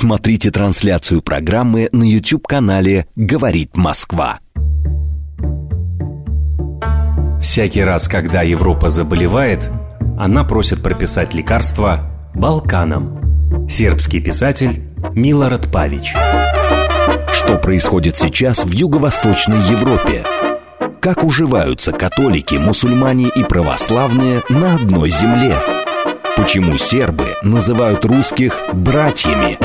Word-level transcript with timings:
Смотрите 0.00 0.52
трансляцию 0.52 1.22
программы 1.22 1.88
на 1.90 2.04
YouTube-канале 2.04 3.08
«Говорит 3.16 3.76
Москва». 3.76 4.38
Всякий 7.42 7.82
раз, 7.82 8.06
когда 8.06 8.42
Европа 8.42 8.90
заболевает, 8.90 9.68
она 10.16 10.44
просит 10.44 10.84
прописать 10.84 11.34
лекарства 11.34 12.12
Балканам. 12.32 13.66
Сербский 13.68 14.20
писатель 14.20 14.84
Милорад 15.14 15.68
Павич. 15.72 16.14
Что 17.32 17.58
происходит 17.58 18.16
сейчас 18.16 18.64
в 18.64 18.70
Юго-Восточной 18.70 19.68
Европе? 19.68 20.24
Как 21.00 21.24
уживаются 21.24 21.90
католики, 21.90 22.54
мусульмане 22.54 23.30
и 23.34 23.42
православные 23.42 24.42
на 24.48 24.76
одной 24.76 25.10
земле? 25.10 25.56
Почему 26.38 26.78
сербы 26.78 27.34
называют 27.42 28.04
русских 28.04 28.60
«братьями»? 28.72 29.58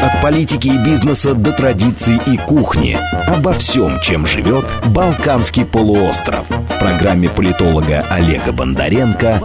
От 0.00 0.22
политики 0.22 0.68
и 0.68 0.78
бизнеса 0.78 1.34
до 1.34 1.50
традиций 1.50 2.20
и 2.24 2.36
кухни. 2.36 2.96
Обо 3.26 3.52
всем, 3.54 4.00
чем 4.00 4.24
живет 4.26 4.64
Балканский 4.94 5.64
полуостров. 5.64 6.48
В 6.48 6.78
программе 6.78 7.28
политолога 7.28 8.06
Олега 8.10 8.52
Бондаренко 8.52 9.42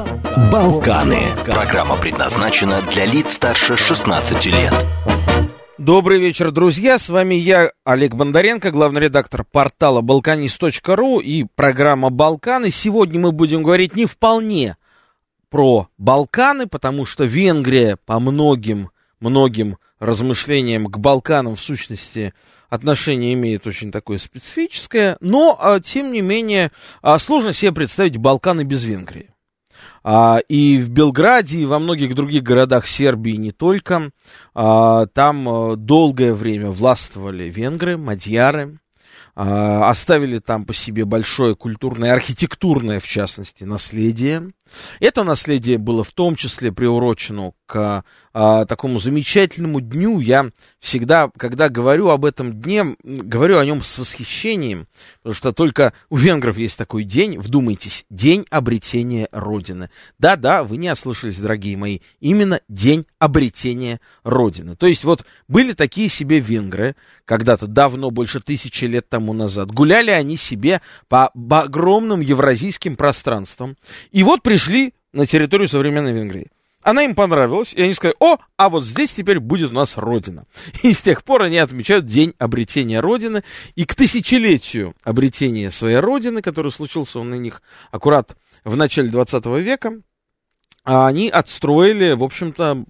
«Балканы». 0.51 1.23
Программа 1.43 1.97
предназначена 1.97 2.83
для 2.93 3.05
лиц 3.05 3.33
старше 3.33 3.75
16 3.77 4.45
лет. 4.45 4.73
Добрый 5.79 6.19
вечер, 6.19 6.51
друзья. 6.51 6.99
С 6.99 7.09
вами 7.09 7.33
я, 7.33 7.71
Олег 7.83 8.13
Бондаренко, 8.13 8.69
главный 8.69 9.01
редактор 9.01 9.43
портала 9.43 10.03
balkanist.ru 10.03 11.19
и 11.19 11.47
программа 11.55 12.11
«Балканы». 12.11 12.69
Сегодня 12.69 13.19
мы 13.19 13.31
будем 13.31 13.63
говорить 13.63 13.95
не 13.95 14.05
вполне 14.05 14.75
про 15.57 15.89
Балканы, 15.97 16.67
потому 16.67 17.07
что 17.07 17.23
Венгрия 17.23 17.97
по 18.05 18.19
многим, 18.19 18.91
многим 19.19 19.77
размышлениям 19.97 20.85
к 20.85 20.99
Балканам 20.99 21.55
в 21.55 21.59
сущности 21.59 22.35
отношение 22.69 23.33
имеет 23.33 23.65
очень 23.65 23.91
такое 23.91 24.19
специфическое, 24.19 25.17
но, 25.19 25.57
а, 25.59 25.79
тем 25.79 26.11
не 26.11 26.21
менее, 26.21 26.71
а, 27.01 27.17
сложно 27.17 27.53
себе 27.53 27.71
представить 27.71 28.17
Балканы 28.17 28.65
без 28.65 28.83
Венгрии. 28.83 29.31
А, 30.03 30.37
и 30.47 30.77
в 30.77 30.89
Белграде, 30.89 31.57
и 31.57 31.65
во 31.65 31.79
многих 31.79 32.13
других 32.13 32.43
городах 32.43 32.85
Сербии 32.85 33.35
не 33.35 33.49
только, 33.51 34.11
там 34.53 35.73
долгое 35.75 36.35
время 36.35 36.69
властвовали 36.69 37.45
венгры, 37.45 37.97
мадьяры, 37.97 38.77
оставили 39.33 40.37
там 40.37 40.65
по 40.65 40.75
себе 40.75 41.05
большое 41.05 41.55
культурное, 41.55 42.13
архитектурное, 42.13 42.99
в 42.99 43.07
частности, 43.07 43.63
наследие. 43.63 44.51
Это 44.99 45.23
наследие 45.23 45.77
было 45.77 46.03
в 46.03 46.11
том 46.11 46.35
числе 46.35 46.71
приурочено 46.71 47.53
к 47.65 48.03
а, 48.33 48.65
такому 48.65 48.99
замечательному 48.99 49.81
дню. 49.81 50.19
Я 50.19 50.51
всегда, 50.79 51.31
когда 51.37 51.69
говорю 51.69 52.09
об 52.09 52.23
этом 52.23 52.53
дне, 52.53 52.95
говорю 53.03 53.57
о 53.57 53.65
нем 53.65 53.83
с 53.83 53.97
восхищением, 53.97 54.87
потому 55.23 55.33
что 55.33 55.51
только 55.51 55.91
у 56.09 56.17
венгров 56.17 56.57
есть 56.57 56.77
такой 56.77 57.03
день, 57.03 57.39
вдумайтесь, 57.39 58.05
день 58.11 58.45
обретения 58.51 59.27
Родины. 59.31 59.89
Да-да, 60.19 60.63
вы 60.63 60.77
не 60.77 60.91
ослышались, 60.91 61.39
дорогие 61.39 61.77
мои, 61.77 61.99
именно 62.19 62.61
день 62.69 63.07
обретения 63.17 63.99
Родины. 64.23 64.75
То 64.75 64.85
есть 64.85 65.03
вот 65.03 65.25
были 65.47 65.73
такие 65.73 66.07
себе 66.07 66.39
венгры, 66.39 66.95
когда-то 67.25 67.65
давно, 67.65 68.11
больше 68.11 68.39
тысячи 68.39 68.85
лет 68.85 69.09
тому 69.09 69.33
назад, 69.33 69.71
гуляли 69.71 70.11
они 70.11 70.37
себе 70.37 70.81
по 71.09 71.31
огромным 71.49 72.21
евразийским 72.21 72.95
пространствам, 72.95 73.75
и 74.11 74.23
вот 74.23 74.43
при 74.43 74.56
пришли 74.57 74.95
на 75.13 75.27
территорию 75.27 75.67
современной 75.67 76.13
Венгрии. 76.13 76.47
Она 76.81 77.03
им 77.03 77.13
понравилась, 77.13 77.75
и 77.75 77.81
они 77.83 77.93
сказали, 77.93 78.15
о, 78.19 78.37
а 78.55 78.69
вот 78.69 78.85
здесь 78.85 79.13
теперь 79.13 79.39
будет 79.39 79.69
у 79.71 79.75
нас 79.75 79.97
Родина. 79.97 80.45
И 80.83 80.93
с 80.93 81.01
тех 81.01 81.23
пор 81.23 81.43
они 81.43 81.59
отмечают 81.59 82.07
День 82.07 82.33
обретения 82.39 82.99
Родины, 82.99 83.43
и 83.75 83.85
к 83.85 83.93
тысячелетию 83.93 84.95
обретения 85.03 85.69
своей 85.69 85.97
Родины, 85.97 86.41
который 86.41 86.71
случился 86.71 87.19
у 87.19 87.23
них 87.23 87.61
аккурат 87.91 88.35
в 88.63 88.75
начале 88.75 89.09
20 89.09 89.45
века, 89.45 90.01
они 90.83 91.29
отстроили, 91.29 92.13
в 92.13 92.23
общем-то, 92.23 92.83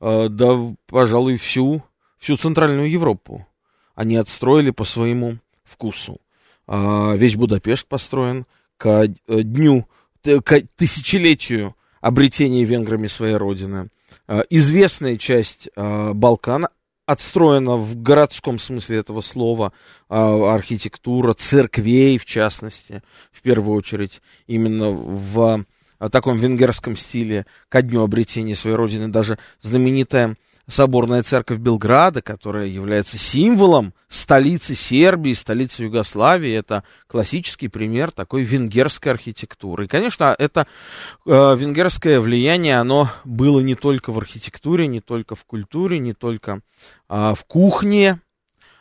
э, 0.00 0.28
да, 0.28 0.58
пожалуй, 0.86 1.38
всю, 1.38 1.82
всю 2.18 2.36
Центральную 2.36 2.90
Европу. 2.90 3.46
Они 3.94 4.16
отстроили 4.16 4.70
по 4.70 4.84
своему 4.84 5.38
вкусу. 5.64 6.20
А, 6.66 7.14
весь 7.14 7.36
Будапешт 7.36 7.86
построен 7.86 8.44
к 8.76 8.86
э, 9.04 9.42
дню 9.42 9.86
тысячелетию 10.22 11.76
обретения 12.00 12.64
венграми 12.64 13.06
своей 13.06 13.34
родины. 13.34 13.90
А, 14.26 14.42
известная 14.50 15.16
часть 15.16 15.68
а, 15.76 16.12
Балкана 16.14 16.70
отстроена 17.06 17.76
в 17.76 18.00
городском 18.00 18.60
смысле 18.60 18.98
этого 18.98 19.20
слова, 19.20 19.72
архитектура, 20.08 21.34
церквей, 21.34 22.18
в 22.18 22.24
частности, 22.24 23.02
в 23.32 23.42
первую 23.42 23.76
очередь, 23.76 24.22
именно 24.46 24.90
в 24.90 25.64
таком 26.12 26.38
венгерском 26.38 26.96
стиле 26.96 27.46
ко 27.68 27.82
дню 27.82 28.04
обретения 28.04 28.54
своей 28.54 28.76
родины. 28.76 29.08
Даже 29.08 29.38
знаменитая 29.60 30.36
соборная 30.70 31.22
церковь 31.22 31.58
Белграда, 31.58 32.22
которая 32.22 32.66
является 32.66 33.18
символом 33.18 33.92
столицы 34.08 34.74
Сербии, 34.74 35.34
столицы 35.34 35.82
Югославии. 35.84 36.52
Это 36.52 36.84
классический 37.06 37.68
пример 37.68 38.10
такой 38.10 38.42
венгерской 38.42 39.12
архитектуры. 39.12 39.84
И, 39.84 39.88
конечно, 39.88 40.34
это 40.38 40.66
э, 41.26 41.30
венгерское 41.56 42.20
влияние, 42.20 42.76
оно 42.76 43.10
было 43.24 43.60
не 43.60 43.74
только 43.74 44.12
в 44.12 44.18
архитектуре, 44.18 44.86
не 44.86 45.00
только 45.00 45.34
в 45.34 45.44
культуре, 45.44 45.98
не 45.98 46.14
только 46.14 46.60
э, 47.08 47.34
в 47.36 47.44
кухне, 47.46 48.20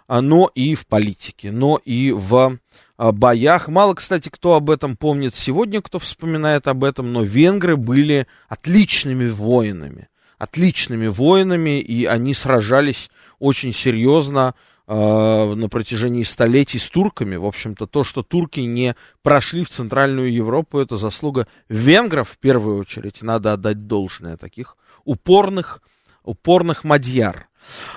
а, 0.07 0.21
но 0.21 0.49
и 0.55 0.73
в 0.73 0.87
политике, 0.87 1.51
но 1.51 1.79
и 1.85 2.11
в 2.11 2.57
э, 2.97 3.11
боях. 3.11 3.67
Мало, 3.67 3.93
кстати, 3.93 4.29
кто 4.29 4.55
об 4.55 4.71
этом 4.71 4.95
помнит 4.95 5.35
сегодня, 5.35 5.81
кто 5.81 5.99
вспоминает 5.99 6.67
об 6.67 6.83
этом, 6.83 7.13
но 7.13 7.21
венгры 7.21 7.77
были 7.77 8.25
отличными 8.47 9.29
воинами 9.29 10.09
отличными 10.39 11.07
воинами, 11.07 11.79
и 11.79 12.05
они 12.05 12.33
сражались 12.33 13.11
очень 13.37 13.73
серьезно 13.73 14.55
э, 14.87 14.93
на 14.93 15.69
протяжении 15.69 16.23
столетий 16.23 16.79
с 16.79 16.89
турками. 16.89 17.35
В 17.35 17.45
общем-то, 17.45 17.85
то, 17.85 18.03
что 18.03 18.23
турки 18.23 18.61
не 18.61 18.95
прошли 19.21 19.63
в 19.63 19.69
Центральную 19.69 20.33
Европу, 20.33 20.79
это 20.79 20.97
заслуга 20.97 21.45
венгров, 21.67 22.29
в 22.29 22.37
первую 22.37 22.79
очередь, 22.79 23.21
надо 23.21 23.53
отдать 23.53 23.85
должное, 23.85 24.37
таких 24.37 24.77
упорных, 25.03 25.83
упорных 26.23 26.83
мадьяр. 26.83 27.49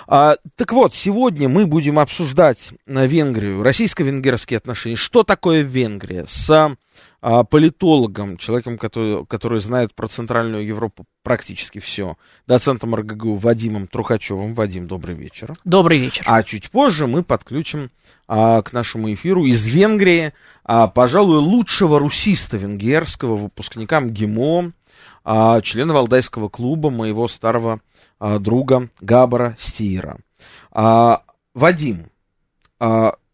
А, 0.09 0.37
так 0.57 0.73
вот, 0.73 0.95
сегодня 0.95 1.49
мы 1.49 1.67
будем 1.67 1.99
обсуждать 2.01 2.73
Венгрию, 2.87 3.63
российско-венгерские 3.63 4.59
отношения. 4.59 4.97
Что 4.97 5.23
такое 5.23 5.63
Венгрия? 5.63 6.27
С 6.27 6.77
политологом, 7.23 8.37
человеком, 8.37 8.77
который, 8.77 9.25
который 9.27 9.61
знает 9.61 9.95
про 9.95 10.09
Центральную 10.09 10.67
Европу 10.67 11.05
практически 11.23 11.79
все, 11.79 12.17
доцентом 12.47 12.95
РГГУ 12.95 13.37
Вадимом 13.37 13.87
Трухачевым. 13.87 14.55
Вадим, 14.55 14.89
добрый 14.89 15.15
вечер. 15.15 15.55
Добрый 15.65 15.99
вечер. 15.99 16.25
А 16.27 16.43
чуть 16.43 16.71
позже 16.71 17.07
мы 17.07 17.23
подключим 17.23 17.91
а, 18.27 18.63
к 18.63 18.73
нашему 18.73 19.13
эфиру 19.13 19.45
из 19.45 19.65
Венгрии, 19.65 20.33
а, 20.65 20.89
пожалуй, 20.89 21.39
лучшего 21.39 21.99
русиста 21.99 22.57
венгерского, 22.57 23.37
выпускника 23.37 24.01
МГИМО, 24.01 24.73
а, 25.25 25.61
члена 25.61 25.93
Валдайского 25.95 26.49
клуба, 26.49 26.91
моего 26.91 27.29
старого 27.29 27.81
а, 28.19 28.39
друга 28.39 28.89
Габара 29.01 29.57
Стиера. 29.59 30.19
А, 30.71 31.23
Вадим, 31.55 32.07
а, 32.07 32.09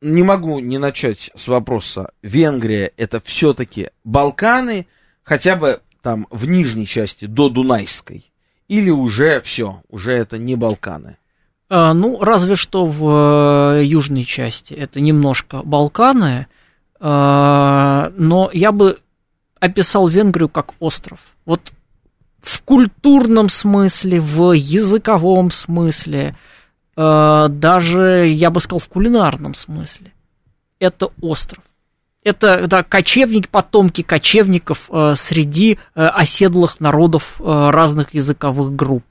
не 0.00 0.22
могу 0.22 0.58
не 0.60 0.78
начать 0.78 1.30
с 1.34 1.48
вопроса. 1.48 2.10
Венгрия 2.22 2.92
это 2.96 3.20
все-таки 3.20 3.90
Балканы, 4.04 4.86
хотя 5.22 5.56
бы 5.56 5.80
там 6.02 6.26
в 6.30 6.46
нижней 6.46 6.86
части 6.86 7.24
до 7.24 7.48
Дунайской, 7.48 8.30
или 8.68 8.90
уже 8.90 9.40
все, 9.40 9.82
уже 9.88 10.12
это 10.12 10.38
не 10.38 10.56
Балканы? 10.56 11.16
А, 11.70 11.92
ну, 11.92 12.20
разве 12.20 12.56
что 12.56 12.86
в 12.86 13.78
э, 13.78 13.84
южной 13.84 14.24
части 14.24 14.74
это 14.74 15.00
немножко 15.00 15.62
Балканы, 15.62 16.46
а, 17.00 18.12
но 18.16 18.50
я 18.52 18.72
бы 18.72 19.00
описал 19.60 20.08
Венгрию 20.08 20.48
как 20.48 20.72
остров. 20.78 21.20
Вот 21.44 21.72
в 22.40 22.62
культурном 22.62 23.48
смысле, 23.48 24.20
в 24.20 24.52
языковом 24.52 25.50
смысле, 25.50 26.28
э, 26.28 26.57
даже, 26.98 28.26
я 28.26 28.50
бы 28.50 28.60
сказал, 28.60 28.80
в 28.80 28.88
кулинарном 28.88 29.54
смысле. 29.54 30.12
Это 30.80 31.10
остров. 31.20 31.62
Это 32.24 32.66
да, 32.66 32.82
кочевник, 32.82 33.48
потомки 33.48 34.02
кочевников 34.02 34.90
э, 34.90 35.14
среди 35.16 35.78
э, 35.94 36.06
оседлых 36.06 36.80
народов 36.80 37.36
разных 37.38 38.14
языковых 38.14 38.74
групп. 38.74 39.04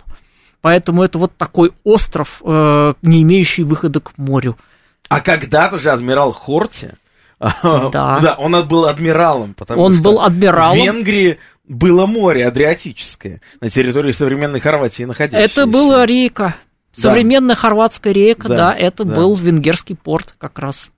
Поэтому 0.62 1.04
это 1.04 1.18
вот 1.18 1.38
такой 1.38 1.72
остров, 1.84 2.42
не 2.44 3.22
имеющий 3.22 3.63
выхода 3.63 4.01
к 4.01 4.18
морю. 4.18 4.57
А 5.07 5.22
когда-то 5.22 5.78
же 5.78 5.92
адмирал 5.92 6.34
Хорти, 6.34 6.92
да. 7.39 7.92
да, 7.92 8.36
он 8.39 8.68
был 8.68 8.86
адмиралом, 8.86 9.54
потому 9.54 9.84
он 9.84 9.94
что 9.94 10.04
был 10.04 10.22
адмиралом. 10.22 10.80
в 10.80 10.81
Венгрии 10.81 11.38
было 11.68 12.06
море 12.07 12.48
Адриатическое 12.48 13.42
на 13.62 13.69
территории 13.69 14.12
современной 14.12 14.60
Хорватии 14.60 15.04
находящееся. 15.04 15.62
Это 15.62 15.69
была 15.69 16.06
река. 16.06 16.56
Современная 16.97 17.55
да. 17.55 17.61
хорватская 17.61 18.13
река, 18.13 18.47
да, 18.47 18.55
да 18.55 18.75
это 18.75 19.03
да. 19.03 19.15
был 19.15 19.35
венгерский 19.35 19.95
порт 19.95 20.33
как 20.38 20.59
раз. 20.59 20.91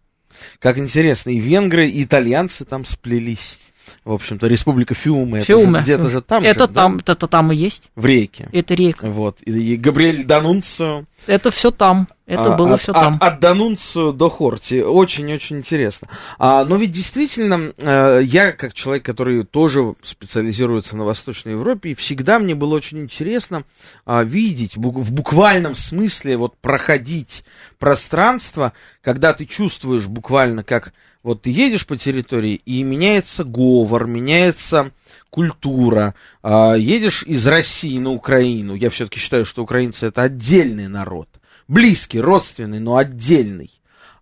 Как 0.59 0.77
интересно, 0.77 1.31
и 1.31 1.39
венгры, 1.39 1.87
и 1.87 2.03
итальянцы 2.03 2.65
там 2.65 2.85
сплелись. 2.85 3.59
В 4.03 4.11
общем-то, 4.11 4.47
республика 4.47 4.93
Фиуме. 4.93 5.43
Фиуме. 5.43 5.79
Это 5.79 5.81
где-то 5.81 6.09
же 6.09 6.21
там 6.21 6.43
Это 6.43 6.67
же, 6.67 6.73
там, 6.73 6.97
да? 6.97 7.13
это 7.13 7.27
там 7.27 7.51
и 7.51 7.55
есть. 7.55 7.89
В 7.95 8.05
реке. 8.05 8.47
Это 8.51 8.73
река. 8.73 9.07
Вот. 9.07 9.37
И, 9.45 9.51
и 9.51 9.75
Габриэль 9.75 10.25
Данунцио. 10.25 11.05
Это 11.27 11.51
все 11.51 11.71
там. 11.71 12.07
Это 12.29 12.53
а, 12.53 12.57
было 12.57 12.75
от, 12.75 12.81
все 12.81 12.93
там. 12.93 13.15
От, 13.15 13.23
от 13.23 13.39
Данунцио 13.39 14.11
до 14.11 14.29
Хорти. 14.29 14.81
Очень-очень 14.81 15.57
интересно. 15.57 16.07
А, 16.37 16.63
но 16.63 16.75
ведь 16.75 16.91
действительно, 16.91 17.73
э, 17.77 18.21
я, 18.23 18.51
как 18.51 18.75
человек, 18.75 19.03
который 19.03 19.43
тоже 19.43 19.95
специализируется 20.03 20.95
на 20.95 21.05
Восточной 21.05 21.53
Европе, 21.53 21.95
всегда 21.95 22.37
мне 22.37 22.53
было 22.53 22.75
очень 22.75 22.99
интересно 22.99 23.63
а, 24.05 24.23
видеть, 24.23 24.77
в 24.77 25.11
буквальном 25.11 25.75
смысле, 25.75 26.37
вот 26.37 26.55
проходить 26.57 27.43
пространство, 27.79 28.73
когда 29.01 29.33
ты 29.33 29.45
чувствуешь 29.45 30.05
буквально, 30.05 30.63
как 30.63 30.93
вот 31.21 31.41
ты 31.41 31.49
едешь 31.49 31.85
по 31.85 31.97
территории, 31.97 32.61
и 32.65 32.81
меняется 32.83 33.43
говор, 33.43 34.07
меняется 34.07 34.91
культура. 35.29 36.15
А, 36.41 36.73
едешь 36.75 37.23
из 37.23 37.45
России 37.45 37.99
на 37.99 38.11
Украину. 38.11 38.73
Я 38.73 38.89
все-таки 38.89 39.19
считаю, 39.19 39.45
что 39.45 39.63
украинцы 39.63 40.07
это 40.07 40.23
отдельный 40.23 40.87
народ. 40.87 41.27
Близкий, 41.67 42.21
родственный, 42.21 42.79
но 42.79 42.95
отдельный 42.95 43.69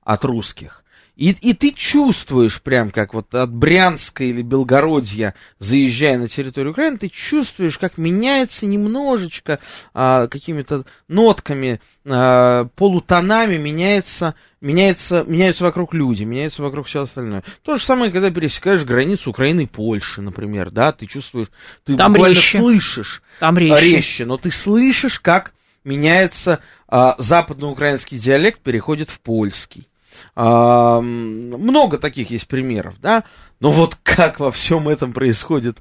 от 0.04 0.26
русских. 0.26 0.84
И, 1.18 1.32
и 1.32 1.54
ты 1.54 1.72
чувствуешь, 1.72 2.62
прям 2.62 2.92
как 2.92 3.16
вот 3.16 3.34
от 3.34 3.52
Брянска 3.52 4.24
или 4.24 4.44
Белгородья, 4.44 5.34
заезжая 5.58 6.20
на 6.20 6.28
территорию 6.28 6.74
Украины, 6.74 7.00
ты 7.00 7.10
чувствуешь, 7.10 7.80
как 7.80 7.98
меняется 7.98 8.68
немножечко 8.68 9.58
а, 9.96 10.28
какими-то 10.28 10.86
нотками, 11.08 11.82
а, 12.06 12.66
полутонами, 12.76 13.58
меняется, 13.58 14.36
меняется, 14.62 15.26
меняются 15.28 15.64
вокруг 15.64 15.96
люди, 15.96 16.24
меняется 16.24 16.62
вокруг 16.62 16.86
все 16.86 17.02
остальное. 17.02 17.44
То 17.64 17.78
же 17.78 17.84
самое, 17.84 18.12
когда 18.12 18.30
пересекаешь 18.30 18.84
границу 18.84 19.32
Украины 19.32 19.62
и 19.62 19.68
Польши, 19.68 20.22
например, 20.22 20.70
да, 20.70 20.92
ты 20.92 21.08
чувствуешь, 21.08 21.48
ты 21.84 21.96
Там 21.96 22.12
буквально 22.12 22.36
резче. 22.36 22.60
слышишь 22.60 23.24
Там 23.40 23.58
резче. 23.58 23.86
резче, 23.86 24.26
но 24.26 24.38
ты 24.38 24.52
слышишь, 24.52 25.20
как 25.20 25.56
меняется 25.84 26.60
а, 26.88 27.16
западноукраинский 27.18 28.20
диалект, 28.20 28.60
переходит 28.62 29.10
в 29.10 29.20
польский. 29.20 29.88
А, 30.36 31.02
много 31.02 31.98
таких 31.98 32.32
есть 32.32 32.48
примеров, 32.48 32.96
да, 33.02 33.24
но 33.60 33.72
вот 33.72 33.98
как 34.04 34.40
во 34.40 34.52
всем 34.52 34.88
этом 34.88 35.14
происходит 35.14 35.78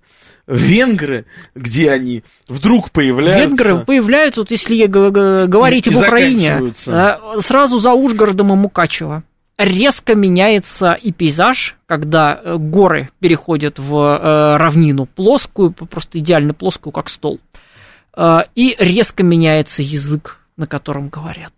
венгры, 0.46 1.26
где 1.54 1.90
они 1.90 2.22
вдруг 2.48 2.90
появляются. 2.90 3.40
Венгры 3.40 3.84
появляются, 3.84 4.40
вот 4.40 4.50
если 4.50 4.86
говорить 4.86 5.88
об 5.88 5.96
Украине, 5.96 6.72
э, 6.86 7.40
сразу 7.40 7.78
за 7.78 7.92
Ужгородом 7.92 8.52
и 8.52 8.56
Мукачево. 8.56 9.24
Резко 9.58 10.14
меняется 10.14 10.92
и 10.92 11.12
пейзаж, 11.12 11.76
когда 11.86 12.38
э, 12.42 12.56
горы 12.58 13.10
переходят 13.20 13.78
в 13.78 13.94
э, 13.94 14.56
равнину 14.56 15.06
плоскую, 15.06 15.72
просто 15.72 16.18
идеально 16.18 16.54
плоскую, 16.54 16.92
как 16.92 17.08
стол. 17.08 17.40
И 18.54 18.74
резко 18.78 19.22
меняется 19.22 19.82
язык, 19.82 20.38
на 20.56 20.66
котором 20.66 21.10
говорят. 21.10 21.52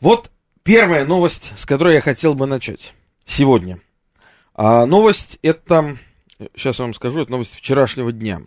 Вот 0.00 0.30
первая 0.66 1.06
новость, 1.06 1.52
с 1.56 1.64
которой 1.64 1.94
я 1.94 2.00
хотел 2.00 2.34
бы 2.34 2.46
начать 2.46 2.92
сегодня. 3.24 3.80
А, 4.52 4.84
новость 4.84 5.38
это, 5.42 5.96
сейчас 6.56 6.80
я 6.80 6.84
вам 6.84 6.92
скажу, 6.92 7.20
это 7.20 7.30
новость 7.30 7.54
вчерашнего 7.54 8.10
дня. 8.10 8.42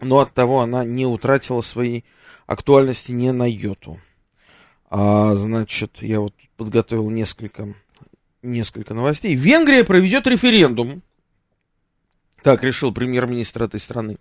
Но 0.00 0.20
от 0.20 0.32
того 0.32 0.60
она 0.60 0.84
не 0.84 1.06
утратила 1.06 1.60
своей 1.60 2.04
актуальности 2.46 3.10
ни 3.10 3.30
на 3.30 3.50
йоту. 3.50 4.00
А, 4.88 5.34
значит, 5.34 5.98
я 6.02 6.20
вот 6.20 6.34
подготовил 6.56 7.10
несколько, 7.10 7.74
несколько 8.42 8.94
новостей. 8.94 9.34
Венгрия 9.34 9.82
проведет 9.82 10.28
референдум. 10.28 11.02
Так 12.44 12.62
решил 12.62 12.92
премьер-министр 12.92 13.64
этой 13.64 13.80
страны. 13.80 14.18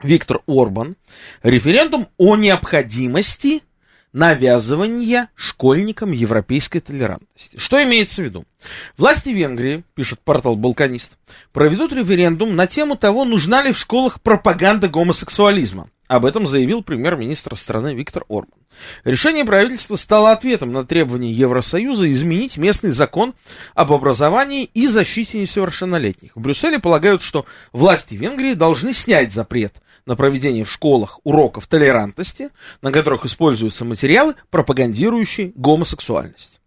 Виктор 0.00 0.42
Орбан. 0.46 0.96
Референдум 1.42 2.06
о 2.18 2.36
необходимости 2.36 3.62
навязывания 4.12 5.28
школьникам 5.34 6.12
европейской 6.12 6.80
толерантности. 6.80 7.58
Что 7.58 7.82
имеется 7.82 8.22
в 8.22 8.24
виду? 8.24 8.44
Власти 8.96 9.30
Венгрии, 9.30 9.84
пишет 9.94 10.20
портал 10.20 10.56
«Балканист», 10.56 11.12
проведут 11.52 11.92
референдум 11.92 12.54
на 12.54 12.66
тему 12.66 12.96
того, 12.96 13.24
нужна 13.24 13.62
ли 13.62 13.72
в 13.72 13.78
школах 13.78 14.20
пропаганда 14.20 14.88
гомосексуализма. 14.88 15.88
Об 16.08 16.26
этом 16.26 16.46
заявил 16.46 16.82
премьер-министр 16.82 17.56
страны 17.56 17.94
Виктор 17.94 18.24
Орбан. 18.28 18.58
Решение 19.04 19.46
правительства 19.46 19.96
стало 19.96 20.32
ответом 20.32 20.70
на 20.70 20.84
требование 20.84 21.32
Евросоюза 21.32 22.12
изменить 22.12 22.58
местный 22.58 22.90
закон 22.90 23.34
об 23.74 23.92
образовании 23.92 24.64
и 24.64 24.88
защите 24.88 25.38
несовершеннолетних. 25.38 26.32
В 26.34 26.40
Брюсселе 26.40 26.78
полагают, 26.78 27.22
что 27.22 27.46
власти 27.72 28.14
Венгрии 28.14 28.52
должны 28.52 28.92
снять 28.92 29.32
запрет 29.32 29.80
на 30.06 30.16
проведение 30.16 30.64
в 30.64 30.70
школах 30.70 31.20
уроков 31.24 31.66
толерантности, 31.66 32.50
на 32.80 32.92
которых 32.92 33.24
используются 33.24 33.84
материалы, 33.84 34.34
пропагандирующие 34.50 35.52
гомосексуальность. 35.54 36.60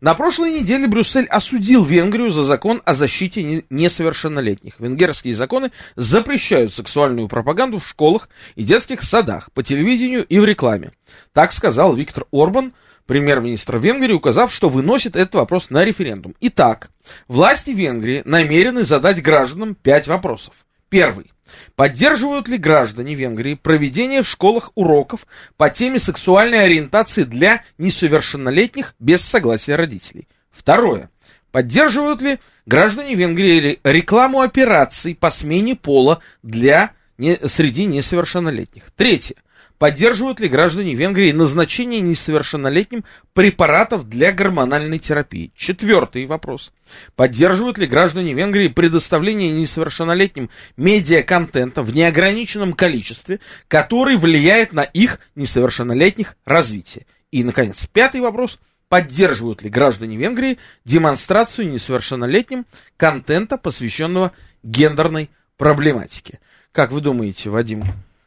На 0.00 0.14
прошлой 0.14 0.52
неделе 0.60 0.86
Брюссель 0.86 1.26
осудил 1.26 1.84
Венгрию 1.84 2.30
за 2.30 2.44
закон 2.44 2.82
о 2.84 2.94
защите 2.94 3.42
не- 3.42 3.64
несовершеннолетних. 3.70 4.78
Венгерские 4.78 5.34
законы 5.34 5.70
запрещают 5.96 6.74
сексуальную 6.74 7.28
пропаганду 7.28 7.78
в 7.78 7.88
школах 7.88 8.28
и 8.56 8.62
детских 8.62 9.02
садах, 9.02 9.50
по 9.52 9.62
телевидению 9.62 10.24
и 10.24 10.38
в 10.38 10.44
рекламе. 10.44 10.92
Так 11.32 11.52
сказал 11.52 11.94
Виктор 11.94 12.26
Орбан, 12.30 12.72
премьер-министр 13.06 13.78
Венгрии, 13.78 14.14
указав, 14.14 14.52
что 14.52 14.68
выносит 14.68 15.16
этот 15.16 15.34
вопрос 15.34 15.70
на 15.70 15.84
референдум. 15.84 16.34
Итак, 16.40 16.90
власти 17.28 17.70
Венгрии 17.70 18.22
намерены 18.24 18.84
задать 18.84 19.22
гражданам 19.22 19.74
пять 19.74 20.06
вопросов. 20.06 20.66
Первый. 20.88 21.33
Поддерживают 21.76 22.48
ли 22.48 22.56
граждане 22.56 23.14
Венгрии 23.14 23.54
проведение 23.54 24.22
в 24.22 24.28
школах 24.28 24.70
уроков 24.74 25.26
по 25.56 25.70
теме 25.70 25.98
сексуальной 25.98 26.64
ориентации 26.64 27.24
для 27.24 27.62
несовершеннолетних 27.78 28.94
без 28.98 29.22
согласия 29.22 29.76
родителей? 29.76 30.28
Второе. 30.50 31.10
Поддерживают 31.50 32.20
ли 32.20 32.38
граждане 32.66 33.14
Венгрии 33.14 33.78
рекламу 33.84 34.40
операций 34.40 35.14
по 35.14 35.30
смене 35.30 35.76
пола 35.76 36.20
для 36.42 36.92
не, 37.18 37.36
среди 37.46 37.86
несовершеннолетних? 37.86 38.90
Третье. 38.96 39.36
Поддерживают 39.78 40.38
ли 40.38 40.48
граждане 40.48 40.94
Венгрии 40.94 41.32
назначение 41.32 42.00
несовершеннолетним 42.00 43.04
препаратов 43.32 44.08
для 44.08 44.30
гормональной 44.30 45.00
терапии? 45.00 45.52
Четвертый 45.56 46.26
вопрос. 46.26 46.72
Поддерживают 47.16 47.78
ли 47.78 47.86
граждане 47.86 48.34
Венгрии 48.34 48.68
предоставление 48.68 49.50
несовершеннолетним 49.50 50.48
медиаконтента 50.76 51.82
в 51.82 51.94
неограниченном 51.94 52.72
количестве, 52.72 53.40
который 53.66 54.16
влияет 54.16 54.72
на 54.72 54.82
их 54.82 55.18
несовершеннолетних 55.34 56.36
развитие? 56.44 57.06
И, 57.32 57.42
наконец, 57.42 57.86
пятый 57.92 58.20
вопрос. 58.20 58.60
Поддерживают 58.88 59.62
ли 59.62 59.70
граждане 59.70 60.16
Венгрии 60.16 60.58
демонстрацию 60.84 61.68
несовершеннолетним 61.68 62.64
контента, 62.96 63.58
посвященного 63.58 64.30
гендерной 64.62 65.30
проблематике? 65.56 66.38
Как 66.70 66.92
вы 66.92 67.00
думаете, 67.00 67.50
Вадим, 67.50 67.82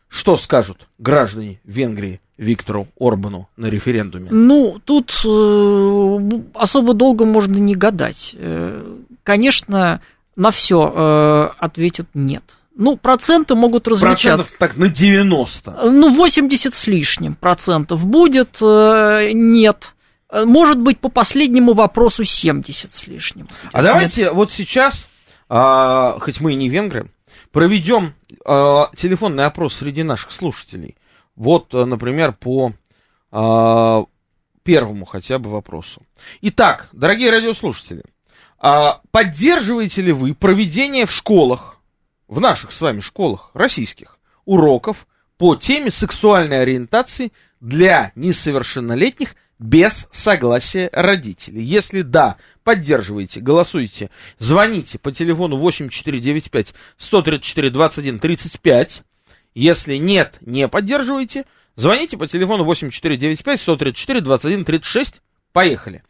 что 0.09 0.37
скажут 0.37 0.87
граждане 0.97 1.59
Венгрии 1.63 2.21
Виктору 2.37 2.87
Орбану 2.99 3.49
на 3.57 3.67
референдуме? 3.67 4.29
Ну, 4.31 4.79
тут 4.83 5.11
э, 5.25 6.19
особо 6.53 6.93
долго 6.93 7.25
можно 7.25 7.55
не 7.55 7.75
гадать. 7.75 8.35
Э, 8.37 8.95
конечно, 9.23 10.01
на 10.35 10.51
все 10.51 11.51
ответят 11.59 12.07
нет. 12.13 12.57
Ну, 12.77 12.95
проценты 12.95 13.55
могут 13.55 13.87
различаться. 13.87 14.43
Процентов 14.43 14.55
так 14.59 14.77
на 14.77 14.87
90. 14.87 15.71
Ну, 15.91 16.13
80 16.13 16.73
с 16.75 16.87
лишним 16.87 17.33
процентов 17.33 18.05
будет, 18.05 18.59
э, 18.61 19.31
нет. 19.33 19.95
Э, 20.29 20.45
Может 20.45 20.79
быть, 20.79 20.99
по 20.99 21.09
последнему 21.09 21.73
вопросу 21.73 22.23
70 22.23 22.93
с 22.93 23.07
лишним. 23.07 23.47
А 23.71 23.81
давайте 23.81 24.29
вот 24.31 24.51
сейчас, 24.51 25.07
а, 25.49 26.17
хоть 26.19 26.39
мы 26.39 26.53
и 26.53 26.55
не 26.55 26.69
венгры, 26.69 27.09
проведем 27.51 28.13
а, 28.45 28.89
телефонный 28.95 29.45
опрос 29.45 29.75
среди 29.75 30.03
наших 30.03 30.31
слушателей. 30.31 30.95
Вот, 31.35 31.73
а, 31.73 31.85
например, 31.85 32.33
по 32.33 32.73
а, 33.31 34.05
первому 34.63 35.05
хотя 35.05 35.39
бы 35.39 35.49
вопросу. 35.49 36.01
Итак, 36.41 36.89
дорогие 36.91 37.31
радиослушатели, 37.31 38.03
а, 38.59 39.01
поддерживаете 39.11 40.01
ли 40.01 40.11
вы 40.11 40.33
проведение 40.33 41.05
в 41.05 41.11
школах, 41.11 41.77
в 42.27 42.41
наших 42.41 42.71
с 42.71 42.81
вами 42.81 42.99
школах 42.99 43.51
российских, 43.53 44.17
уроков 44.45 45.07
по 45.37 45.55
теме 45.55 45.91
сексуальной 45.91 46.61
ориентации 46.61 47.31
для 47.59 48.11
несовершеннолетних 48.15 49.35
без 49.59 50.07
согласия 50.11 50.89
родителей. 50.93 51.61
Если 51.61 52.01
да, 52.01 52.37
поддерживайте, 52.63 53.39
голосуйте, 53.39 54.09
звоните 54.37 54.99
по 54.99 55.11
телефону 55.11 55.57
8495 55.57 56.73
134 56.97 57.69
21 57.69 58.19
35. 58.19 59.03
Если 59.55 59.95
нет, 59.95 60.37
не 60.41 60.67
поддерживайте, 60.67 61.45
звоните 61.75 62.17
по 62.17 62.27
телефону 62.27 62.63
8495 62.63 63.59
134 63.59 64.21
21 64.21 64.65
36. 64.65 65.21
Поехали. 65.51 66.03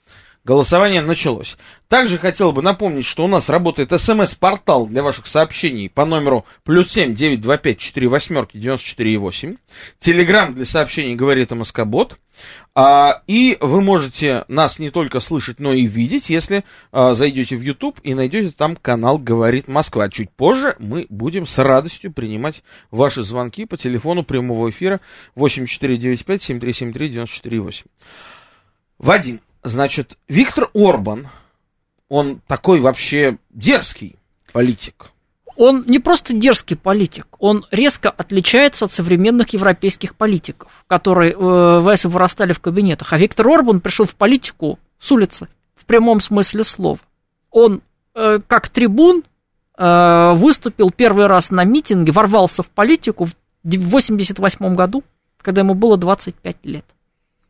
Голосование 0.48 1.02
началось. 1.02 1.58
Также 1.90 2.18
хотел 2.18 2.54
бы 2.54 2.62
напомнить, 2.62 3.04
что 3.04 3.26
у 3.26 3.28
нас 3.28 3.50
работает 3.50 3.92
смс-портал 3.92 4.88
для 4.88 5.04
ваших 5.04 5.28
сообщений 5.28 5.90
по 5.90 6.06
номеру 6.06 6.46
плюс 6.64 6.90
семь 6.90 7.14
девять 7.14 7.42
два 7.42 7.58
пять 7.58 7.80
четыре 7.80 8.08
восьмерки 8.08 8.56
девяносто 8.56 8.88
четыре 8.88 9.18
восемь. 9.18 9.58
Телеграмм 10.00 10.54
для 10.54 10.64
сообщений 10.64 11.16
говорит 11.16 11.52
МСК-бот. 11.52 12.18
А, 12.74 13.24
и 13.28 13.58
вы 13.60 13.82
можете 13.82 14.46
нас 14.48 14.80
не 14.80 14.90
только 14.90 15.20
слышать, 15.20 15.60
но 15.60 15.74
и 15.74 15.86
видеть, 15.86 16.30
если 16.30 16.64
а, 16.94 17.14
зайдете 17.14 17.58
в 17.58 17.62
YouTube 17.62 18.00
и 18.04 18.14
найдете 18.14 18.52
там 18.52 18.78
канал 18.78 19.18
«Говорит 19.18 19.68
Москва». 19.68 20.08
Чуть 20.08 20.32
позже 20.32 20.78
мы 20.80 21.08
будем 21.10 21.46
с 21.46 21.62
радостью 21.62 22.14
принимать 22.14 22.64
ваши 22.90 23.22
звонки 23.22 23.66
по 23.66 23.76
телефону 23.76 24.24
прямого 24.24 24.70
эфира 24.70 25.02
8495-7373-94-8. 25.36 27.84
Вадим, 29.00 29.42
Значит, 29.68 30.18
Виктор 30.30 30.70
Орбан, 30.74 31.28
он 32.08 32.40
такой 32.48 32.80
вообще 32.80 33.38
дерзкий 33.50 34.16
политик. 34.54 35.12
Он 35.58 35.84
не 35.88 36.00
просто 36.00 36.34
дерзкий 36.34 36.78
политик, 36.78 37.28
он 37.40 37.66
резко 37.72 38.10
отличается 38.10 38.86
от 38.86 38.92
современных 38.92 39.50
европейских 39.50 40.16
политиков, 40.16 40.86
которые 40.88 41.34
э, 41.34 41.80
вырастали 42.08 42.54
в 42.54 42.60
кабинетах. 42.60 43.12
А 43.12 43.18
Виктор 43.18 43.48
Орбан 43.48 43.82
пришел 43.82 44.06
в 44.06 44.16
политику 44.16 44.80
с 45.00 45.12
улицы, 45.12 45.50
в 45.76 45.86
прямом 45.86 46.22
смысле 46.22 46.64
слова. 46.64 47.00
Он 47.50 47.82
э, 48.14 48.40
как 48.48 48.70
трибун 48.70 49.24
э, 49.78 50.34
выступил 50.36 50.92
первый 50.92 51.26
раз 51.26 51.50
на 51.52 51.64
митинге, 51.66 52.12
ворвался 52.12 52.64
в 52.64 52.70
политику 52.70 53.26
в 53.26 53.36
1988 53.66 54.76
году, 54.76 55.04
когда 55.42 55.62
ему 55.62 55.74
было 55.74 55.98
25 55.98 56.58
лет. 56.64 56.86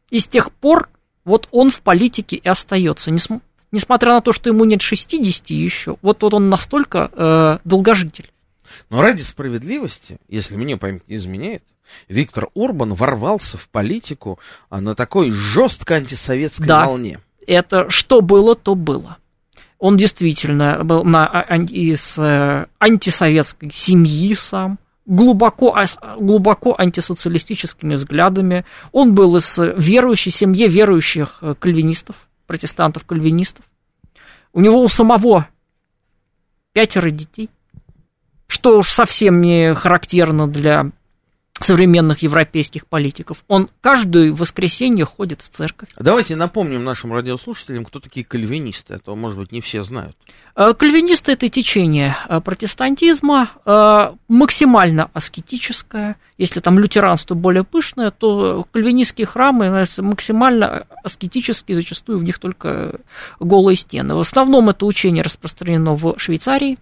И 0.10 0.20
с 0.20 0.28
тех 0.28 0.52
пор 0.54 0.90
вот 1.28 1.50
он 1.52 1.72
в 1.72 1.82
политике 1.82 2.38
и 2.38 2.48
остается. 2.48 3.12
Несмотря 3.72 4.14
на 4.14 4.22
то, 4.22 4.32
что 4.32 4.50
ему 4.50 4.64
нет 4.64 4.82
60 4.82 5.50
еще, 5.50 5.98
вот, 6.02 6.24
вот 6.24 6.34
он 6.34 6.50
настолько 6.50 7.12
э, 7.12 7.58
долгожитель. 7.66 8.32
Но 8.90 9.02
ради 9.02 9.22
справедливости, 9.22 10.18
если 10.30 10.56
мне 10.56 10.78
память 10.78 11.08
не 11.10 11.18
изменяет, 11.18 11.64
Виктор 12.08 12.48
Орбан 12.56 12.94
ворвался 12.94 13.58
в 13.58 13.68
политику 13.70 14.40
а, 14.70 14.80
на 14.80 14.96
такой 14.96 15.32
жестко 15.32 15.96
антисоветской 15.96 16.66
да, 16.66 16.86
волне. 16.86 17.20
Это 17.46 17.90
что 17.90 18.22
было, 18.22 18.56
то 18.56 18.76
было. 18.76 19.18
Он 19.80 19.98
действительно 19.98 20.84
был 20.84 21.04
на, 21.04 21.28
а, 21.28 21.58
из 21.58 22.18
э, 22.18 22.66
антисоветской 22.80 23.72
семьи 23.72 24.34
сам 24.34 24.80
глубоко, 25.08 25.76
глубоко 26.20 26.76
антисоциалистическими 26.78 27.96
взглядами. 27.96 28.66
Он 28.92 29.16
был 29.16 29.38
из 29.38 29.58
верующей 29.58 30.32
семьи 30.32 30.68
верующих 30.68 31.40
э, 31.42 31.56
кальвинистов, 31.58 32.16
протестантов-кальвинистов. 32.46 33.66
У 34.54 34.60
него 34.60 34.82
у 34.82 34.90
самого 34.90 35.48
пятеро 36.74 37.10
детей, 37.10 37.50
что 38.48 38.78
уж 38.78 38.92
совсем 38.92 39.42
не 39.42 39.74
характерно 39.74 40.48
для 40.48 40.92
современных 41.64 42.24
европейских 42.24 42.88
политиков. 42.88 43.44
Он 43.48 43.70
каждое 43.82 44.32
воскресенье 44.34 45.06
ходит 45.06 45.42
в 45.42 45.50
церковь. 45.50 45.90
Давайте 46.00 46.36
напомним 46.36 46.84
нашим 46.84 47.14
радиослушателям, 47.14 47.86
кто 47.86 48.00
такие 48.00 48.26
кальвинисты, 48.26 48.96
а 48.96 49.00
то, 49.00 49.16
может 49.16 49.40
быть, 49.40 49.52
не 49.52 49.62
все 49.62 49.84
знают. 49.84 50.16
Э, 50.56 50.74
кальвинисты– 50.74 51.32
это 51.34 51.50
течение 51.50 52.16
э, 52.28 52.40
протестантизма, 52.42 53.52
э, 53.66 54.14
максимально 54.28 55.10
аскетическое. 55.14 56.18
Если 56.38 56.60
там 56.60 56.80
лютеранство 56.80 57.36
более 57.36 57.64
пышное, 57.64 58.12
то 58.12 58.66
кальвинистские 58.72 59.28
храмы 59.28 59.86
максимально 59.98 60.86
аскетические, 61.04 61.76
зачастую 61.76 62.20
в 62.20 62.24
них 62.24 62.40
только 62.40 63.00
голые 63.40 63.76
стены. 63.76 64.16
В 64.16 64.20
основном 64.20 64.70
это 64.70 64.86
учение 64.86 65.24
распространено 65.24 65.96
в 65.96 66.16
Швейцарии, 66.18 66.78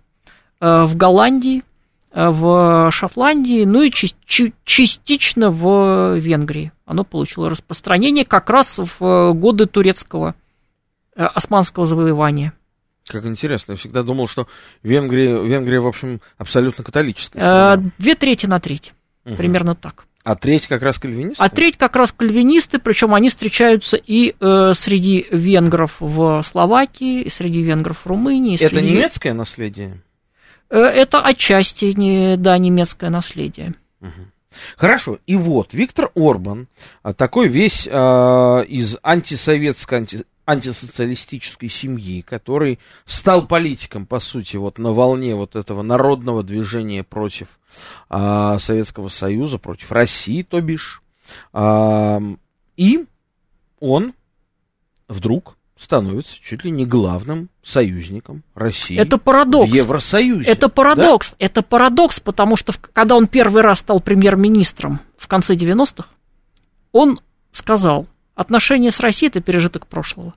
в 0.59 0.95
Голландии– 0.95 1.63
в 2.15 2.89
Шотландии, 2.91 3.65
ну 3.65 3.81
и 3.81 3.91
частично 3.91 5.51
в 5.51 6.17
Венгрии. 6.17 6.71
Оно 6.85 7.03
получило 7.03 7.49
распространение 7.49 8.23
как 8.23 8.49
раз 8.49 8.79
в 8.99 9.33
годы 9.33 9.65
турецкого 9.65 10.35
э, 11.15 11.25
османского 11.25 11.85
завоевания. 11.85 12.53
Как 13.07 13.25
интересно, 13.25 13.73
я 13.73 13.77
всегда 13.77 14.01
думал, 14.01 14.27
что 14.27 14.47
Венгрия, 14.81 15.37
Венгрия 15.43 15.79
в 15.79 15.87
общем, 15.87 16.21
абсолютно 16.37 16.83
католическая 16.83 17.41
э, 17.41 17.45
страна. 17.45 17.91
Две 17.97 18.15
трети 18.15 18.45
на 18.45 18.59
треть, 18.59 18.93
угу. 19.25 19.35
примерно 19.35 19.75
так. 19.75 20.05
А 20.23 20.35
треть 20.35 20.67
как 20.67 20.81
раз 20.81 20.97
кальвинисты? 20.97 21.43
А 21.43 21.49
треть 21.49 21.77
как 21.77 21.95
раз 21.95 22.11
кальвинисты, 22.11 22.79
причем 22.79 23.13
они 23.13 23.29
встречаются 23.29 23.97
и 23.97 24.35
э, 24.39 24.73
среди 24.73 25.27
венгров 25.29 25.97
в 25.99 26.41
Словакии, 26.43 27.23
и 27.23 27.29
среди 27.29 27.61
венгров 27.61 27.99
в 28.03 28.07
Румынии. 28.07 28.55
Это 28.55 28.75
среди... 28.75 28.93
немецкое 28.93 29.33
наследие? 29.33 30.01
Э, 30.69 30.79
это 30.79 31.21
отчасти, 31.21 31.93
не, 31.95 32.37
да, 32.37 32.57
немецкое 32.57 33.09
наследие. 33.09 33.75
Хорошо, 34.77 35.19
и 35.27 35.35
вот 35.35 35.73
Виктор 35.73 36.11
Орбан, 36.15 36.67
а, 37.03 37.13
такой 37.13 37.49
весь 37.49 37.89
а, 37.91 38.61
из 38.61 38.97
антисоветской, 39.03 39.97
анти, 39.99 40.25
антисоциалистической 40.45 41.69
семьи, 41.69 42.21
который 42.21 42.79
стал 43.05 43.47
политиком, 43.47 44.05
по 44.05 44.19
сути, 44.19 44.57
вот 44.57 44.77
на 44.77 44.93
волне 44.93 45.35
вот 45.35 45.55
этого 45.55 45.81
народного 45.81 46.43
движения 46.43 47.03
против 47.03 47.47
а, 48.09 48.57
Советского 48.59 49.09
Союза, 49.09 49.57
против 49.57 49.91
России, 49.91 50.43
то 50.43 50.61
бишь. 50.61 51.01
А, 51.51 52.21
и 52.77 53.05
он 53.79 54.13
вдруг 55.07 55.57
становится 55.77 56.41
чуть 56.41 56.63
ли 56.63 56.71
не 56.71 56.85
главным 56.85 57.49
союзником 57.61 58.43
России 58.53 58.97
это 58.97 59.17
парадокс. 59.17 59.69
в 59.69 59.73
Евросоюзе. 59.73 60.49
Это 60.49 60.69
парадокс. 60.69 61.31
Да? 61.31 61.35
Это 61.39 61.61
парадокс, 61.61 62.19
потому 62.19 62.55
что 62.55 62.73
когда 62.93 63.15
он 63.15 63.27
первый 63.27 63.61
раз 63.61 63.79
стал 63.79 63.99
премьер-министром 63.99 65.01
в 65.17 65.27
конце 65.27 65.55
90-х, 65.55 66.07
он 66.91 67.19
сказал, 67.51 68.07
отношения 68.35 68.91
с 68.91 68.99
Россией– 68.99 69.29
это 69.31 69.41
пережиток 69.41 69.87
прошлого. 69.87 70.33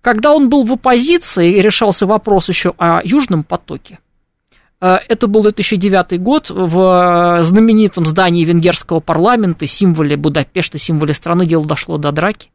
Когда 0.00 0.32
он 0.32 0.48
был 0.48 0.64
в 0.64 0.72
оппозиции 0.72 1.56
и 1.56 1.62
решался 1.62 2.06
вопрос 2.06 2.48
еще 2.48 2.72
о 2.78 3.02
Южном 3.04 3.44
потоке, 3.44 3.98
э, 4.80 4.94
это 5.08 5.26
был 5.26 5.42
2009 5.42 6.20
год, 6.22 6.48
в 6.48 7.40
знаменитом 7.42 8.06
здании 8.06 8.44
венгерского 8.44 9.00
парламента, 9.00 9.66
символе 9.66 10.16
Будапешта, 10.16 10.78
символе 10.78 11.12
страны, 11.12 11.44
дело 11.44 11.66
дошло 11.66 11.98
до 11.98 12.12
драки. 12.12 12.50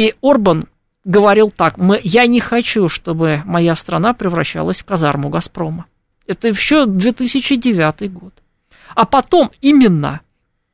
И 0.00 0.14
Орбан 0.22 0.66
говорил 1.04 1.50
так, 1.50 1.76
мы, 1.76 2.00
я 2.02 2.26
не 2.26 2.40
хочу, 2.40 2.88
чтобы 2.88 3.42
моя 3.44 3.74
страна 3.74 4.14
превращалась 4.14 4.80
в 4.80 4.86
казарму 4.86 5.28
«Газпрома». 5.28 5.84
Это 6.26 6.48
еще 6.48 6.86
2009 6.86 8.10
год. 8.10 8.32
А 8.94 9.04
потом 9.04 9.50
именно 9.60 10.22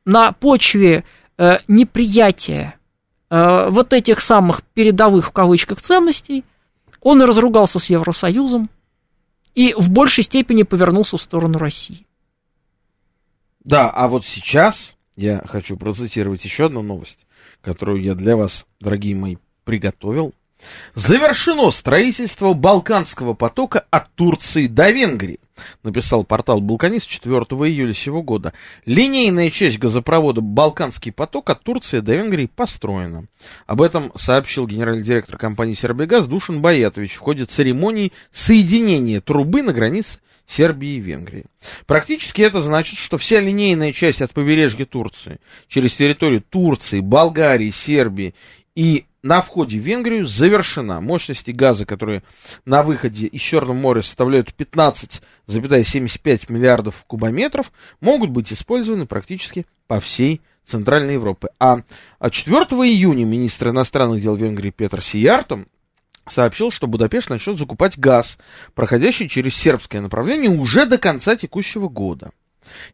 на 0.05 0.31
почве 0.31 1.03
э, 1.37 1.57
неприятия 1.67 2.75
э, 3.29 3.67
вот 3.69 3.91
этих 3.91 4.21
самых 4.21 4.63
передовых 4.63 5.27
в 5.27 5.31
кавычках 5.33 5.81
ценностей 5.81 6.45
он 7.01 7.21
и 7.21 7.25
разругался 7.25 7.79
с 7.79 7.89
Евросоюзом 7.89 8.69
и 9.55 9.73
в 9.73 9.89
большей 9.89 10.23
степени 10.23 10.63
повернулся 10.63 11.17
в 11.17 11.21
сторону 11.21 11.57
России. 11.57 12.07
Да, 13.65 13.89
а 13.89 14.07
вот 14.07 14.25
сейчас 14.25 14.95
я 15.17 15.43
хочу 15.45 15.75
процитировать 15.75 16.45
еще 16.45 16.67
одну 16.67 16.81
новость 16.81 17.27
которую 17.61 18.01
я 18.01 18.15
для 18.15 18.37
вас, 18.37 18.65
дорогие 18.79 19.15
мои, 19.15 19.35
приготовил. 19.63 20.33
Завершено 20.95 21.69
строительство 21.71 22.53
Балканского 22.53 23.33
потока 23.33 23.85
от 23.91 24.13
Турции 24.15 24.67
до 24.67 24.89
Венгрии, 24.89 25.39
написал 25.83 26.23
портал 26.23 26.61
Балканист 26.61 27.07
4 27.07 27.35
июля 27.35 27.93
сего 27.93 28.23
года. 28.23 28.53
Линейная 28.85 29.49
часть 29.49 29.77
газопровода 29.77 30.41
Балканский 30.41 31.11
поток 31.11 31.49
от 31.49 31.63
Турции 31.63 31.99
до 31.99 32.15
Венгрии 32.15 32.49
построена. 32.53 33.25
Об 33.65 33.81
этом 33.81 34.11
сообщил 34.15 34.67
генеральный 34.67 35.03
директор 35.03 35.37
компании 35.37 35.73
Сербигаз 35.73 36.27
Душин 36.27 36.61
Баятович 36.61 37.15
в 37.15 37.19
ходе 37.19 37.45
церемонии 37.45 38.11
соединения 38.31 39.21
трубы 39.21 39.61
на 39.61 39.73
границе 39.73 40.19
Сербии 40.47 40.95
и 40.95 40.99
Венгрии. 40.99 41.45
Практически 41.85 42.41
это 42.41 42.61
значит, 42.61 42.97
что 42.97 43.17
вся 43.17 43.41
линейная 43.41 43.91
часть 43.91 44.21
от 44.21 44.31
побережья 44.31 44.85
Турции 44.85 45.39
через 45.67 45.93
территорию 45.93 46.41
Турции, 46.41 47.01
Болгарии, 47.01 47.69
Сербии 47.69 48.33
и 48.75 49.05
на 49.27 49.41
входе 49.41 49.77
в 49.77 49.81
Венгрию 49.81 50.25
завершена. 50.25 51.01
Мощности 51.01 51.51
газа, 51.51 51.85
которые 51.85 52.23
на 52.65 52.81
выходе 52.81 53.27
из 53.27 53.41
Черного 53.41 53.75
моря 53.75 54.01
составляют 54.01 54.53
15,75 54.57 56.51
миллиардов 56.51 57.03
кубометров, 57.05 57.71
могут 57.99 58.29
быть 58.29 58.53
использованы 58.53 59.05
практически 59.05 59.67
по 59.87 59.99
всей 59.99 60.41
Центральной 60.63 61.13
Европы. 61.13 61.49
А 61.59 61.81
4 62.29 62.55
июня 62.55 63.25
министр 63.25 63.69
иностранных 63.69 64.21
дел 64.21 64.35
Венгрии 64.35 64.71
Петр 64.71 65.01
Сияртом 65.01 65.67
сообщил, 66.27 66.71
что 66.71 66.87
Будапешт 66.87 67.29
начнет 67.29 67.57
закупать 67.57 67.97
газ, 67.97 68.37
проходящий 68.75 69.29
через 69.29 69.55
сербское 69.55 70.01
направление, 70.01 70.49
уже 70.49 70.85
до 70.85 70.97
конца 70.97 71.35
текущего 71.35 71.89
года. 71.89 72.31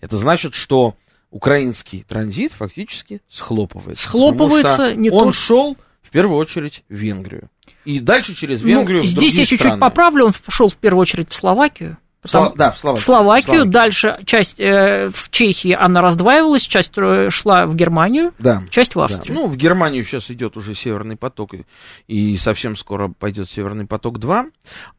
Это 0.01 0.17
значит, 0.17 0.53
что 0.53 0.95
украинский 1.31 2.05
транзит 2.07 2.53
фактически 2.53 3.21
схлопывается. 3.27 4.05
Схлопывается 4.05 4.93
не 4.95 5.09
он 5.09 5.29
то... 5.29 5.33
шел 5.33 5.73
в 5.73 5.77
первую 6.13 6.37
очередь 6.39 6.83
в 6.87 6.93
Венгрию. 6.93 7.49
И 7.85 7.99
дальше 7.99 8.33
через 8.33 8.63
Венгрию 8.63 9.01
ну, 9.01 9.07
Здесь 9.07 9.33
я 9.33 9.45
чуть-чуть 9.45 9.59
страны. 9.59 9.79
поправлю, 9.79 10.25
он 10.27 10.33
шел 10.47 10.69
в 10.69 10.75
первую 10.77 11.01
очередь 11.01 11.29
в 11.29 11.35
Словакию. 11.35 11.97
Слова... 12.25 12.53
Да, 12.55 12.71
в 12.71 12.77
Словакию. 12.77 13.01
В 13.01 13.03
Словакию, 13.03 13.65
дальше 13.65 14.19
часть 14.25 14.59
э, 14.59 15.09
в 15.13 15.29
Чехии 15.29 15.73
она 15.73 15.99
раздваивалась, 15.99 16.61
часть 16.61 16.93
э, 16.95 17.29
шла 17.29 17.65
в 17.65 17.75
Германию, 17.75 18.33
да, 18.39 18.63
часть 18.69 18.95
в 18.95 19.01
Австрию. 19.01 19.35
Да. 19.35 19.41
Ну, 19.41 19.47
в 19.47 19.57
Германию 19.57 20.05
сейчас 20.05 20.31
идет 20.31 20.55
уже 20.55 20.73
Северный 20.73 21.17
поток, 21.17 21.53
и, 21.53 21.65
и 22.07 22.37
совсем 22.37 22.77
скоро 22.77 23.09
пойдет 23.09 23.49
Северный 23.49 23.85
поток 23.85 24.19
2. 24.19 24.45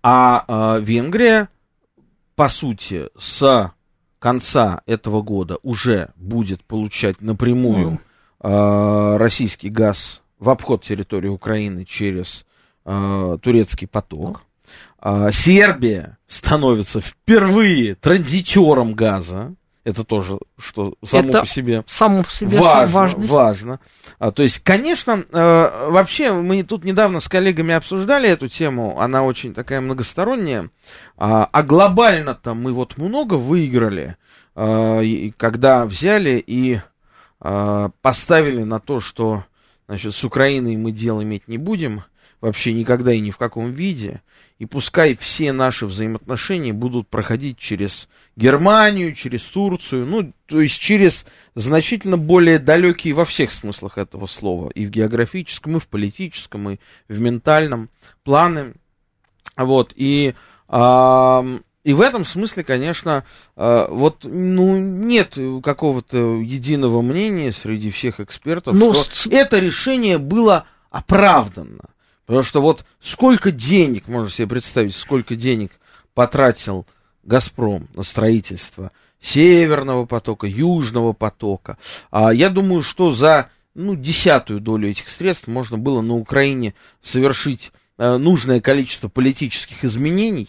А 0.03 0.77
э, 0.77 0.81
Венгрия, 0.83 1.49
по 2.37 2.51
сути, 2.51 3.09
с 3.19 3.73
конца 4.19 4.83
этого 4.87 5.23
года 5.23 5.57
уже 5.63 6.11
будет 6.17 6.63
получать 6.65 7.23
напрямую 7.23 8.01
mm. 8.43 9.15
э, 9.15 9.17
российский 9.17 9.71
газ 9.71 10.23
в 10.45 10.51
обход 10.51 10.83
территории 10.83 11.29
Украины 11.29 11.85
через 11.85 12.45
э, 12.85 13.39
турецкий 13.43 13.89
поток. 13.89 14.43
А, 14.99 15.33
Сербия 15.33 16.19
становится 16.27 17.01
впервые 17.01 17.95
транзитером 17.95 18.95
газа. 18.95 19.55
Это 19.85 20.03
тоже, 20.03 20.39
что 20.59 20.95
само 21.05 21.29
Это 21.29 21.41
по 21.41 21.47
себе, 21.47 21.85
само 21.87 22.23
по 22.23 22.31
себе 22.31 22.59
важно. 22.59 22.95
важность. 22.95 23.31
важно. 23.31 23.81
А, 24.19 24.31
то 24.33 24.43
есть, 24.43 24.61
конечно, 24.61 25.25
э, 25.31 25.89
вообще 25.91 26.33
мы 26.33 26.63
тут 26.63 26.85
недавно 26.85 27.21
с 27.21 27.29
коллегами 27.29 27.75
обсуждали 27.75 28.29
эту 28.29 28.49
тему, 28.49 28.99
она 28.99 29.25
очень 29.25 29.53
такая 29.53 29.83
многосторонняя, 29.83 30.71
а, 31.19 31.49
а 31.53 31.63
глобально-то 31.63 32.55
мы 32.55 32.73
вот 32.73 32.97
много 32.97 33.35
выиграли, 33.35 34.17
э, 34.57 35.31
когда 35.37 35.85
взяли 35.85 36.43
и 36.47 36.81
э, 37.43 37.89
поставили 38.01 38.63
на 38.63 38.81
то, 38.81 39.01
что 39.01 39.45
значит, 39.87 40.15
с 40.15 40.25
Украиной 40.25 40.77
мы 40.77 40.93
дел 40.93 41.23
иметь 41.23 41.49
не 41.49 41.59
будем, 41.59 42.03
вообще 42.41 42.75
никогда 42.75 43.13
и 43.13 43.21
ни 43.21 43.31
в 43.31 43.39
каком 43.39 43.73
виде. 43.73 44.21
И 44.59 44.67
пускай 44.67 45.17
все 45.17 45.53
наши 45.53 45.87
взаимоотношения 45.87 46.73
будут 46.73 47.09
проходить 47.09 47.57
через 47.57 48.09
Германию, 48.37 49.15
через 49.15 49.45
Турцию, 49.47 50.07
ну, 50.07 50.33
то 50.47 50.61
есть 50.61 50.79
через 50.79 51.27
значительно 51.55 52.19
более 52.19 52.59
далекие 52.59 53.15
во 53.15 53.25
всех 53.25 53.51
смыслах 53.51 53.97
этого 53.99 54.27
слова, 54.27 54.71
и 54.71 54.85
в 54.85 54.91
географическом, 54.91 55.79
и 55.79 55.81
в 55.81 55.89
политическом, 55.89 56.71
и 56.71 56.79
в 57.09 57.19
ментальном 57.19 57.89
планы. 58.23 58.75
Вот, 59.57 59.93
и, 59.97 60.35
а, 60.69 61.45
и 61.85 61.93
в 61.93 62.01
этом 62.01 62.25
смысле, 62.25 62.65
конечно, 62.65 63.25
а, 63.57 63.89
вот, 63.89 64.25
ну, 64.25 64.79
нет 64.79 65.39
какого-то 65.63 66.41
единого 66.41 67.03
мнения 67.03 67.53
среди 67.53 67.91
всех 67.91 68.21
экспертов, 68.21 68.75
Ну, 68.75 68.95
что 68.95 69.31
это 69.31 69.59
решение 69.59 70.17
было 70.17 70.65
оправданно. 70.91 71.85
Потому 72.25 72.43
что 72.43 72.63
вот 72.63 72.87
сколько 73.01 73.51
денег, 73.51 74.09
можно 74.09 74.31
себе 74.31 74.49
представить, 74.49 74.97
сколько 74.97 75.37
денег 75.37 75.73
потратил 76.15 76.87
Газпром 77.23 77.87
на 77.95 78.03
строительство 78.03 78.91
Северного 79.21 80.07
потока, 80.07 80.47
Южного 80.47 81.13
потока. 81.13 81.77
А 82.11 82.33
я 82.33 82.49
думаю, 82.49 82.83
что 82.83 83.11
за 83.11 83.51
ну, 83.75 83.95
десятую 83.95 84.61
долю 84.61 84.89
этих 84.89 85.09
средств 85.09 85.49
можно 85.49 85.77
было 85.77 86.01
на 86.01 86.15
Украине 86.15 86.75
совершить 87.03 87.73
э, 87.99 88.17
нужное 88.17 88.61
количество 88.61 89.09
политических 89.09 89.85
изменений, 89.85 90.49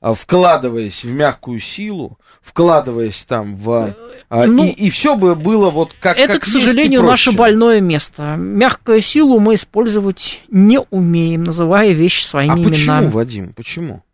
вкладываясь 0.00 1.04
в 1.04 1.12
мягкую 1.12 1.58
силу, 1.58 2.18
вкладываясь 2.40 3.24
там 3.24 3.56
в... 3.56 3.94
а, 4.28 4.46
Ну, 4.46 4.64
и, 4.64 4.68
и 4.68 4.90
все 4.90 5.16
бы 5.16 5.34
было 5.34 5.70
вот 5.70 5.94
как 6.00 6.18
Это, 6.18 6.34
как 6.34 6.42
к 6.42 6.46
сожалению, 6.46 7.02
наше 7.02 7.32
больное 7.32 7.80
место. 7.80 8.36
Мягкую 8.36 9.00
силу 9.00 9.40
мы 9.40 9.54
использовать 9.54 10.40
не 10.48 10.80
умеем, 10.90 11.44
называя 11.44 11.92
вещи 11.92 12.22
своими 12.24 12.60
А 12.60 12.68
почему, 12.68 12.92
именами. 12.92 13.08
Вадим, 13.10 13.52
почему? 13.54 14.04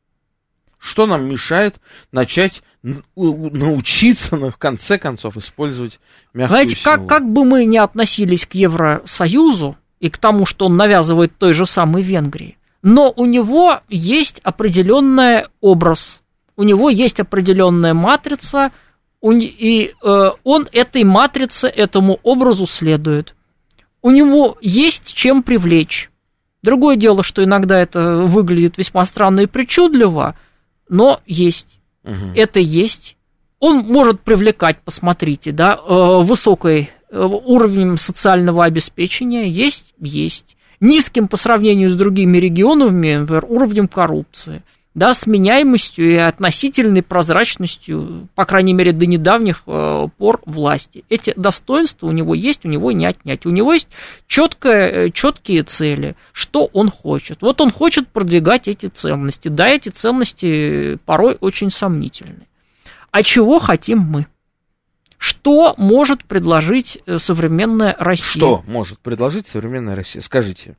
Что 0.78 1.06
нам 1.06 1.28
мешает 1.28 1.76
начать 2.12 2.62
научиться, 3.16 4.36
ну, 4.36 4.50
в 4.50 4.56
конце 4.56 4.98
концов, 4.98 5.36
использовать 5.36 5.98
мягкую 6.34 6.58
Знаете, 6.64 6.76
силу? 6.80 6.96
как, 6.96 7.06
как 7.06 7.32
бы 7.32 7.44
мы 7.44 7.64
ни 7.64 7.78
относились 7.78 8.46
к 8.46 8.54
Евросоюзу 8.54 9.76
и 10.00 10.10
к 10.10 10.18
тому, 10.18 10.44
что 10.44 10.66
он 10.66 10.76
навязывает 10.76 11.36
той 11.38 11.52
же 11.54 11.64
самой 11.64 12.02
Венгрии, 12.02 12.58
но 12.84 13.14
у 13.16 13.24
него 13.24 13.80
есть 13.88 14.40
определенный 14.44 15.46
образ, 15.62 16.20
у 16.54 16.62
него 16.64 16.90
есть 16.90 17.18
определенная 17.18 17.94
матрица, 17.94 18.72
и 19.22 19.94
э, 20.02 20.30
он 20.44 20.66
этой 20.70 21.02
матрице, 21.02 21.66
этому 21.66 22.20
образу 22.22 22.66
следует. 22.66 23.34
У 24.02 24.10
него 24.10 24.58
есть 24.60 25.14
чем 25.14 25.42
привлечь. 25.42 26.10
Другое 26.62 26.96
дело, 26.96 27.22
что 27.22 27.42
иногда 27.42 27.80
это 27.80 28.18
выглядит 28.18 28.76
весьма 28.76 29.06
странно 29.06 29.40
и 29.40 29.46
причудливо, 29.46 30.36
но 30.90 31.22
есть 31.24 31.80
Мгм. 32.02 32.32
это 32.34 32.60
есть. 32.60 33.16
Он 33.60 33.78
может 33.78 34.20
привлекать, 34.20 34.76
посмотрите, 34.84 35.52
да, 35.52 35.74
э, 35.74 36.22
высокой 36.22 36.90
э, 37.10 37.18
уровнем 37.18 37.96
социального 37.96 38.66
обеспечения 38.66 39.48
есть, 39.48 39.94
есть. 39.98 40.58
Низким 40.80 41.28
по 41.28 41.36
сравнению 41.36 41.90
с 41.90 41.94
другими 41.94 42.38
регионами, 42.38 43.16
например, 43.16 43.44
уровнем 43.48 43.88
коррупции, 43.88 44.62
да, 44.94 45.12
с 45.12 45.26
меняемостью 45.26 46.12
и 46.12 46.14
относительной 46.14 47.02
прозрачностью, 47.02 48.28
по 48.36 48.44
крайней 48.44 48.74
мере, 48.74 48.92
до 48.92 49.06
недавних 49.06 49.62
э, 49.66 50.06
пор 50.16 50.40
власти. 50.46 51.04
Эти 51.08 51.32
достоинства 51.36 52.06
у 52.06 52.12
него 52.12 52.34
есть, 52.34 52.64
у 52.64 52.68
него 52.68 52.92
не 52.92 53.04
отнять. 53.04 53.44
У 53.44 53.50
него 53.50 53.72
есть 53.72 53.88
четкое, 54.28 55.10
четкие 55.10 55.64
цели, 55.64 56.14
что 56.32 56.70
он 56.72 56.90
хочет. 56.90 57.42
Вот 57.42 57.60
он 57.60 57.72
хочет 57.72 58.06
продвигать 58.08 58.68
эти 58.68 58.86
ценности. 58.86 59.48
Да, 59.48 59.66
эти 59.66 59.88
ценности 59.88 60.96
порой 61.04 61.38
очень 61.40 61.70
сомнительны. 61.70 62.46
А 63.10 63.24
чего 63.24 63.58
хотим 63.58 63.98
мы? 63.98 64.26
Что 65.24 65.74
может 65.78 66.22
предложить 66.22 66.98
э, 67.06 67.16
современная 67.16 67.96
Россия? 67.98 68.26
Что 68.26 68.62
может 68.66 68.98
предложить 68.98 69.48
современная 69.48 69.96
Россия? 69.96 70.20
Скажите. 70.20 70.76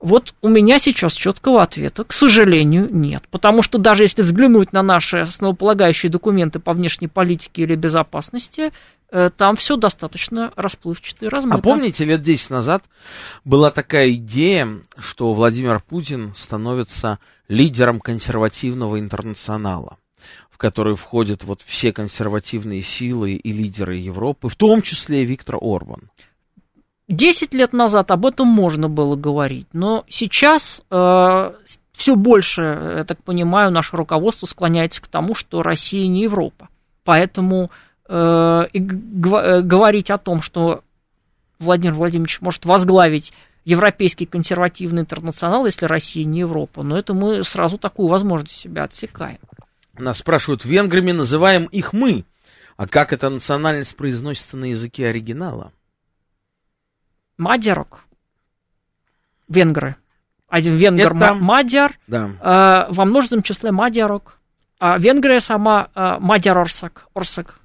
Вот 0.00 0.34
у 0.42 0.48
меня 0.48 0.80
сейчас 0.80 1.12
четкого 1.12 1.62
ответа, 1.62 2.02
к 2.02 2.12
сожалению, 2.12 2.88
нет. 2.90 3.22
Потому 3.30 3.62
что 3.62 3.78
даже 3.78 4.02
если 4.02 4.22
взглянуть 4.22 4.72
на 4.72 4.82
наши 4.82 5.18
основополагающие 5.18 6.10
документы 6.10 6.58
по 6.58 6.72
внешней 6.72 7.06
политике 7.06 7.62
или 7.62 7.76
безопасности, 7.76 8.72
э, 9.12 9.30
там 9.30 9.54
все 9.54 9.76
достаточно 9.76 10.52
расплывчато 10.56 11.26
и 11.26 11.28
размыто. 11.28 11.58
А 11.58 11.62
помните, 11.62 12.04
лет 12.04 12.22
10 12.22 12.50
назад 12.50 12.82
была 13.44 13.70
такая 13.70 14.10
идея, 14.10 14.66
что 14.98 15.34
Владимир 15.34 15.78
Путин 15.78 16.34
становится 16.34 17.20
лидером 17.46 18.00
консервативного 18.00 18.98
интернационала, 18.98 19.98
в 20.50 20.58
который 20.58 20.96
входят 20.96 21.44
вот 21.44 21.62
все 21.62 21.92
консервативные 21.92 22.82
силы 22.82 23.32
и 23.32 23.52
лидеры 23.52 23.96
Европы, 23.96 24.48
в 24.48 24.56
том 24.56 24.82
числе 24.82 25.22
и 25.22 25.26
Виктор 25.26 25.56
Орбан. 25.60 26.10
Десять 27.08 27.54
лет 27.54 27.72
назад 27.72 28.10
об 28.10 28.26
этом 28.26 28.48
можно 28.48 28.88
было 28.90 29.16
говорить, 29.16 29.66
но 29.72 30.04
сейчас 30.08 30.82
э, 30.90 31.52
все 31.92 32.16
больше, 32.16 32.96
я 32.98 33.04
так 33.04 33.22
понимаю, 33.24 33.70
наше 33.70 33.96
руководство 33.96 34.46
склоняется 34.46 35.00
к 35.00 35.08
тому, 35.08 35.34
что 35.34 35.62
Россия 35.62 36.06
не 36.06 36.24
Европа. 36.24 36.68
Поэтому 37.04 37.70
э, 38.08 38.64
и 38.72 38.78
э, 38.78 39.62
говорить 39.62 40.10
о 40.10 40.18
том, 40.18 40.42
что 40.42 40.82
Владимир 41.58 41.94
Владимирович 41.94 42.42
может 42.42 42.66
возглавить 42.66 43.32
европейский 43.64 44.26
консервативный 44.26 45.02
интернационал, 45.02 45.66
если 45.66 45.86
Россия 45.86 46.24
не 46.24 46.40
Европа, 46.40 46.82
но 46.82 46.98
это 46.98 47.14
мы 47.14 47.42
сразу 47.42 47.78
такую 47.78 48.08
возможность 48.08 48.58
себя 48.58 48.84
отсекаем. 48.84 49.38
Нас 49.98 50.18
спрашивают, 50.18 50.64
венграми 50.64 51.12
называем 51.12 51.64
их 51.66 51.92
мы. 51.92 52.24
А 52.76 52.86
как 52.86 53.12
эта 53.12 53.28
национальность 53.28 53.96
произносится 53.96 54.56
на 54.56 54.66
языке 54.66 55.08
оригинала? 55.08 55.72
Мадярок. 57.36 58.04
Венгры. 59.48 59.96
Один 60.48 60.76
венгр 60.76 61.14
Это- 61.14 61.14
ма- 61.14 61.34
Мадяр, 61.34 61.98
Да. 62.06 62.28
э, 62.88 62.92
во 62.92 63.04
множественном 63.04 63.42
числе 63.42 63.70
Мадярок. 63.72 64.38
А 64.80 64.98
Венгрия 64.98 65.40
сама 65.40 65.90
э, 65.94 66.18
Мадяр-Орсак. 66.20 67.08
Орсак. 67.14 67.60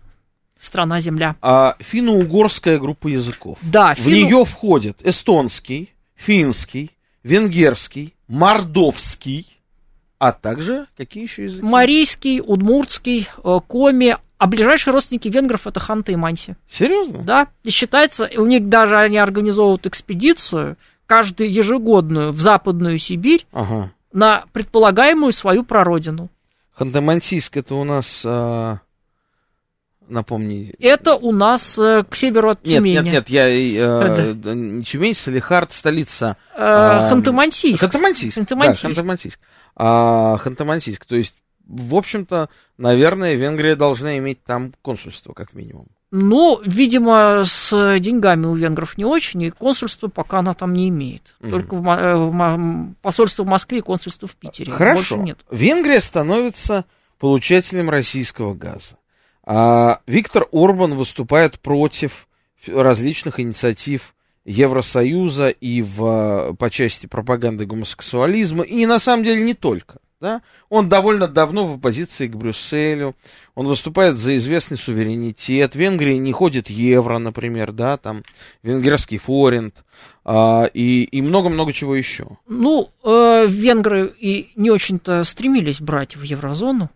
Страна, 0.59 0.99
земля. 0.99 1.35
А 1.41 1.75
финно-угорская 1.79 2.79
группа 2.79 3.07
языков. 3.07 3.57
Да, 3.61 3.93
В 3.93 3.97
финно- 3.97 4.09
нее 4.25 4.45
входят 4.45 5.01
эстонский, 5.05 5.93
финский, 6.15 6.91
венгерский, 7.23 8.15
мордовский, 8.27 9.52
а 10.23 10.31
также 10.31 10.85
какие 10.95 11.23
еще 11.23 11.43
языки? 11.43 11.65
Марийский, 11.65 12.39
удмуртский, 12.39 13.27
э, 13.43 13.59
коми, 13.67 14.17
а 14.37 14.47
ближайшие 14.47 14.93
родственники 14.93 15.27
венгров 15.27 15.67
это 15.67 15.81
Ханта 15.81 16.13
и 16.13 16.15
Манси. 16.15 16.55
Серьезно? 16.65 17.23
Да, 17.23 17.47
и 17.65 17.71
считается, 17.71 18.29
у 18.37 18.45
них 18.45 18.69
даже 18.69 18.97
они 18.97 19.17
организовывают 19.17 19.85
экспедицию, 19.85 20.77
каждую 21.07 21.51
ежегодную 21.51 22.31
в 22.31 22.39
Западную 22.39 22.99
Сибирь 22.99 23.45
Ага. 23.51 23.91
на 24.13 24.45
предполагаемую 24.53 25.33
свою 25.33 25.65
прародину. 25.65 26.29
Ханты-Мансийск 26.79 27.59
это 27.59 27.75
у 27.75 27.83
нас, 27.83 28.23
а, 28.25 28.79
напомни... 30.07 30.73
Это 30.79 31.15
у 31.15 31.31
нас 31.31 31.77
э, 31.77 32.03
к 32.09 32.15
северу 32.15 32.51
от 32.51 32.65
Нет, 32.65 32.77
Тюмени. 32.79 32.95
нет, 32.95 33.05
нет, 33.05 33.29
я... 33.29 33.49
э, 33.49 34.33
не 34.53 34.83
Тюмень, 34.83 35.13
Салихард, 35.13 35.71
столица. 35.71 36.37
Э, 36.53 36.57
а, 36.57 37.11
Ханты-Мансийск. 37.11 37.83
Ханты-Мансийск. 37.83 38.37
Ханты-Мансийск. 38.37 38.81
Да, 38.81 39.01
Ханты-Мансийск. 39.01 39.39
А, 39.75 40.37
Ханты-Мансийск, 40.37 41.05
то 41.07 41.15
есть, 41.15 41.35
в 41.65 41.95
общем-то, 41.95 42.49
наверное, 42.77 43.35
Венгрия 43.35 43.75
должна 43.75 44.17
иметь 44.17 44.43
там 44.43 44.73
консульство, 44.81 45.33
как 45.33 45.53
минимум. 45.53 45.87
Ну, 46.15 46.61
видимо, 46.63 47.43
с 47.43 47.71
деньгами 47.99 48.45
у 48.45 48.53
венгров 48.53 48.99
не 48.99 49.05
очень, 49.05 49.41
и 49.41 49.49
консульство 49.49 50.09
пока 50.09 50.39
она 50.39 50.53
там 50.53 50.73
не 50.73 50.89
имеет. 50.89 51.33
Мгм. 51.39 51.49
Только 51.49 51.75
в 51.75 51.89
э, 51.89 52.15
в 52.15 52.93
посольство 53.01 53.41
в 53.41 53.47
Москве 53.47 53.79
и 53.79 53.81
консульство 53.81 54.27
в 54.27 54.35
Питере. 54.35 54.71
Хорошо. 54.71 55.15
Больше 55.15 55.17
нет. 55.17 55.39
Венгрия 55.49 55.99
становится 55.99 56.85
получателем 57.17 57.89
российского 57.89 58.53
газа. 58.53 58.97
А 59.45 59.99
Виктор 60.07 60.47
Орбан 60.51 60.95
выступает 60.95 61.59
против 61.59 62.27
различных 62.67 63.39
инициатив 63.39 64.15
Евросоюза 64.45 65.49
и 65.49 65.81
в, 65.81 66.55
по 66.57 66.69
части 66.69 67.07
пропаганды 67.07 67.65
гомосексуализма, 67.65 68.63
и 68.63 68.85
на 68.85 68.99
самом 68.99 69.23
деле 69.23 69.43
не 69.43 69.53
только. 69.53 69.99
Да? 70.19 70.41
Он 70.69 70.87
довольно 70.87 71.27
давно 71.27 71.65
в 71.67 71.75
оппозиции 71.75 72.27
к 72.27 72.35
Брюсселю, 72.37 73.13
он 73.55 73.67
выступает 73.67 74.17
за 74.17 74.37
известный 74.37 74.77
суверенитет, 74.77 75.73
в 75.73 75.75
Венгрии 75.77 76.15
не 76.15 76.31
ходит 76.31 76.69
евро, 76.69 77.17
например, 77.17 77.73
да, 77.73 77.97
там 77.97 78.23
венгерский 78.63 79.17
форинт, 79.17 79.83
а, 80.23 80.69
и 80.73 81.03
и 81.03 81.21
много-много 81.21 81.73
чего 81.73 81.93
еще. 81.93 82.37
Ну, 82.47 82.89
э, 83.03 83.47
венгры 83.47 84.13
и 84.17 84.51
не 84.55 84.71
очень-то 84.71 85.25
стремились 85.25 85.81
брать 85.81 86.15
в 86.15 86.23
еврозону. 86.23 86.89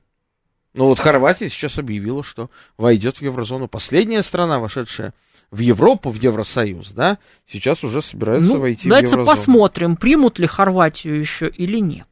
Ну 0.77 0.85
вот 0.85 0.99
Хорватия 0.99 1.49
сейчас 1.49 1.79
объявила, 1.79 2.23
что 2.23 2.49
войдет 2.77 3.17
в 3.17 3.21
еврозону. 3.23 3.67
Последняя 3.67 4.21
страна, 4.21 4.59
вошедшая 4.59 5.13
в 5.49 5.59
Европу, 5.59 6.11
в 6.11 6.21
Евросоюз, 6.21 6.91
да, 6.91 7.17
сейчас 7.47 7.83
уже 7.83 8.01
собирается 8.01 8.53
Ну, 8.53 8.59
войти 8.59 8.87
давайте 8.87 9.07
в 9.07 9.11
еврозону. 9.13 9.35
посмотрим, 9.37 9.95
примут 9.95 10.39
ли 10.39 10.45
Хорватию 10.45 11.19
еще 11.19 11.49
или 11.49 11.79
нет. 11.79 12.07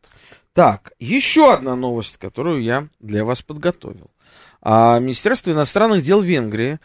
Так, 0.53 0.93
еще 0.99 1.53
одна 1.53 1.75
новость, 1.75 2.17
которую 2.17 2.63
я 2.63 2.87
для 2.99 3.23
вас 3.23 3.41
подготовил. 3.41 4.09
А, 4.61 4.99
Министерство 4.99 5.51
иностранных 5.51 6.01
дел 6.01 6.21
Венгрии 6.21 6.79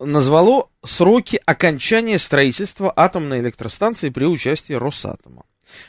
назвало 0.00 0.68
сроки 0.84 1.40
окончания 1.44 2.18
строительства 2.18 2.92
атомной 2.96 3.40
электростанции 3.40 4.08
при 4.10 4.24
участии 4.24 4.72
Росатома. 4.72 5.44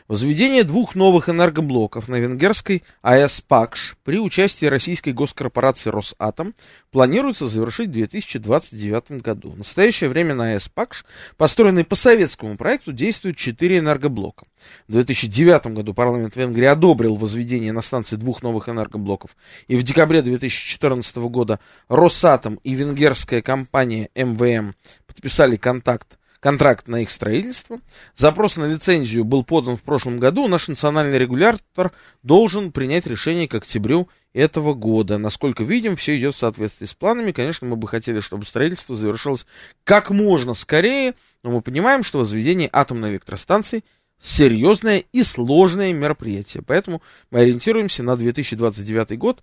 Возведение 0.08 0.64
двух 0.64 0.96
новых 0.96 1.30
энергоблоков 1.30 2.08
на 2.08 2.20
венгерской 2.20 2.84
АЭС 3.02 3.42
«Пакш» 3.42 3.96
при 4.04 4.20
участии 4.20 4.66
российской 4.66 5.12
госкорпорации 5.14 5.90
«Росатом» 5.90 6.54
планируется 6.92 7.48
завершить 7.48 7.90
в 7.90 7.94
2029 7.94 9.22
году. 9.22 9.52
В 9.52 9.58
настоящее 9.58 10.10
время 10.10 10.36
на 10.36 10.52
АЭС 10.52 10.70
«Пакш», 10.70 11.06
построенный 11.38 11.84
по 11.84 11.96
советскому 11.96 12.58
проекту, 12.58 12.92
действуют 12.92 13.38
четыре 13.38 13.80
энергоблока. 13.80 14.46
В 14.88 14.94
2009 14.94 15.68
году 15.68 15.94
парламент 15.94 16.36
Венгрии 16.36 16.66
одобрил 16.66 17.16
возведение 17.16 17.72
на 17.72 17.82
станции 17.82 18.16
двух 18.16 18.44
новых 18.44 18.70
энергоблоков. 18.70 19.36
И 19.68 19.76
в 19.76 19.84
декабре 19.84 20.22
2014 20.22 21.16
года 21.18 21.60
Росатом 21.88 22.60
и 22.64 22.74
венгерская 22.74 23.42
компания 23.42 24.10
МВМ 24.16 24.76
подписали 25.08 25.56
контакт 25.56 26.18
контракт 26.44 26.90
на 26.90 27.02
их 27.02 27.10
строительство. 27.10 27.80
Запрос 28.18 28.58
на 28.58 28.66
лицензию 28.66 29.24
был 29.24 29.46
подан 29.46 29.78
в 29.78 29.82
прошлом 29.82 30.20
году. 30.20 30.50
Наш 30.50 30.68
национальный 30.68 31.18
регулятор 31.18 31.94
должен 32.22 32.74
принять 32.74 33.08
решение 33.08 33.48
к 33.48 33.56
октябрю 33.56 34.10
этого 34.34 34.74
года. 34.74 35.18
Насколько 35.18 35.64
видим, 35.64 35.96
все 35.96 36.20
идет 36.20 36.36
в 36.36 36.38
соответствии 36.38 36.86
с 36.86 36.94
планами. 36.94 37.32
Конечно, 37.32 37.66
мы 37.66 37.78
бы 37.78 37.88
хотели, 37.88 38.20
чтобы 38.20 38.44
строительство 38.44 38.94
завершилось 38.94 39.46
как 39.86 40.10
можно 40.10 40.54
скорее, 40.54 41.14
но 41.44 41.52
мы 41.52 41.62
понимаем, 41.62 42.04
что 42.04 42.20
возведение 42.20 42.70
атомной 42.74 43.12
электростанции 43.12 43.86
серьезное 44.22 45.02
и 45.14 45.24
сложное 45.24 45.94
мероприятие. 45.94 46.62
Поэтому 46.62 47.02
мы 47.32 47.40
ориентируемся 47.40 48.04
на 48.04 48.18
2029 48.18 49.18
год. 49.18 49.42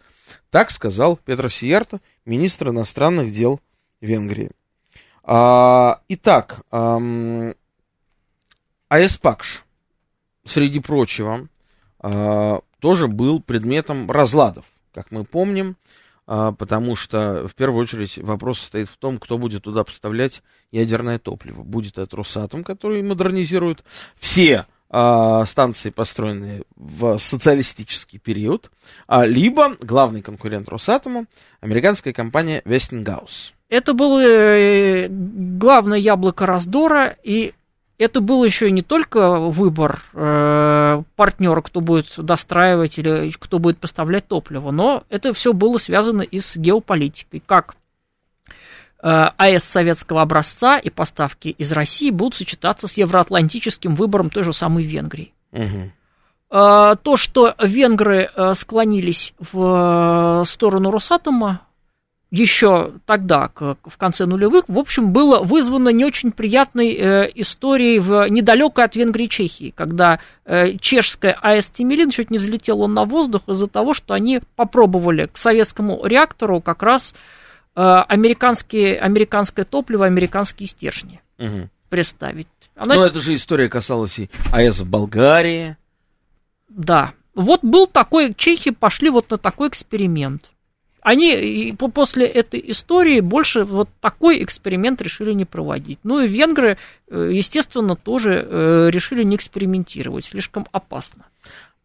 Так 0.51 0.71
сказал 0.71 1.17
Петр 1.17 1.51
Сиерто, 1.51 2.01
министр 2.27 2.69
иностранных 2.69 3.33
дел 3.33 3.59
Венгрии. 4.03 4.51
А, 5.33 6.01
итак, 6.09 6.63
АЭС 6.73 7.55
Пакш, 9.23 9.65
среди 10.45 10.81
прочего, 10.81 11.47
а, 12.01 12.63
тоже 12.81 13.07
был 13.07 13.39
предметом 13.41 14.11
разладов, 14.11 14.65
как 14.93 15.13
мы 15.13 15.23
помним, 15.23 15.77
а, 16.27 16.51
потому 16.51 16.97
что 16.97 17.47
в 17.47 17.55
первую 17.55 17.83
очередь 17.83 18.19
вопрос 18.19 18.59
стоит 18.59 18.89
в 18.89 18.97
том, 18.97 19.21
кто 19.21 19.39
будет 19.39 19.63
туда 19.63 19.85
поставлять 19.85 20.43
ядерное 20.73 21.21
топливо. 21.21 21.63
Будет 21.63 21.99
это 21.99 22.17
Росатом, 22.17 22.65
который 22.65 23.01
модернизирует 23.01 23.85
все 24.17 24.67
а, 24.93 25.45
станции, 25.45 25.91
построенные 25.91 26.63
в 26.77 27.17
социалистический 27.19 28.19
период, 28.19 28.71
а, 29.07 29.25
либо 29.25 29.77
главный 29.81 30.21
конкурент 30.21 30.69
Росатома, 30.69 31.27
американская 31.61 32.13
компания 32.13 32.61
Westinghouse. 32.65 33.53
Это 33.69 33.95
было 33.95 34.21
э, 34.21 35.07
главное 35.09 35.99
яблоко 35.99 36.45
раздора, 36.45 37.17
и 37.23 37.55
это 37.99 38.21
был 38.21 38.43
еще 38.43 38.71
не 38.73 38.83
только 38.83 39.39
выбор 39.39 40.03
э, 40.13 41.03
партнера, 41.15 41.61
кто 41.61 41.81
будет 41.81 42.15
достраивать 42.17 42.99
или 42.99 43.31
кто 43.39 43.61
будет 43.61 43.79
поставлять 43.79 44.27
топливо, 44.27 44.73
но 44.73 45.05
это 45.09 45.33
все 45.35 45.53
было 45.53 45.79
связано 45.79 46.23
и 46.23 46.41
с 46.41 46.57
геополитикой. 46.57 47.43
Как 47.47 47.77
АЭС 49.03 49.65
советского 49.65 50.23
образца 50.23 50.79
и 50.79 50.91
поставки 50.91 51.49
из 51.49 51.73
России 51.73 52.11
будут 52.11 52.35
сочетаться 52.35 52.87
с 52.87 52.97
евроатлантическим 52.97 53.95
выбором 53.95 54.31
той 54.31 54.45
же 54.45 54.53
самой 54.53 54.85
Венгрии. 54.85 55.33
Э, 56.51 56.97
То, 57.03 57.17
что 57.17 57.55
венгры 57.63 58.29
э, 58.35 58.55
склонились 58.55 59.35
в 59.39 60.43
э, 60.43 60.45
сторону 60.45 60.91
Росатома 60.91 61.61
еще 62.33 62.93
тогда, 63.07 63.51
в 63.57 63.97
конце 63.99 64.25
нулевых, 64.25 64.65
в 64.69 64.79
общем, 64.79 65.13
было 65.13 65.41
вызвано 65.41 65.89
не 65.89 66.05
очень 66.05 66.31
приятной 66.31 66.95
э, 66.95 67.31
историей 67.35 67.99
в 67.99 68.29
недалекой 68.29 68.85
от 68.85 68.95
Венгрии 68.95 69.27
Чехии, 69.27 69.73
когда 69.77 70.21
э, 70.45 70.77
чешская 70.79 71.37
АЭС 71.41 71.71
Тимирин 71.71 72.11
чуть 72.11 72.31
не 72.31 72.39
взлетела 72.39 72.87
на 72.87 73.05
воздух 73.05 73.43
из-за 73.49 73.67
того, 73.67 73.95
что 73.95 74.15
они 74.15 74.43
попробовали 74.55 75.27
к 75.27 75.39
советскому 75.39 76.07
реактору 76.07 76.61
как 76.61 76.85
раз 76.85 77.15
э, 77.15 77.40
американские, 77.75 78.99
американское 78.99 79.65
топливо, 79.65 80.07
американские 80.07 80.67
стержни 80.67 81.21
Мгм. 81.39 81.71
представить. 81.89 82.49
Она 82.75 82.95
Но 82.95 83.07
эта 83.07 83.19
же 83.19 83.35
история 83.35 83.69
касалась 83.69 84.19
и 84.19 84.31
АЭС 84.53 84.81
в 84.81 84.89
Болгарии. 84.91 85.77
Да. 86.69 87.13
Вот 87.35 87.61
был 87.63 87.87
такой, 87.87 88.35
чехи 88.35 88.71
пошли 88.71 89.11
вот 89.11 89.31
на 89.31 89.37
такой 89.39 89.69
эксперимент. 89.69 90.51
Они 91.03 91.75
после 91.95 92.27
этой 92.27 92.63
истории 92.71 93.21
больше 93.21 93.65
вот 93.65 93.89
такой 94.01 94.43
эксперимент 94.45 95.01
решили 95.01 95.33
не 95.33 95.45
проводить. 95.47 95.99
Ну 96.03 96.21
и 96.21 96.29
венгры, 96.29 96.77
э, 97.09 97.31
естественно, 97.33 97.97
тоже 97.97 98.47
э, 98.47 98.91
решили 98.91 99.23
не 99.23 99.37
экспериментировать, 99.37 100.27
слишком 100.27 100.67
опасно. 100.73 101.27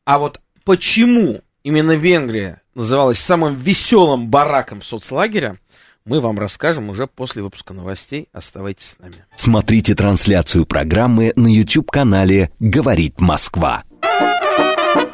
А 0.03 0.19
вот 0.19 0.41
почему 0.65 1.41
именно 1.63 1.95
Венгрия 1.95 2.61
называлась 2.75 3.19
самым 3.19 3.55
веселым 3.55 4.29
бараком 4.29 4.81
соцлагеря, 4.81 5.57
мы 6.05 6.19
вам 6.21 6.37
расскажем 6.37 6.89
уже 6.89 7.07
после 7.07 7.41
выпуска 7.41 7.73
новостей. 7.73 8.27
Оставайтесь 8.31 8.91
с 8.91 8.99
нами. 8.99 9.15
Смотрите 9.35 9.95
трансляцию 9.95 10.67
программы 10.67 11.33
на 11.35 11.47
YouTube-канале 11.47 12.51
«Говорит 12.59 13.19
Москва». 13.19 13.83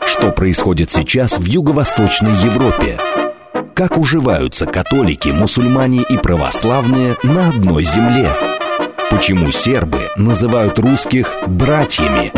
Что 0.05 0.31
происходит 0.31 0.91
сейчас 0.91 1.37
в 1.37 1.45
Юго-Восточной 1.45 2.43
Европе? 2.43 2.99
Как 3.73 3.97
уживаются 3.97 4.65
католики, 4.65 5.29
мусульмане 5.29 6.03
и 6.09 6.17
православные 6.17 7.15
на 7.23 7.49
одной 7.49 7.85
земле? 7.85 8.29
Почему 9.09 9.51
сербы 9.51 10.09
называют 10.17 10.77
русских 10.77 11.33
«братьями»? 11.47 12.33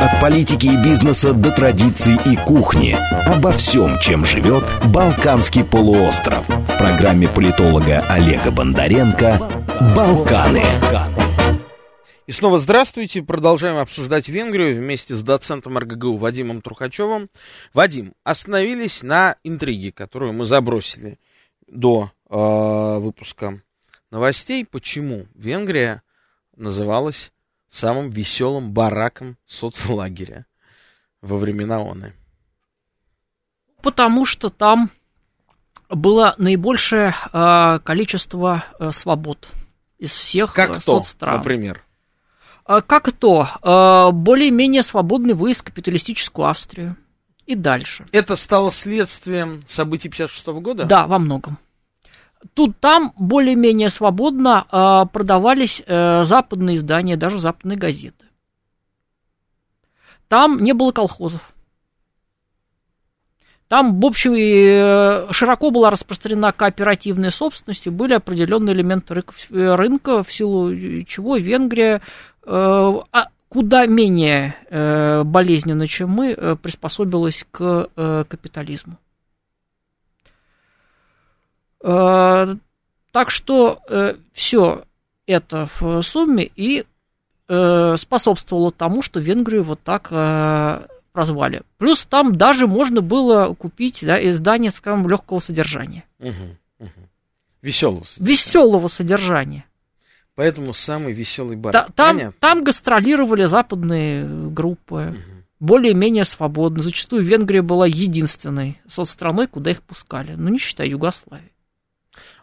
От 0.00 0.18
политики 0.18 0.66
и 0.66 0.82
бизнеса 0.82 1.34
до 1.34 1.50
традиций 1.50 2.14
и 2.24 2.34
кухни. 2.34 2.96
Обо 3.26 3.52
всем, 3.52 3.98
чем 4.00 4.24
живет 4.24 4.64
Балканский 4.94 5.62
полуостров. 5.62 6.48
В 6.48 6.78
программе 6.78 7.28
политолога 7.28 8.00
Олега 8.08 8.50
Бондаренко 8.50 9.38
«Балканы». 9.94 10.62
И 12.26 12.32
снова 12.32 12.58
здравствуйте. 12.58 13.22
Продолжаем 13.22 13.76
обсуждать 13.76 14.30
Венгрию 14.30 14.74
вместе 14.74 15.14
с 15.14 15.22
доцентом 15.22 15.76
РГГУ 15.76 16.16
Вадимом 16.16 16.62
Трухачевым. 16.62 17.28
Вадим, 17.74 18.14
остановились 18.24 19.02
на 19.02 19.36
интриге, 19.44 19.92
которую 19.92 20.32
мы 20.32 20.46
забросили 20.46 21.18
до 21.68 22.10
э, 22.30 22.98
выпуска 23.00 23.60
новостей. 24.10 24.64
Почему 24.64 25.26
Венгрия 25.34 26.02
называлась 26.56 27.32
самым 27.70 28.10
веселым 28.10 28.72
бараком 28.72 29.38
соцлагеря 29.46 30.44
во 31.22 31.38
времена 31.38 31.78
ОНы? 31.78 32.12
Потому 33.80 34.26
что 34.26 34.50
там 34.50 34.90
было 35.88 36.34
наибольшее 36.36 37.14
э, 37.32 37.78
количество 37.82 38.64
э, 38.78 38.92
свобод 38.92 39.48
из 39.98 40.12
всех 40.12 40.52
как 40.52 40.70
э, 40.70 40.80
кто, 40.80 40.98
соцстран. 40.98 41.36
например? 41.38 41.82
Э, 42.66 42.82
как 42.86 43.12
то? 43.12 43.48
Э, 43.62 44.12
более-менее 44.12 44.82
свободный 44.82 45.34
выезд 45.34 45.60
в 45.60 45.64
капиталистическую 45.64 46.46
Австрию. 46.46 46.96
И 47.46 47.54
дальше. 47.54 48.06
Это 48.12 48.36
стало 48.36 48.70
следствием 48.70 49.62
событий 49.66 50.08
56 50.08 50.46
года? 50.60 50.84
Да, 50.84 51.06
во 51.06 51.18
многом. 51.18 51.58
Тут 52.54 52.78
там 52.80 53.12
более-менее 53.16 53.90
свободно 53.90 54.66
э, 54.70 55.06
продавались 55.12 55.82
э, 55.86 56.24
западные 56.24 56.76
издания, 56.76 57.16
даже 57.16 57.38
западные 57.38 57.76
газеты. 57.76 58.26
Там 60.28 60.62
не 60.62 60.72
было 60.72 60.92
колхозов. 60.92 61.52
Там, 63.70 64.00
в 64.00 64.06
общем, 64.06 64.34
и 64.36 65.32
широко 65.32 65.70
была 65.70 65.90
распространена 65.90 66.50
кооперативная 66.50 67.30
собственность, 67.30 67.86
и 67.86 67.90
были 67.90 68.14
определенные 68.14 68.74
элементы 68.74 69.22
рынка, 69.48 70.24
в 70.24 70.32
силу 70.32 70.74
чего 71.04 71.36
Венгрия 71.36 72.02
э, 72.44 73.00
куда 73.48 73.86
менее 73.86 74.56
э, 74.70 75.22
болезненно, 75.22 75.86
чем 75.86 76.10
мы, 76.10 76.32
э, 76.32 76.56
приспособилась 76.60 77.46
к 77.48 77.88
капитализму. 78.28 78.98
Так 81.82 83.30
что 83.30 83.80
все 84.32 84.84
это 85.26 85.68
в 85.78 86.02
сумме 86.02 86.50
и 86.54 86.84
способствовало 87.48 88.70
тому, 88.70 89.02
что 89.02 89.18
Венгрию 89.20 89.64
вот 89.64 89.80
так 89.82 90.08
прозвали. 91.12 91.62
Плюс 91.78 92.04
там 92.04 92.36
даже 92.36 92.68
можно 92.68 93.00
было 93.00 93.52
купить 93.54 93.98
да, 94.02 94.22
издание, 94.30 94.70
скажем, 94.70 95.08
легкого 95.08 95.40
содержания. 95.40 96.04
Угу, 96.20 96.28
угу. 96.78 96.88
Веселого 97.62 98.04
содержания. 98.04 98.30
Веселого 98.30 98.88
содержания. 98.88 99.64
Поэтому 100.36 100.72
самый 100.72 101.12
веселый 101.12 101.56
бар. 101.56 101.72
Та, 101.72 101.88
там, 101.96 102.32
там 102.38 102.62
гастролировали 102.62 103.46
западные 103.46 104.24
группы. 104.50 105.08
Угу. 105.10 105.18
Более-менее 105.58 106.24
свободно. 106.24 106.82
Зачастую 106.82 107.24
Венгрия 107.24 107.62
была 107.62 107.88
единственной 107.88 108.80
соцстраной, 108.86 109.48
куда 109.48 109.72
их 109.72 109.82
пускали. 109.82 110.34
Ну, 110.36 110.48
не 110.48 110.58
считая 110.58 110.86
Югославии. 110.86 111.50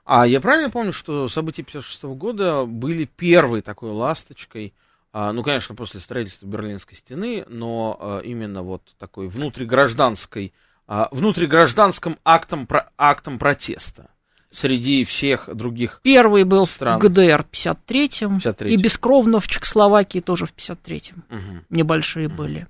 А 0.07 0.25
я 0.25 0.41
правильно 0.41 0.69
помню, 0.69 0.93
что 0.93 1.27
события 1.27 1.63
56 1.63 2.03
года 2.03 2.65
были 2.65 3.05
первой 3.05 3.61
такой 3.61 3.91
ласточкой– 3.91 4.73
а, 5.19 5.33
ну, 5.33 5.41
конечно, 5.41 5.73
после 5.73 5.99
строительства 5.99 6.45
Берлинской 6.45 6.95
стены, 6.95 7.43
но 7.47 7.97
а, 7.99 8.19
именно 8.19 8.61
вот 8.61 8.83
такой 8.99 9.27
внутригражданской, 9.27 10.53
а, 10.85 11.07
внутригражданским 11.11 12.17
актом, 12.23 12.67
актом 12.99 13.39
протеста 13.39 14.11
среди 14.51 15.03
всех 15.05 15.49
других 15.55 16.01
Первый 16.03 16.43
был 16.43 16.67
стран. 16.67 16.99
в 16.99 17.01
ГДР 17.01 17.43
в 17.43 17.51
53-м, 17.51 18.35
53 18.35 18.73
и 18.73 18.77
бескровно 18.77 19.39
в 19.39 19.47
Чехословакии 19.47 20.19
тоже 20.19 20.45
в 20.45 20.53
53-м. 20.53 21.25
Угу. 21.29 21.65
Небольшие 21.71 22.27
угу. 22.27 22.35
были. 22.35 22.67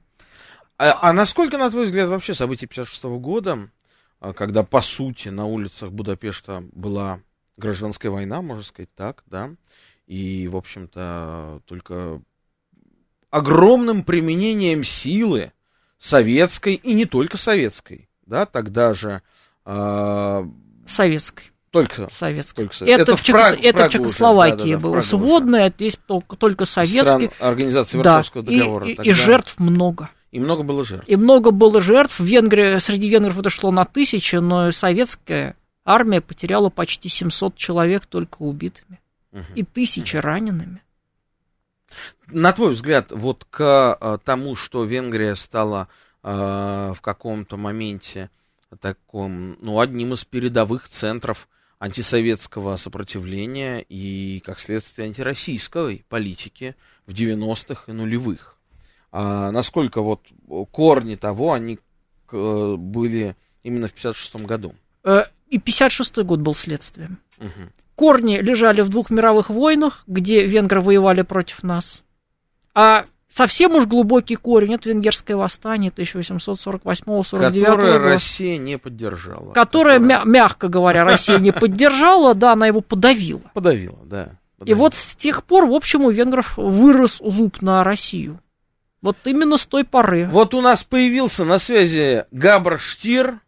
А, 0.77 1.09
а 1.09 1.11
насколько, 1.11 1.57
на 1.57 1.69
твой 1.69 1.85
взгляд, 1.85 2.07
вообще 2.07 2.33
события 2.33 2.67
56 2.67 3.03
-го 3.03 3.19
года, 3.19 3.69
когда, 4.35 4.63
по 4.63 4.79
сути, 4.79 5.27
на 5.27 5.45
улицах 5.45 5.91
Будапешта 5.91 6.63
была 6.71 7.19
гражданская 7.57 8.11
война, 8.11 8.41
можно 8.41 8.63
сказать 8.63 8.89
так, 8.95 9.23
да, 9.25 9.51
и, 10.05 10.47
в 10.47 10.55
общем-то, 10.55 11.61
только 11.65 12.21
огромным 13.29 14.03
применением 14.03 14.83
силы 14.83 15.51
советской 15.99 16.75
и 16.75 16.93
не 16.93 17.05
только 17.05 17.37
советской, 17.37 18.09
да, 18.25 18.45
тогда 18.45 18.93
же... 18.93 19.21
Э, 19.65 20.43
советской. 20.87 21.51
Только 21.71 22.07
советской. 22.11 22.67
Только, 22.67 22.85
это, 22.85 23.01
это, 23.01 23.15
в, 23.17 23.23
Чехос... 23.23 23.41
Праг, 23.41 23.59
это 23.61 23.85
в 23.85 23.89
Чехословакии 23.89 24.61
уже, 24.61 24.71
да, 24.71 24.77
да, 24.77 24.79
было 24.79 25.01
сводное, 25.01 25.73
здесь 25.75 25.97
только, 26.07 26.37
только 26.37 26.65
советский. 26.65 27.27
Стран 27.27 27.29
Организации 27.39 27.97
Варшавского 27.97 28.43
да, 28.43 28.51
договора. 28.51 28.87
И, 28.87 28.93
и, 28.93 29.09
и 29.09 29.11
жертв 29.11 29.59
много. 29.59 30.09
И 30.31 30.39
много 30.39 30.63
было 30.63 30.83
жертв. 30.83 31.07
И 31.07 31.15
много 31.15 31.51
было 31.51 31.81
жертв. 31.81 32.19
В 32.19 32.23
Венгрии, 32.23 32.79
среди 32.79 33.09
венгров 33.09 33.39
это 33.39 33.49
шло 33.49 33.71
на 33.71 33.83
тысячи, 33.85 34.37
но 34.37 34.71
советская 34.71 35.55
армия 35.87 36.21
потеряла 36.21 36.69
почти 36.69 37.09
700 37.09 37.55
человек 37.55 38.05
только 38.05 38.43
убитыми. 38.43 38.99
Угу. 39.31 39.43
И 39.55 39.63
тысячи 39.63 40.17
угу. 40.17 40.25
ранеными. 40.25 40.81
На 42.27 42.51
твой 42.51 42.73
взгляд, 42.73 43.11
вот 43.11 43.47
к 43.49 43.61
а, 43.63 44.17
тому, 44.19 44.55
что 44.55 44.83
Венгрия 44.83 45.35
стала 45.35 45.87
а, 46.21 46.93
в 46.93 47.01
каком-то 47.01 47.55
моменте 47.55 48.29
таком, 48.81 49.57
ну, 49.61 49.79
одним 49.79 50.13
из 50.13 50.25
передовых 50.25 50.89
центров 50.89 51.47
антисоветского 51.79 52.75
сопротивления 52.75 53.79
и, 53.87 54.41
как 54.45 54.59
следствие, 54.59 55.05
антироссийской 55.05 56.03
политики 56.09 56.75
в 57.05 57.13
90-х 57.13 57.83
и 57.87 57.91
нулевых. 57.93 58.57
А 59.13 59.51
насколько 59.51 60.01
вот 60.01 60.27
корни 60.71 61.15
того, 61.15 61.53
они 61.53 61.79
были 62.29 63.37
именно 63.63 63.87
в 63.87 63.93
56-м 63.93 64.45
году? 64.45 64.75
И 65.49 65.57
56-й 65.57 66.23
год 66.23 66.39
был 66.39 66.53
следствием. 66.53 67.19
Угу. 67.39 67.49
Корни 67.95 68.37
лежали 68.37 68.81
в 68.81 68.89
двух 68.89 69.09
мировых 69.09 69.49
войнах, 69.49 70.03
где 70.07 70.45
венгры 70.45 70.81
воевали 70.81 71.23
против 71.23 71.63
нас. 71.63 72.03
А 72.75 73.05
совсем 73.33 73.75
уж 73.75 73.85
глубокий 73.85 74.35
корень 74.35 74.75
это 74.75 74.89
венгерское 74.89 75.35
восстание 75.35 75.91
1848-49 75.91 77.63
Которое 77.63 77.97
Россия 77.97 78.57
не 78.57 78.77
поддержала. 78.77 79.53
Которое, 79.53 79.99
которое... 79.99 80.25
мягко 80.25 80.67
говоря, 80.67 81.05
Россия 81.05 81.39
не 81.39 81.51
поддержала, 81.51 82.35
да, 82.35 82.53
она 82.53 82.67
его 82.67 82.81
подавила. 82.81 83.41
Подавила, 83.53 83.99
да. 84.05 84.37
И 84.65 84.73
вот 84.73 84.93
с 84.93 85.15
тех 85.15 85.43
пор, 85.43 85.65
в 85.65 85.73
общем, 85.73 86.03
у 86.03 86.09
венгров 86.09 86.57
вырос 86.57 87.19
зуб 87.23 87.61
на 87.61 87.83
Россию. 87.83 88.39
Вот 89.01 89.17
именно 89.25 89.57
с 89.57 89.65
той 89.65 89.83
поры. 89.85 90.27
Вот 90.27 90.53
у 90.53 90.61
нас 90.61 90.83
появился 90.83 91.45
на 91.45 91.59
связи 91.59 92.25
Габр 92.31 92.79
Штир, 92.79 93.39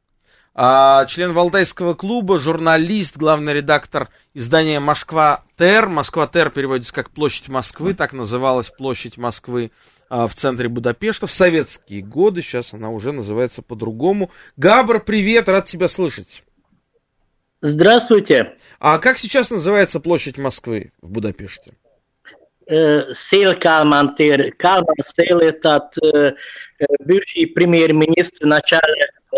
а, 0.62 1.06
член 1.06 1.32
Валдайского 1.32 1.94
клуба, 1.94 2.38
журналист, 2.38 3.16
главный 3.16 3.54
редактор 3.54 4.10
издания 4.34 4.82
«Москва 4.82 5.46
Тер». 5.58 5.88
«Москва 5.88 6.28
Тер» 6.28 6.50
переводится 6.50 6.94
как 6.94 7.12
«Площадь 7.12 7.48
Москвы», 7.48 7.94
так 7.94 8.12
называлась 8.12 8.70
«Площадь 8.70 9.18
Москвы» 9.18 9.72
а, 10.10 10.28
в 10.28 10.34
центре 10.34 10.68
Будапешта 10.68 11.28
в 11.28 11.32
советские 11.32 12.02
годы, 12.02 12.42
сейчас 12.42 12.74
она 12.74 12.90
уже 12.90 13.14
называется 13.14 13.62
по-другому. 13.62 14.32
Габр, 14.58 15.00
привет, 15.00 15.48
рад 15.48 15.64
тебя 15.64 15.88
слышать. 15.88 16.44
Здравствуйте. 17.62 18.58
А 18.82 18.98
как 18.98 19.18
сейчас 19.18 19.52
называется 19.52 20.02
площадь 20.02 20.38
Москвы 20.38 20.92
в 21.02 21.10
Будапеште? 21.10 21.72
Сейл 22.68 23.58
Калман 23.58 24.14
Тер. 24.14 24.54
Калман 24.58 24.96
Сейл 25.04 25.40
это 25.40 25.90
э, 26.04 26.32
бывший 27.00 27.48
премьер-министр 27.48 28.46
начала 28.46 28.84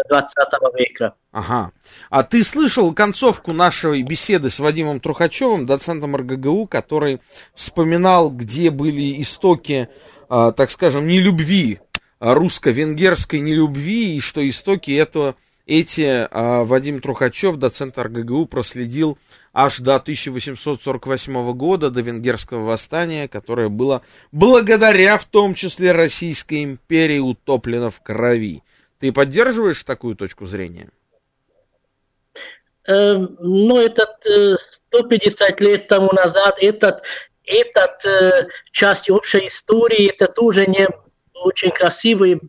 20 0.09 0.37
века. 0.75 1.15
Ага. 1.31 1.71
А 2.09 2.23
ты 2.23 2.43
слышал 2.43 2.93
концовку 2.93 3.53
нашей 3.53 4.01
беседы 4.03 4.49
с 4.49 4.59
Вадимом 4.59 4.99
Трухачевым, 4.99 5.65
доцентом 5.65 6.15
РГГУ, 6.15 6.67
который 6.67 7.21
вспоминал, 7.53 8.29
где 8.29 8.69
были 8.69 9.21
истоки, 9.21 9.89
э, 10.29 10.53
так 10.55 10.69
скажем, 10.69 11.07
нелюбви, 11.07 11.79
русско-венгерской 12.19 13.39
нелюбви, 13.39 14.15
и 14.15 14.19
что 14.19 14.47
истоки 14.47 14.91
это, 14.91 15.35
эти 15.65 16.01
э, 16.01 16.63
Вадим 16.63 17.01
Трухачев, 17.01 17.55
доцент 17.55 17.97
РГГУ, 17.97 18.45
проследил 18.45 19.17
аж 19.53 19.79
до 19.79 19.95
1848 19.95 21.53
года, 21.53 21.89
до 21.89 22.01
венгерского 22.01 22.63
восстания, 22.63 23.27
которое 23.27 23.69
было 23.69 24.01
благодаря 24.31 25.17
в 25.17 25.25
том 25.25 25.53
числе 25.53 25.91
Российской 25.91 26.63
империи 26.63 27.19
утоплено 27.19 27.89
в 27.89 28.01
крови. 28.01 28.63
Ты 29.01 29.11
поддерживаешь 29.11 29.83
такую 29.83 30.15
точку 30.15 30.45
зрения? 30.45 30.89
Э, 32.87 33.13
ну, 33.15 33.79
этот 33.79 34.25
э, 34.27 34.57
150 34.89 35.59
лет 35.59 35.87
тому 35.87 36.11
назад, 36.13 36.59
этот, 36.61 37.01
этот 37.43 38.05
э, 38.05 38.47
часть 38.71 39.09
общей 39.09 39.47
истории, 39.47 40.11
это 40.11 40.27
тоже 40.27 40.67
не 40.67 40.87
очень 41.33 41.71
красивый, 41.71 42.41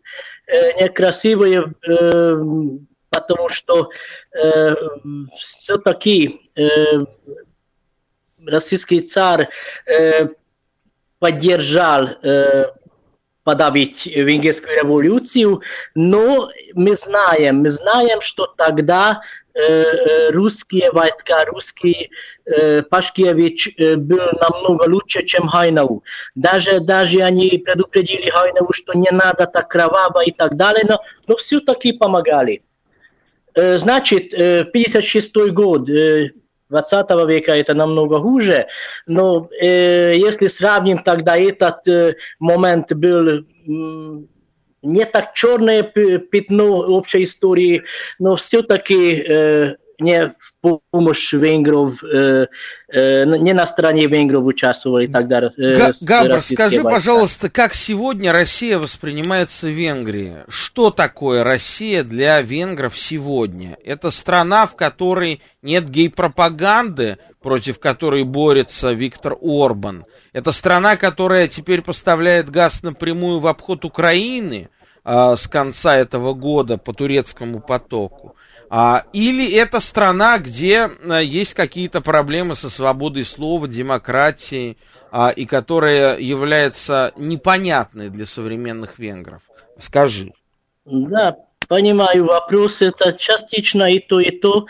э, 0.47 0.73
некрасивый, 0.85 1.57
э, 1.57 2.37
потому 3.09 3.49
что 3.49 3.88
э, 4.35 4.75
все-таки 5.38 6.38
российский 8.45 9.01
царь 9.01 9.49
поддержал 11.19 12.09
подавить 13.44 14.07
венгерскую 14.07 14.76
революцию, 14.76 15.62
но 15.94 16.48
мы 16.74 16.96
знаем, 16.96 17.62
мы 17.62 17.70
знаем, 17.70 18.20
что 18.20 18.46
тогда 18.46 19.22
русские 20.31 20.90
войска, 20.92 21.44
русский 21.44 22.11
э, 22.46 22.81
Пашкевич 22.81 23.68
э, 23.76 23.96
был 23.96 24.31
намного 24.40 24.85
лучше, 24.88 25.24
чем 25.24 25.46
Хайнау. 25.46 26.02
Даже, 26.35 26.81
даже 26.81 27.20
они 27.20 27.59
предупредили 27.59 28.31
Хайнау, 28.31 28.72
что 28.72 28.94
не 28.94 29.11
надо 29.11 29.46
так 29.46 29.68
кроваво 29.68 30.24
и 30.24 30.31
так 30.31 30.57
далее, 30.57 30.87
но, 30.88 31.02
но 31.26 31.37
все-таки 31.37 31.92
помогали. 31.92 32.62
Э, 33.55 33.76
значит, 33.78 34.33
э, 34.33 34.64
56 34.64 35.37
год, 35.52 35.88
э, 35.88 36.31
20 36.72 37.11
века 37.28 37.52
это 37.52 37.74
намного 37.74 38.18
хуже, 38.18 38.66
но 39.06 39.48
э, 39.61 40.12
если 40.14 40.46
сравним, 40.46 40.98
тогда 40.98 41.37
этот 41.37 41.87
э, 41.87 42.14
момент 42.38 42.92
был 42.94 43.44
не 44.82 45.04
так 45.04 45.35
черное 45.35 45.82
пятно 45.82 46.78
общей 46.78 47.24
истории, 47.24 47.82
но 48.18 48.37
все-таки 48.37 49.22
э, 49.22 49.76
не 50.00 50.35
в 50.38 50.80
помощь 50.90 51.32
венгров, 51.32 52.02
э, 52.02 52.46
не 52.92 53.52
на 53.55 53.66
стороне 53.66 54.07
венгров 54.07 54.44
участвовали 54.44 55.07
тогда. 55.07 55.50
Э, 55.57 55.92
Габр, 56.02 56.40
скажи, 56.42 56.83
войска. 56.83 56.90
пожалуйста, 56.90 57.50
как 57.50 57.74
сегодня 57.74 58.33
Россия 58.33 58.78
воспринимается 58.78 59.66
в 59.66 59.70
Венгрии? 59.70 60.37
Что 60.48 60.90
такое 60.90 61.42
Россия 61.42 62.02
для 62.02 62.42
венгров 62.42 62.98
сегодня? 62.98 63.76
Это 63.85 64.11
страна, 64.11 64.66
в 64.66 64.76
которой 64.76 65.40
нет 65.62 65.88
гей-пропаганды, 65.88 67.16
против 67.40 67.78
которой 67.78 68.24
борется 68.24 68.92
Виктор 68.92 69.37
Орбан. 69.40 70.05
Это 70.33 70.52
страна, 70.52 70.96
которая 70.96 71.48
теперь 71.48 71.83
поставляет 71.83 72.50
газ 72.50 72.83
напрямую 72.83 73.40
в 73.40 73.46
обход 73.46 73.85
Украины 73.85 74.68
а, 75.05 75.37
с 75.37 75.48
конца 75.48 75.96
этого 75.96 76.35
года 76.35 76.78
по 76.78 76.92
турецкому 76.92 77.61
потоку. 77.61 78.37
А, 78.74 79.04
или 79.12 79.54
это 79.54 79.80
страна, 79.80 80.38
где 80.38 80.88
а, 80.88 81.20
есть 81.20 81.52
какие-то 81.52 82.00
проблемы 82.00 82.54
со 82.54 82.70
свободой 82.70 83.22
слова, 83.22 83.68
демократией, 83.68 84.78
а, 85.11 85.28
и 85.28 85.44
которая 85.44 86.18
является 86.18 87.12
непонятной 87.18 88.08
для 88.08 88.24
современных 88.24 88.98
венгров. 88.98 89.42
Скажи. 89.78 90.32
Да, 90.87 91.37
понимаю 91.68 92.24
вопрос. 92.24 92.80
Это 92.80 93.12
частично 93.12 93.92
и 93.92 94.00
то, 94.00 94.20
и 94.20 94.30
то. 94.30 94.64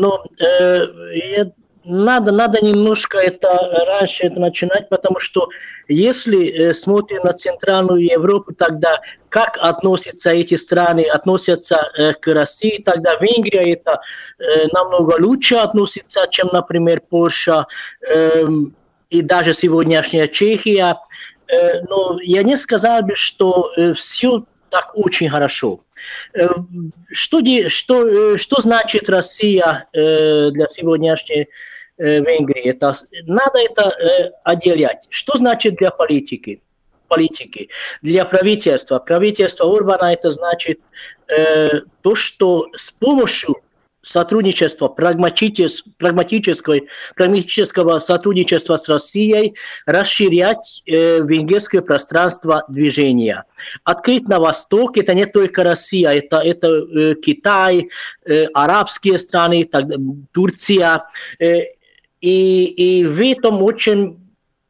Но 0.00 0.24
э, 0.40 0.86
я 1.36 1.52
надо, 1.84 2.32
надо 2.32 2.64
немножко 2.64 3.18
это 3.18 3.48
раньше 3.86 4.24
это 4.26 4.40
начинать, 4.40 4.88
потому 4.88 5.18
что 5.18 5.48
если 5.88 6.46
э, 6.46 6.74
смотрим 6.74 7.20
на 7.24 7.32
Центральную 7.32 8.02
Европу, 8.02 8.54
тогда 8.54 9.00
как 9.28 9.58
относятся 9.60 10.30
эти 10.30 10.54
страны, 10.54 11.02
относятся 11.02 11.90
э, 11.98 12.12
к 12.14 12.32
России, 12.32 12.80
тогда 12.82 13.16
Венгрия 13.20 13.72
это 13.72 14.00
э, 14.38 14.66
намного 14.72 15.16
лучше 15.20 15.56
относится, 15.56 16.26
чем, 16.30 16.50
например, 16.52 17.00
Польша 17.10 17.66
э, 18.08 18.44
и 19.10 19.22
даже 19.22 19.52
сегодняшняя 19.54 20.28
Чехия. 20.28 20.96
Но 21.88 22.18
я 22.22 22.42
не 22.42 22.56
сказал 22.56 23.02
бы, 23.02 23.16
что 23.16 23.70
все 23.94 24.44
так 24.70 24.92
очень 24.94 25.28
хорошо. 25.28 25.80
Что, 27.12 27.68
что, 27.68 28.38
что 28.38 28.60
значит 28.62 29.10
Россия 29.10 29.86
для 29.92 30.68
сегодняшней 30.70 31.48
Э, 31.96 32.20
Венгрии. 32.20 32.62
Это, 32.62 32.96
надо 33.26 33.58
это 33.58 33.90
э, 33.90 34.30
отделять. 34.42 35.06
Что 35.10 35.36
значит 35.36 35.76
для 35.76 35.90
политики? 35.90 36.60
политики. 37.06 37.68
Для 38.02 38.24
правительства. 38.24 38.98
Правительство 38.98 39.72
Орбана 39.72 40.12
это 40.12 40.32
значит 40.32 40.80
э, 41.28 41.66
то, 42.02 42.14
что 42.14 42.66
с 42.74 42.90
помощью 42.90 43.56
сотрудничества, 44.04 44.88
прагматического, 44.88 46.80
прагматического 47.16 47.98
сотрудничества 47.98 48.76
с 48.76 48.88
Россией 48.88 49.54
расширять 49.86 50.82
э, 50.86 51.20
венгерское 51.22 51.80
пространство 51.80 52.64
движения. 52.68 53.44
Открыть 53.84 54.28
на 54.28 54.38
восток 54.40 54.98
это 54.98 55.14
не 55.14 55.26
только 55.26 55.64
Россия, 55.64 56.10
это, 56.10 56.38
это 56.38 56.68
э, 56.68 57.14
Китай, 57.14 57.88
э, 58.26 58.44
арабские 58.54 59.18
страны, 59.18 59.64
так, 59.64 59.84
Турция. 60.32 61.04
Э, 61.38 61.62
и, 62.24 62.64
и 62.64 63.04
в 63.04 63.20
этом 63.20 63.62
очень 63.62 64.18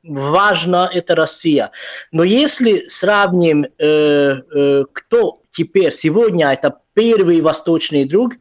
важна 0.03 0.91
эта 0.93 1.15
Россия. 1.15 1.71
Но 2.11 2.25
если 2.25 2.87
сравним, 2.89 3.65
э, 3.65 3.87
э, 3.87 4.85
кто 4.93 5.41
теперь, 5.51 5.93
сегодня 5.93 6.53
это 6.53 6.81
первый 6.95 7.41
восточный 7.41 8.05
друг, 8.05 8.33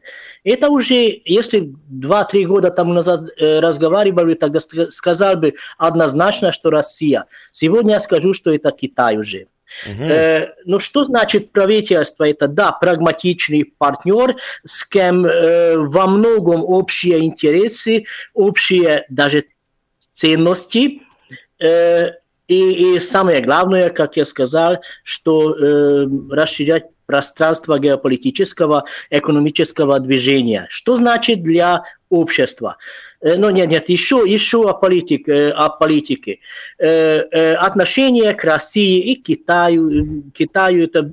это 0.44 0.70
уже, 0.70 1.22
если 1.26 1.74
2-3 1.92 2.46
года 2.46 2.72
тому 2.72 2.94
назад 2.94 3.30
э, 3.38 3.60
разговаривали, 3.60 4.34
тогда 4.34 4.60
сказал 4.90 5.36
бы 5.36 5.54
однозначно, 5.78 6.52
что 6.52 6.72
Россия. 6.72 7.26
Сегодня 7.52 7.94
я 7.94 8.00
скажу, 8.00 8.34
что 8.34 8.52
это 8.52 8.72
Китай 8.72 9.18
уже. 9.18 9.46
Э, 9.86 10.48
ну 10.66 10.80
что 10.80 11.06
значит 11.06 11.52
правительство? 11.52 12.28
Это 12.28 12.48
да, 12.48 12.72
прагматичный 12.72 13.66
партнер, 13.78 14.36
с 14.66 14.86
кем 14.86 15.26
э, 15.26 15.78
во 15.78 16.08
многом 16.08 16.64
общие 16.64 17.24
интересы, 17.24 18.06
общие 18.34 19.06
даже 19.10 19.46
ценности. 20.12 21.02
Э, 21.60 22.12
и, 22.48 22.96
и 22.96 23.00
самое 23.00 23.42
главное, 23.42 23.90
как 23.90 24.18
я 24.18 24.26
сказал, 24.26 24.82
что 25.04 25.56
э, 25.56 26.08
расширять 26.30 26.86
пространство 27.06 27.80
геополитического, 27.80 28.86
экономического 29.10 30.00
движения. 30.00 30.68
Что 30.70 30.96
значит 30.96 31.44
для 31.44 31.84
общества? 32.10 32.78
Э, 33.24 33.36
ну 33.38 33.50
нет, 33.50 33.70
нет, 33.70 33.90
еще, 33.90 34.24
еще 34.26 34.70
о, 34.70 34.74
политик, 34.74 35.28
э, 35.30 35.50
о 35.50 35.70
политике. 35.70 36.40
Э, 36.78 37.54
отношение 37.56 38.34
к 38.34 38.44
России 38.44 39.00
и 39.00 39.16
Китаю, 39.16 40.24
Китаю 40.34 40.84
это, 40.84 41.12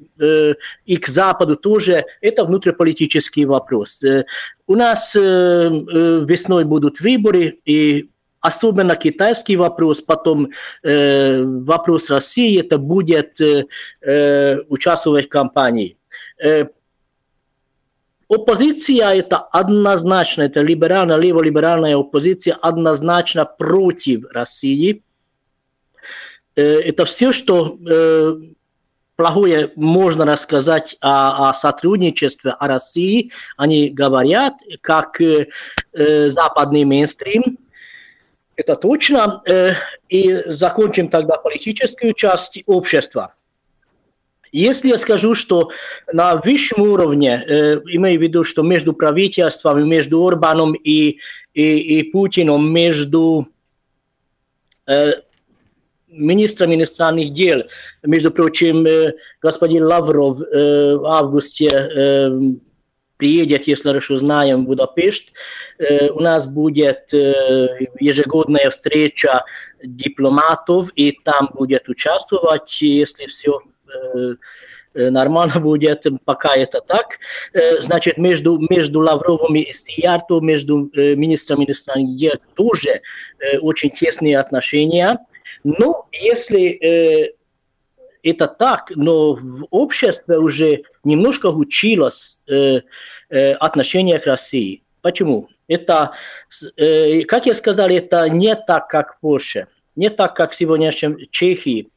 и 0.85 0.97
к 0.97 1.09
Западу 1.09 1.57
тоже, 1.57 2.05
это 2.21 2.45
внутриполитический 2.45 3.45
вопрос. 3.45 4.03
У 4.67 4.75
нас 4.75 5.15
весной 5.15 6.65
будут 6.65 7.01
выборы, 7.01 7.59
и 7.65 8.09
особенно 8.41 8.97
китайский 8.97 9.57
вопрос, 9.57 10.01
потом 10.01 10.49
э, 10.83 11.43
вопрос 11.43 12.11
России, 12.11 12.61
это 12.61 12.79
будет 12.79 13.41
э, 13.41 14.57
участвовать 14.69 15.27
в 15.27 15.29
кампании. 15.29 15.97
Э, 18.31 18.35
Оппозиция 18.35 19.15
это 19.15 19.39
однозначно, 19.39 20.43
это 20.43 20.61
либеральная, 20.61 21.17
леволиберальная 21.17 21.97
оппозиция 21.97 22.55
однозначно 22.55 23.45
против 23.45 24.31
России. 24.31 25.03
Это 26.57 27.05
все, 27.05 27.33
что 27.33 27.79
плохое 29.21 29.71
можно 29.77 30.25
рассказать 30.25 30.97
о, 31.01 31.51
о 31.51 31.55
сотрудничестве, 31.55 32.53
о 32.53 32.67
России. 32.67 33.33
Они 33.57 33.91
говорят, 33.91 34.55
как 34.81 35.21
э, 35.21 35.47
западный 35.93 36.85
мейнстрим. 36.85 37.59
Это 38.57 38.77
точно. 38.77 39.43
Э, 39.47 39.75
и 40.09 40.33
закончим 40.47 41.09
тогда 41.09 41.37
политическую 41.37 42.15
часть 42.15 42.63
общества. 42.65 43.35
Если 44.53 44.89
я 44.89 44.99
скажу, 44.99 45.35
что 45.35 45.71
на 46.13 46.37
высшем 46.37 46.83
уровне, 46.83 47.45
э, 47.47 47.81
имею 47.93 48.19
в 48.19 48.23
виду, 48.23 48.45
что 48.45 48.63
между 48.63 48.93
правительством, 48.93 49.89
между 49.89 50.27
Орбаном 50.27 50.75
и, 50.75 51.19
и, 51.55 51.99
и 51.99 52.03
Путиным, 52.11 52.73
между 52.73 53.47
э, 54.87 55.13
министром 56.09 56.75
иностранных 56.75 57.33
дел, 57.33 57.63
между 58.03 58.31
прочим, 58.31 58.85
э, 58.87 59.15
господин 59.41 59.85
Лавров 59.85 60.41
э, 60.41 60.97
в 60.97 61.05
августе 61.05 61.69
э, 61.69 62.31
приедет, 63.21 63.69
если 63.69 63.91
хорошо 63.91 64.17
знаем, 64.17 64.65
в 64.65 64.69
Будапешт. 64.69 65.33
Э, 65.79 66.09
у 66.11 66.21
нас 66.21 66.47
будет 66.47 67.15
э, 67.15 67.69
ежегодная 68.01 68.71
встреча 68.71 69.45
дипломатов, 69.85 70.91
и 70.97 71.13
там 71.13 71.51
будет 71.55 71.89
участвовать, 71.89 72.83
если 72.83 73.27
все 73.27 73.61
Э, 74.95 75.11
нормально 75.11 75.55
будет, 75.61 76.07
пока 76.25 76.55
это 76.57 76.81
так. 76.81 77.19
Значит, 77.81 78.19
между, 78.19 78.59
между 78.71 79.01
Лавровым 79.01 79.57
и 79.57 79.73
Сиярто, 79.73 80.41
между 80.41 80.91
министром 80.95 81.65
иностранных 81.65 82.17
дел 82.17 82.35
тоже 82.55 83.03
очень 83.61 83.91
тесные 83.91 84.39
отношения. 84.39 85.19
Но 85.63 86.07
если 86.13 87.35
это 88.23 88.47
так, 88.47 88.93
но 88.95 89.35
в 89.35 89.67
обществе 89.71 90.39
уже 90.39 90.83
немножко 91.05 91.47
училось 91.47 92.43
отношение 93.29 94.19
к 94.19 94.27
России. 94.27 94.83
Почему? 95.03 95.49
Это, 95.69 96.13
как 97.29 97.47
я 97.47 97.55
сказал, 97.55 97.89
это 97.89 98.29
не 98.29 98.55
так, 98.57 98.89
как 98.89 99.17
в 99.17 99.21
Польше. 99.21 99.67
не 99.97 100.11
так, 100.11 100.35
как 100.35 100.53
в 100.53 101.31
Чехии, 101.31 101.89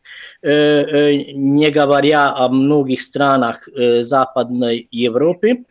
не 0.43 1.69
говоря 1.71 2.33
о 2.35 2.49
многих 2.49 3.01
странах 3.01 3.67
Западной 4.01 4.87
Европы. 4.91 5.63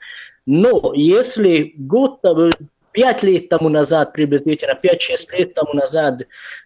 Но 0.46 0.92
если 0.94 1.72
год, 1.76 2.20
пять 2.92 3.22
лет 3.22 3.48
тому 3.48 3.68
назад, 3.68 4.12
приблизительно 4.12 4.78
5-6 4.82 5.36
лет 5.36 5.54
тому 5.54 5.72
назад, 5.74 6.22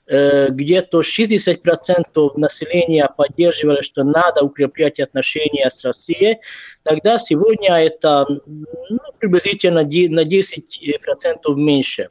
э, 0.07 0.49
где-то 0.51 1.03
60% 1.03 2.37
населения 2.37 3.09
поддерживали, 3.17 3.83
что 3.83 4.05
надо 4.05 4.43
укреплять 4.43 5.01
отношения 5.01 5.71
с 5.71 5.85
Россией, 5.85 6.39
тогда 6.83 7.19
сегодня 7.19 7.75
это 7.75 8.27
ну, 8.47 8.99
приблизительно 9.19 9.83
на 9.83 10.25
10% 10.25 11.55
меньше. 11.55 12.09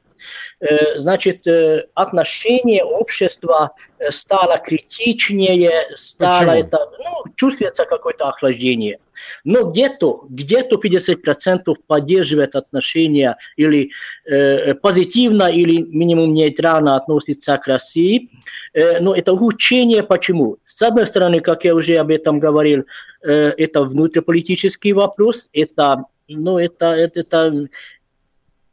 Э, 0.59 0.97
значит, 0.97 1.45
э, 1.47 1.86
отношение 1.93 2.84
общества 2.84 3.72
стало 4.09 4.57
критичнее, 4.57 5.86
стало 5.95 6.39
Почему? 6.39 6.51
это, 6.51 6.91
ну, 6.99 7.34
чувствуется 7.36 7.86
какое-то 7.86 8.30
охлаждение. 8.30 8.99
Но 9.43 9.71
где-то 9.71 10.26
где 10.30 10.61
50% 10.61 11.76
поддерживает 11.88 12.55
отношения 12.55 13.38
или 13.55 13.91
э, 14.26 14.73
позитивно, 14.76 15.49
или 15.51 15.82
минимум 15.82 16.34
нейтрально 16.34 16.95
относится 16.95 17.57
к 17.57 17.67
России. 17.67 18.30
Э, 18.73 18.99
но 18.99 19.15
это 19.15 19.34
улучшение 19.34 20.03
почему? 20.03 20.57
С 20.63 20.82
одной 20.82 21.07
стороны, 21.07 21.39
как 21.39 21.65
я 21.65 21.76
уже 21.76 21.95
об 21.95 22.11
этом 22.11 22.39
говорил, 22.39 22.86
э, 23.23 23.53
это 23.57 23.84
внутриполитический 23.84 24.93
вопрос, 24.93 25.49
это, 25.53 26.05
ну, 26.28 26.57
это, 26.57 26.93
это, 26.93 27.19
это 27.19 27.67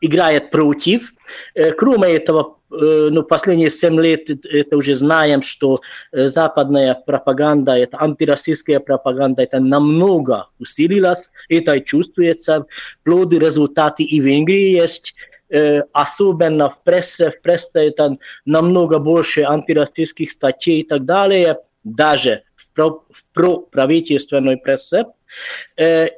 играет 0.02 0.50
против. 0.50 1.14
Э, 1.54 1.72
кроме 1.72 2.08
этого, 2.08 2.58
Э, 2.72 3.08
ну, 3.10 3.22
последние 3.22 3.70
семь 3.70 4.00
лет 4.00 4.30
это 4.30 4.76
уже 4.76 4.94
знаем, 4.94 5.42
что 5.42 5.80
э, 6.12 6.28
западная 6.28 6.94
пропаганда, 6.94 7.72
это 7.76 8.00
антироссийская 8.00 8.80
пропаганда, 8.80 9.42
это 9.42 9.60
намного 9.60 10.46
усилилась, 10.58 11.30
это 11.48 11.80
чувствуется, 11.80 12.66
плоды, 13.04 13.38
результаты 13.38 14.04
и 14.04 14.20
в 14.20 14.24
Венгрии 14.24 14.74
есть, 14.74 15.14
э, 15.50 15.82
особенно 15.92 16.70
в 16.70 16.82
прессе, 16.82 17.30
в 17.30 17.42
прессе 17.42 17.88
это 17.88 18.16
намного 18.46 18.98
больше 18.98 19.42
антироссийских 19.42 20.30
статей 20.30 20.80
и 20.80 20.84
так 20.84 21.04
далее, 21.04 21.58
даже 21.84 22.42
в, 22.56 22.70
про, 22.70 23.04
в 23.10 23.24
проправительственной 23.34 24.56
прессе. 24.56 25.06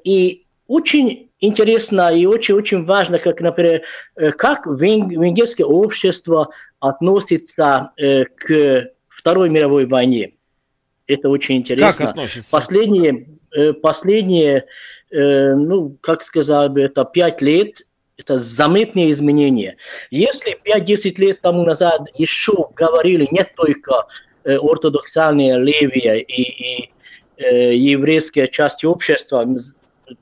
И 0.05 0.45
очень 0.67 1.31
интересно 1.45 2.15
и 2.15 2.27
очень-очень 2.27 2.85
важно, 2.85 3.19
как, 3.19 3.41
например, 3.41 3.83
э, 4.17 4.33
как 4.33 4.67
венгерское 4.67 5.67
общество 5.67 6.51
относится 6.81 7.93
э, 7.97 8.25
к 8.25 8.91
Второй 9.09 9.49
мировой 9.51 9.87
войне. 9.87 10.35
Это 11.07 11.29
очень 11.29 11.57
интересно. 11.57 11.93
Как 11.93 12.11
относится? 12.11 12.51
Последние, 12.51 13.27
э, 13.55 13.73
последние 13.73 14.67
ну, 15.11 15.97
как 16.01 16.25
сказать 16.25 16.73
бы, 16.73 16.83
это 16.83 17.05
пять 17.05 17.41
лет, 17.41 17.83
это 18.17 18.37
заметные 18.37 19.13
изменения. 19.13 19.77
Если 20.11 20.59
5-10 20.61 21.15
лет 21.19 21.41
тому 21.41 21.63
назад 21.63 22.09
еще 22.17 22.71
говорили 22.75 23.29
не 23.31 23.45
только 23.45 24.07
ортодоксальные 24.45 25.61
левые 25.61 26.21
и, 26.21 26.43
и 26.43 26.91
еврейская 27.39 28.49
часть 28.49 28.85
общества, 28.85 29.47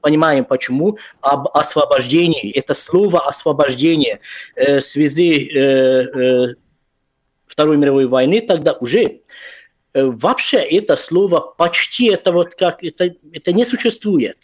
понимаем 0.00 0.44
почему, 0.44 0.98
об 1.20 1.48
освобождении. 1.54 2.50
Это 2.52 2.74
слово 2.74 3.26
освобождение 3.26 4.20
э, 4.56 4.78
в 4.78 4.84
связи 4.84 5.50
э, 5.54 5.60
э, 5.60 6.54
Второй 7.52 7.76
мировой 7.76 8.06
войны 8.06 8.40
тогда 8.40 8.72
уже 8.72 9.02
э, 9.02 10.04
вообще 10.04 10.56
это 10.56 10.96
слово 10.96 11.40
почти 11.40 12.06
это 12.06 12.32
вот 12.32 12.54
как 12.54 12.82
это, 12.82 13.14
это 13.30 13.52
не 13.52 13.66
существует. 13.66 14.38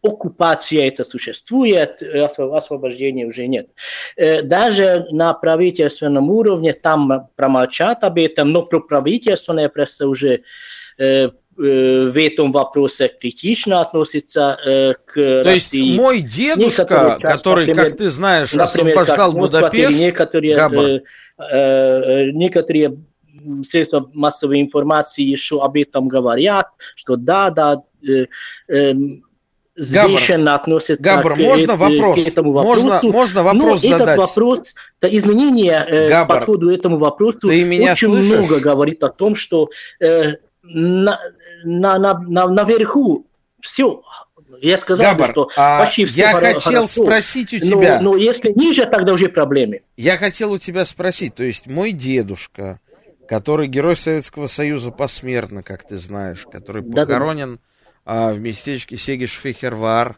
Оккупация 0.00 0.88
это 0.88 1.04
существует, 1.04 2.00
э, 2.02 2.24
освобождения 2.24 3.26
уже 3.26 3.46
нет. 3.48 3.68
Э, 4.16 4.40
даже 4.40 5.06
на 5.10 5.34
правительственном 5.34 6.30
уровне 6.30 6.72
там 6.72 7.28
промолчат 7.36 8.02
об 8.02 8.16
этом, 8.18 8.50
но 8.50 8.62
про 8.62 8.80
правительственная 8.80 9.68
пресса 9.68 10.08
уже 10.08 10.44
Э, 11.60 12.10
в 12.10 12.16
этом 12.16 12.52
вопросе 12.52 13.10
критично 13.20 13.80
относится 13.80 14.56
э, 14.64 14.94
к 15.04 15.14
То 15.14 15.42
России. 15.42 15.80
есть 15.80 16.00
мой 16.00 16.20
дедушка, 16.20 17.18
который, 17.20 17.66
например, 17.66 17.88
как 17.88 17.98
ты 17.98 18.10
знаешь, 18.10 18.52
например, 18.52 18.96
освобождал 18.96 19.32
как 19.32 19.40
Будапешт, 19.40 20.00
некоторые, 20.00 20.54
э, 20.54 21.00
э, 21.42 22.30
некоторые 22.30 22.98
средства 23.68 24.08
массовой 24.14 24.60
информации 24.60 25.22
еще 25.22 25.60
об 25.60 25.76
этом 25.76 26.06
говорят, 26.06 26.68
что 26.94 27.16
да, 27.16 27.50
да, 27.50 27.82
э, 28.06 28.26
э, 28.68 28.94
взвешенно 29.74 30.54
относятся 30.54 31.02
Габр, 31.02 31.34
к, 31.34 31.38
можно 31.38 31.74
к, 31.74 31.80
вопрос? 31.80 32.24
к 32.24 32.28
этому 32.28 32.52
вопросу. 32.52 32.84
Можно, 32.84 33.10
можно 33.10 33.42
вопрос 33.42 33.82
Но 33.82 33.88
задать? 33.88 34.08
этот 34.08 34.28
вопрос, 34.28 34.74
это 35.00 35.16
изменение 35.16 36.08
Габр, 36.08 36.38
по 36.38 36.44
ходу 36.44 36.70
этому 36.70 36.98
вопросу 36.98 37.48
ты 37.48 37.64
меня 37.64 37.92
очень 37.92 38.12
слышишь? 38.12 38.30
много 38.30 38.60
говорит 38.60 39.02
о 39.02 39.08
том, 39.08 39.34
что 39.34 39.70
э, 39.98 40.34
на, 40.68 41.20
на, 41.64 41.98
на, 41.98 42.18
на, 42.18 42.48
наверху 42.48 43.26
все. 43.60 44.02
Я 44.60 44.78
сказал, 44.78 45.12
Габар, 45.12 45.30
что 45.32 45.50
а 45.56 45.80
почти 45.80 46.04
все 46.04 46.22
Я 46.22 46.32
хотел 46.32 46.60
хорошо, 46.60 46.86
спросить 46.86 47.54
у 47.54 47.58
тебя. 47.58 48.00
Но, 48.00 48.12
но 48.12 48.16
если 48.16 48.52
ниже, 48.52 48.86
тогда 48.86 49.12
уже 49.12 49.28
проблемы. 49.28 49.82
Я 49.96 50.16
хотел 50.16 50.52
у 50.52 50.58
тебя 50.58 50.84
спросить, 50.84 51.34
то 51.34 51.42
есть 51.42 51.66
мой 51.66 51.92
дедушка, 51.92 52.80
который 53.28 53.68
герой 53.68 53.94
Советского 53.94 54.46
Союза 54.46 54.90
посмертно, 54.90 55.62
как 55.62 55.86
ты 55.86 55.98
знаешь, 55.98 56.46
который 56.50 56.82
да, 56.82 57.04
похоронен 57.04 57.56
да. 57.56 57.60
А, 58.04 58.32
в 58.32 58.40
местечке 58.40 58.96
Сегиш-Фехервар, 58.96 60.16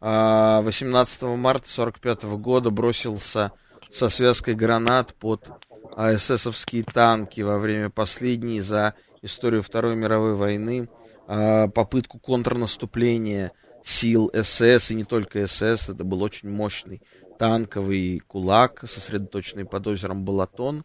а, 0.00 0.60
18 0.62 1.22
марта 1.36 1.68
45 1.68 2.24
года 2.36 2.70
бросился 2.70 3.52
со 3.90 4.08
связкой 4.08 4.54
гранат 4.54 5.14
под 5.14 5.48
а, 5.96 6.14
эсэсовские 6.14 6.82
танки 6.82 7.40
во 7.40 7.58
время 7.58 7.90
последней 7.90 8.60
за 8.60 8.94
историю 9.22 9.62
Второй 9.62 9.96
мировой 9.96 10.34
войны, 10.34 10.88
а, 11.26 11.68
попытку 11.68 12.18
контрнаступления 12.18 13.52
сил 13.84 14.30
СС, 14.34 14.90
и 14.90 14.94
не 14.94 15.04
только 15.04 15.46
СС, 15.46 15.88
это 15.88 16.04
был 16.04 16.22
очень 16.22 16.50
мощный 16.50 17.02
танковый 17.38 18.20
кулак, 18.26 18.82
сосредоточенный 18.86 19.64
под 19.64 19.86
озером 19.86 20.24
Балатон. 20.24 20.84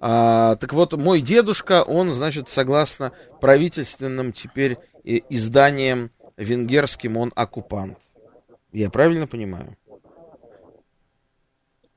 А, 0.00 0.56
так 0.56 0.72
вот, 0.72 0.92
мой 0.92 1.20
дедушка, 1.20 1.82
он, 1.82 2.12
значит, 2.12 2.48
согласно 2.50 3.12
правительственным 3.40 4.32
теперь 4.32 4.78
изданиям 5.04 6.10
венгерским, 6.36 7.16
он 7.16 7.32
оккупант. 7.34 7.98
Я 8.72 8.90
правильно 8.90 9.26
понимаю? 9.26 9.76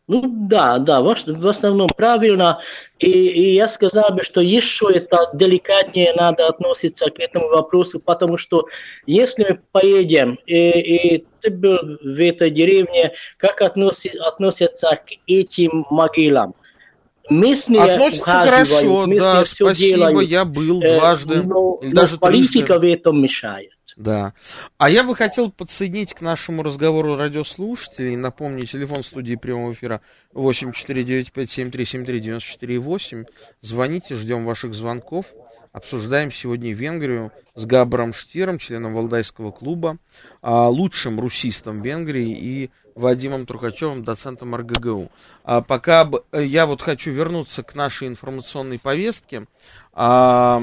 Ну 0.07 0.21
да, 0.47 0.79
да, 0.79 1.01
в 1.01 1.09
основном 1.47 1.87
правильно. 1.95 2.61
И, 2.99 3.09
и 3.09 3.53
я 3.53 3.67
сказал 3.67 4.11
бы, 4.11 4.23
что 4.23 4.41
еще 4.41 4.87
это 4.93 5.29
деликатнее 5.33 6.13
надо 6.13 6.47
относиться 6.47 7.09
к 7.11 7.19
этому 7.19 7.49
вопросу, 7.49 7.99
потому 7.99 8.37
что 8.37 8.65
если 9.05 9.43
мы 9.49 9.59
поедем, 9.71 10.39
и, 10.47 11.15
и 11.15 11.25
ты 11.41 11.51
был 11.51 11.77
в 12.01 12.19
этой 12.19 12.49
деревне, 12.49 13.13
как 13.37 13.61
относи, 13.61 14.09
относятся 14.17 14.99
к 15.05 15.11
этим 15.27 15.85
могилам? 15.91 16.55
Местные 17.29 17.81
Относятся 17.81 18.23
хорошо, 18.23 19.05
местные 19.05 19.19
да, 19.19 19.43
все 19.43 19.65
спасибо, 19.65 19.97
делают, 19.97 20.29
я 20.29 20.45
был 20.45 20.81
э, 20.81 20.97
дважды, 20.97 21.43
но, 21.43 21.77
или 21.81 21.93
даже 21.93 22.13
но 22.13 22.19
политика 22.19 22.79
трижды. 22.79 22.79
в 22.79 22.93
этом 22.93 23.21
мешает. 23.21 23.76
Да. 23.97 24.33
А 24.77 24.89
я 24.91 25.03
бы 25.03 25.15
хотел 25.15 25.51
подсоединить 25.51 26.13
к 26.13 26.21
нашему 26.21 26.61
разговору 26.61 27.15
радиослушателей. 27.15 28.15
Напомню, 28.15 28.67
телефон 28.67 29.03
студии 29.03 29.33
прямого 29.33 29.73
эфира 29.73 30.01
8495-7373-94-8. 30.33 33.25
Звоните, 33.61 34.13
ждем 34.13 34.45
ваших 34.45 34.75
звонков. 34.75 35.33
Обсуждаем 35.71 36.31
сегодня 36.31 36.73
Венгрию 36.73 37.31
с 37.55 37.65
Габаром 37.65 38.13
Штиром, 38.13 38.59
членом 38.59 38.93
Валдайского 38.93 39.51
клуба, 39.51 39.97
а, 40.43 40.69
лучшим 40.69 41.19
русистом 41.19 41.81
Венгрии 41.81 42.29
и 42.29 42.69
Вадимом 42.93 43.47
Трухачевым, 43.47 44.03
доцентом 44.03 44.55
РГГУ. 44.55 45.09
А 45.43 45.61
пока 45.61 46.07
я 46.33 46.67
вот 46.67 46.83
хочу 46.83 47.09
вернуться 47.11 47.63
к 47.63 47.73
нашей 47.73 48.09
информационной 48.09 48.77
повестке. 48.77 49.47
А, 49.91 50.61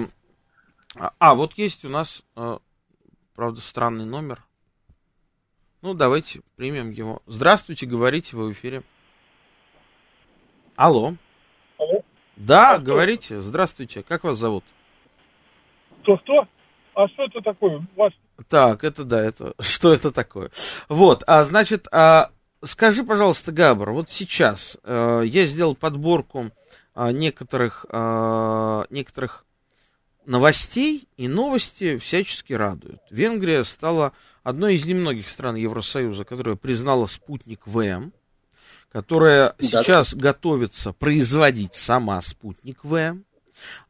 а 1.19 1.35
вот 1.35 1.55
есть 1.55 1.85
у 1.85 1.89
нас 1.89 2.23
а, 2.37 2.61
Правда, 3.35 3.61
странный 3.61 4.05
номер. 4.05 4.45
Ну, 5.83 5.93
давайте 5.93 6.41
примем 6.57 6.91
его. 6.91 7.21
Здравствуйте, 7.27 7.85
говорите, 7.85 8.37
вы 8.37 8.49
в 8.49 8.53
эфире. 8.53 8.83
Алло. 10.77 11.15
Алло. 11.79 12.03
Да, 12.37 12.75
а 12.75 12.79
говорите. 12.79 13.35
Что? 13.35 13.43
Здравствуйте. 13.43 14.03
Как 14.03 14.23
вас 14.23 14.39
зовут? 14.39 14.65
Кто-кто? 16.03 16.47
А 16.95 17.09
что 17.09 17.25
это 17.25 17.41
такое? 17.41 17.85
Вас... 17.97 18.13
Так, 18.49 18.85
это 18.85 19.05
да, 19.05 19.21
это 19.21 19.55
что 19.61 19.93
это 19.93 20.13
такое? 20.13 20.51
Вот, 20.89 21.25
а 21.27 21.43
значит, 21.43 21.89
а, 21.91 22.31
скажи, 22.63 23.03
пожалуйста, 23.03 23.51
Габр, 23.51 23.91
вот 23.91 24.11
сейчас 24.11 24.79
э, 24.85 25.23
я 25.25 25.47
сделал 25.47 25.75
подборку 25.75 26.51
а, 26.95 27.11
некоторых, 27.11 27.85
а, 27.91 28.85
некоторых 28.91 29.44
новостей, 30.27 31.09
и 31.17 31.29
новости 31.29 31.97
всячески 31.99 32.53
радуют. 32.53 33.01
Венгрия 33.11 33.65
стала 33.65 34.13
одной 34.43 34.75
из 34.75 34.85
немногих 34.85 35.29
стран 35.29 35.57
Евросоюза, 35.57 36.25
которая 36.25 36.57
признала 36.57 37.07
спутник 37.07 37.67
ВМ, 37.67 38.13
которая 38.91 39.55
да. 39.59 39.83
сейчас 39.83 40.15
готовится 40.15 40.93
производить 40.93 41.75
сама 41.75 42.21
спутник 42.23 42.85
ВМ. 42.85 43.25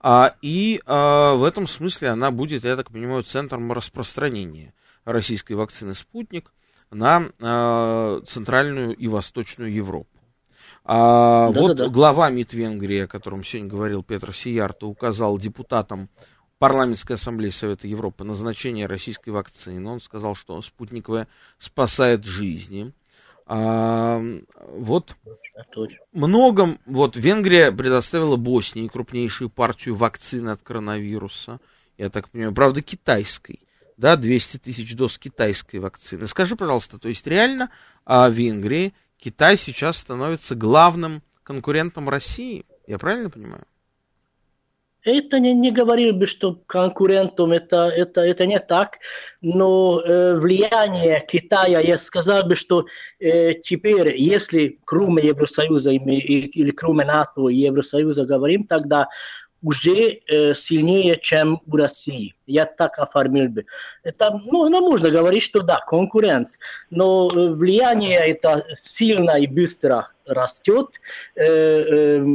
А, 0.00 0.34
и 0.42 0.80
а, 0.86 1.34
в 1.34 1.44
этом 1.44 1.66
смысле 1.66 2.08
она 2.08 2.30
будет, 2.30 2.64
я 2.64 2.76
так 2.76 2.90
понимаю, 2.90 3.22
центром 3.22 3.70
распространения 3.72 4.74
российской 5.04 5.54
вакцины 5.54 5.94
«Спутник» 5.94 6.52
на 6.90 7.28
а, 7.40 8.20
Центральную 8.26 8.94
и 8.94 9.08
Восточную 9.08 9.72
Европу. 9.72 10.13
А, 10.84 11.50
да, 11.50 11.60
вот 11.60 11.76
да, 11.76 11.84
да. 11.84 11.90
глава 11.90 12.28
МИД 12.28 12.52
Венгрии, 12.52 13.00
о 13.00 13.06
котором 13.08 13.42
сегодня 13.42 13.70
говорил 13.70 14.02
Петр 14.02 14.34
Сиярто, 14.34 14.86
указал 14.86 15.38
депутатам 15.38 16.10
парламентской 16.58 17.14
ассамблеи 17.14 17.50
Совета 17.50 17.88
Европы 17.88 18.24
назначение 18.24 18.86
российской 18.86 19.30
вакцины. 19.30 19.88
Он 19.88 20.00
сказал, 20.00 20.34
что 20.34 20.60
спутниковая 20.60 21.26
спасает 21.58 22.24
жизни. 22.24 22.92
А, 23.46 24.22
вот 24.68 25.16
многом, 26.12 26.78
вот 26.86 27.16
Венгрия 27.16 27.72
предоставила 27.72 28.36
Боснии 28.36 28.88
крупнейшую 28.88 29.50
партию 29.50 29.94
вакцины 29.94 30.50
от 30.50 30.62
коронавируса, 30.62 31.60
я 31.96 32.10
так 32.10 32.28
понимаю, 32.30 32.54
правда 32.54 32.82
китайской, 32.82 33.60
да, 33.96 34.16
200 34.16 34.58
тысяч 34.58 34.96
доз 34.96 35.18
китайской 35.18 35.76
вакцины. 35.76 36.26
Скажи, 36.26 36.56
пожалуйста, 36.56 36.98
то 36.98 37.08
есть 37.08 37.26
реально 37.26 37.70
а, 38.04 38.28
в 38.28 38.32
Венгрии 38.32 38.94
Китай 39.18 39.56
сейчас 39.56 39.98
становится 39.98 40.54
главным 40.54 41.22
конкурентом 41.42 42.08
России, 42.08 42.64
я 42.86 42.98
правильно 42.98 43.30
понимаю? 43.30 43.64
Это 45.04 45.38
не, 45.38 45.52
не 45.52 45.70
говорил 45.70 46.14
бы, 46.14 46.26
что 46.26 46.54
конкурентом 46.66 47.52
это, 47.52 47.88
это, 47.88 48.22
это 48.22 48.46
не 48.46 48.58
так, 48.58 48.98
но 49.42 50.00
э, 50.00 50.36
влияние 50.36 51.22
Китая, 51.28 51.80
я 51.80 51.98
сказал 51.98 52.44
бы, 52.44 52.56
что 52.56 52.86
э, 53.20 53.52
теперь, 53.52 54.16
если 54.16 54.78
кроме 54.86 55.26
Евросоюза 55.26 55.90
или, 55.90 56.70
кроме 56.70 57.04
НАТО 57.04 57.48
и 57.50 57.56
Евросоюза 57.56 58.24
говорим, 58.24 58.64
тогда 58.64 59.08
уже 59.64 60.20
э, 60.28 60.54
сильнее, 60.54 61.18
чем 61.20 61.60
у 61.66 61.76
России. 61.76 62.34
Я 62.46 62.66
так 62.66 62.98
оформил 62.98 63.48
бы. 63.48 63.64
Это, 64.02 64.40
ну, 64.44 64.68
ну, 64.68 64.80
можно 64.80 65.10
говорить, 65.10 65.42
что 65.42 65.62
да, 65.62 65.80
конкурент, 65.86 66.50
но 66.90 67.28
э, 67.28 67.48
влияние 67.48 68.18
это 68.18 68.64
сильно 68.84 69.32
и 69.40 69.46
быстро 69.46 70.10
растет. 70.26 71.00
Э, 71.34 71.44
э, 71.44 72.26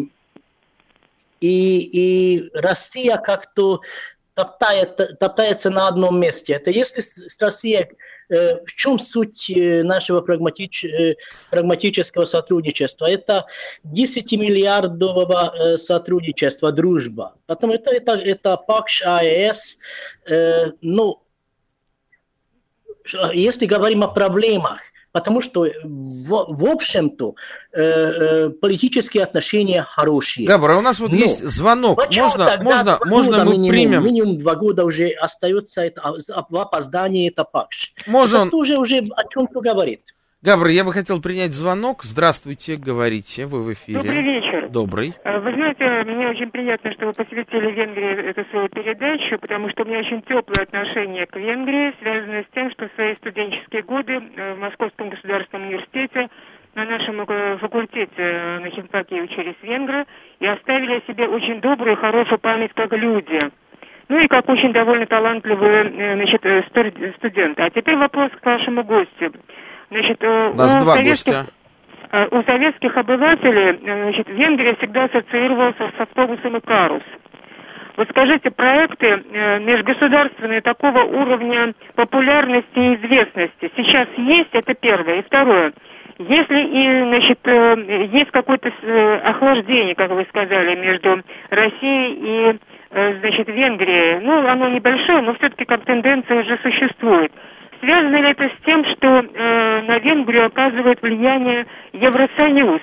и, 1.40 1.80
и 1.80 2.50
Россия 2.54 3.18
как-то 3.18 3.82
топтает, 4.40 5.20
топтается 5.20 5.70
на 5.70 5.90
одном 5.90 6.18
месте. 6.20 6.54
Это 6.54 6.72
если 6.72 7.02
с 7.02 7.42
Россией, 7.42 7.88
э, 8.30 8.64
в 8.64 8.74
чем 8.74 8.98
суть 8.98 9.50
э, 9.50 9.84
нашего 9.84 10.22
прагматич, 10.22 10.86
э, 10.86 11.16
прагматического 11.50 12.24
сотрудничества? 12.24 13.08
Это 13.08 13.46
10 13.84 14.32
миллиардового 14.32 15.76
сотрудничества, 15.78 16.72
дружба. 16.72 17.36
Потом 17.48 17.72
это, 17.72 17.92
это, 17.92 18.14
это 18.14 18.56
ПАКШ, 18.56 19.04
АЭС. 19.06 19.78
Ну, 20.82 21.22
если 23.34 23.66
говорим 23.66 24.04
о 24.04 24.08
проблемах, 24.08 24.80
потому 25.12 25.42
что, 25.42 25.68
в, 25.84 26.28
в 26.28 26.66
общем-то, 26.66 27.36
э, 27.72 27.82
э, 27.82 28.50
политические 28.50 29.24
отношения 29.24 29.84
хорошие. 29.84 30.48
Габра, 30.48 30.78
у 30.78 30.82
нас 30.82 31.00
вот 31.00 31.12
Но 31.12 31.18
есть 31.18 31.44
звонок. 31.44 32.00
Можно, 32.16 32.58
можно, 32.62 33.00
можно 33.06 33.46
мы 33.46 33.52
минимум, 33.52 33.70
примем? 33.70 34.06
Минимум 34.06 34.40
два 34.40 34.56
года 34.56 34.86
уже 34.86 35.10
остается 35.10 35.82
это, 35.82 36.02
а, 36.02 36.46
в 36.50 36.58
опоздании 36.58 37.30
это 37.30 37.44
ПАКШ. 37.44 37.94
Можно... 38.08 38.38
Это 38.38 38.50
тоже 38.52 38.78
уже 38.78 38.98
о 38.98 39.24
чем-то 39.28 39.62
говорит. 39.62 40.02
Габр, 40.42 40.68
я 40.68 40.86
бы 40.86 40.94
хотел 40.94 41.22
принять 41.22 41.52
звонок. 41.52 42.04
Здравствуйте, 42.04 42.78
говорите, 42.80 43.46
вы 43.46 43.62
в 43.62 43.74
эфире. 43.74 44.00
Добрый 44.00 44.24
вечер. 44.24 44.70
Добрый. 44.70 45.12
Э, 45.26 45.38
вы 45.38 45.52
знаете, 45.52 45.84
мне 46.08 46.30
очень 46.30 46.50
приятно, 46.50 46.94
что 46.94 47.08
вы 47.08 47.12
посвятили 47.12 47.72
Венгрии 47.72 48.30
эту 48.30 48.46
свою 48.50 48.70
передачу, 48.70 49.38
потому 49.38 49.68
что 49.68 49.84
у 49.84 49.88
меня 49.88 50.00
очень 50.00 50.22
теплое 50.22 50.64
отношение 50.64 51.26
к 51.26 51.36
Венгрии, 51.36 51.94
связанное 52.00 52.44
с 52.44 52.56
тем, 52.56 52.72
что 52.72 52.88
в 52.88 52.92
свои 52.96 53.16
студенческие 53.18 53.82
годы 53.84 54.14
э, 54.14 54.54
в 54.54 54.60
Московском 54.60 55.10
государственном 55.10 55.68
университете 55.68 56.30
на 56.74 56.86
нашем 56.86 57.20
э, 57.20 57.58
факультете 57.58 58.60
на 58.64 58.70
химфаке 58.70 59.22
учились 59.22 59.60
венгры 59.62 60.06
и 60.40 60.48
оставили 60.48 61.04
о 61.04 61.12
себе 61.12 61.28
очень 61.28 61.60
добрую, 61.60 61.98
хорошую 61.98 62.40
память 62.40 62.72
как 62.74 62.94
люди. 62.94 63.40
Ну 64.08 64.18
и 64.18 64.28
как 64.28 64.48
очень 64.48 64.72
довольно 64.72 65.06
талантливые 65.06 66.16
значит, 66.16 66.42
студенты. 67.18 67.62
А 67.62 67.70
теперь 67.72 67.98
вопрос 67.98 68.32
к 68.40 68.46
вашему 68.46 68.86
гостю. 68.86 69.34
Значит, 69.90 70.24
у 70.24 70.54
нас 70.56 70.76
два 70.76 70.98
гостя. 70.98 71.46
Э, 72.12 72.28
у 72.32 72.44
советских 72.44 72.98
обывателей 72.98 73.70
э, 73.70 74.04
значит, 74.04 74.28
Венгрия 74.30 74.76
всегда 74.78 75.06
ассоциировался 75.06 75.92
с 75.96 76.02
автобусом 76.02 76.58
«Икарус». 76.58 77.04
Вот 77.98 78.08
скажите, 78.10 78.50
проекты 78.50 79.08
э, 79.08 79.60
межгосударственные 79.60 80.62
такого 80.62 81.04
уровня 81.04 81.74
популярности 81.96 82.80
и 82.80 82.96
известности 82.96 83.72
сейчас 83.76 84.08
есть, 84.18 84.50
это 84.54 84.74
первое. 84.74 85.20
И 85.20 85.24
второе, 85.24 85.74
если 86.18 86.62
и, 86.62 87.04
значит, 87.04 87.40
есть 88.12 88.32
какое-то 88.32 88.72
охлаждение, 89.24 89.96
как 89.96 90.12
вы 90.12 90.26
сказали, 90.30 90.76
между 90.76 91.22
Россией 91.50 92.18
и, 92.52 92.60
значит, 92.92 93.48
Венгрией, 93.48 94.20
ну, 94.20 94.46
оно 94.46 94.68
небольшое, 94.68 95.22
но 95.22 95.34
все-таки 95.36 95.64
как 95.64 95.86
тенденция 95.86 96.42
уже 96.42 96.58
существует– 96.62 97.32
Связано 97.80 98.16
ли 98.16 98.32
это 98.32 98.44
с 98.44 98.66
тем, 98.66 98.84
что 98.96 99.08
э, 99.08 99.82
на 99.84 100.00
Венгрию 100.00 100.48
оказывает 100.48 101.02
влияние 101.02 101.66
Евросоюз? 101.94 102.82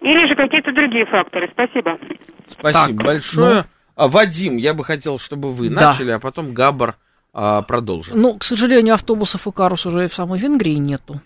Или 0.00 0.28
же 0.28 0.34
какие-то 0.34 0.72
другие 0.72 1.06
факторы? 1.06 1.48
Спасибо. 1.52 1.98
Спасибо 2.46 2.98
так, 2.98 3.06
большое. 3.06 3.54
Ну... 3.54 3.62
А, 3.96 4.08
Вадим, 4.08 4.56
я 4.56 4.74
бы 4.74 4.84
хотел, 4.84 5.18
чтобы 5.18 5.52
вы 5.52 5.70
да. 5.70 5.88
начали, 5.88 6.10
а 6.10 6.18
потом 6.18 6.52
Габар 6.52 6.96
а, 7.32 7.62
продолжит. 7.62 8.14
Ну, 8.14 8.38
к 8.38 8.44
сожалению, 8.44 8.94
автобусов 8.94 9.46
и 9.46 9.52
карус 9.52 9.86
уже 9.86 10.08
в 10.08 10.14
самой 10.14 10.38
Венгрии 10.38 10.74
нету. 10.74 11.20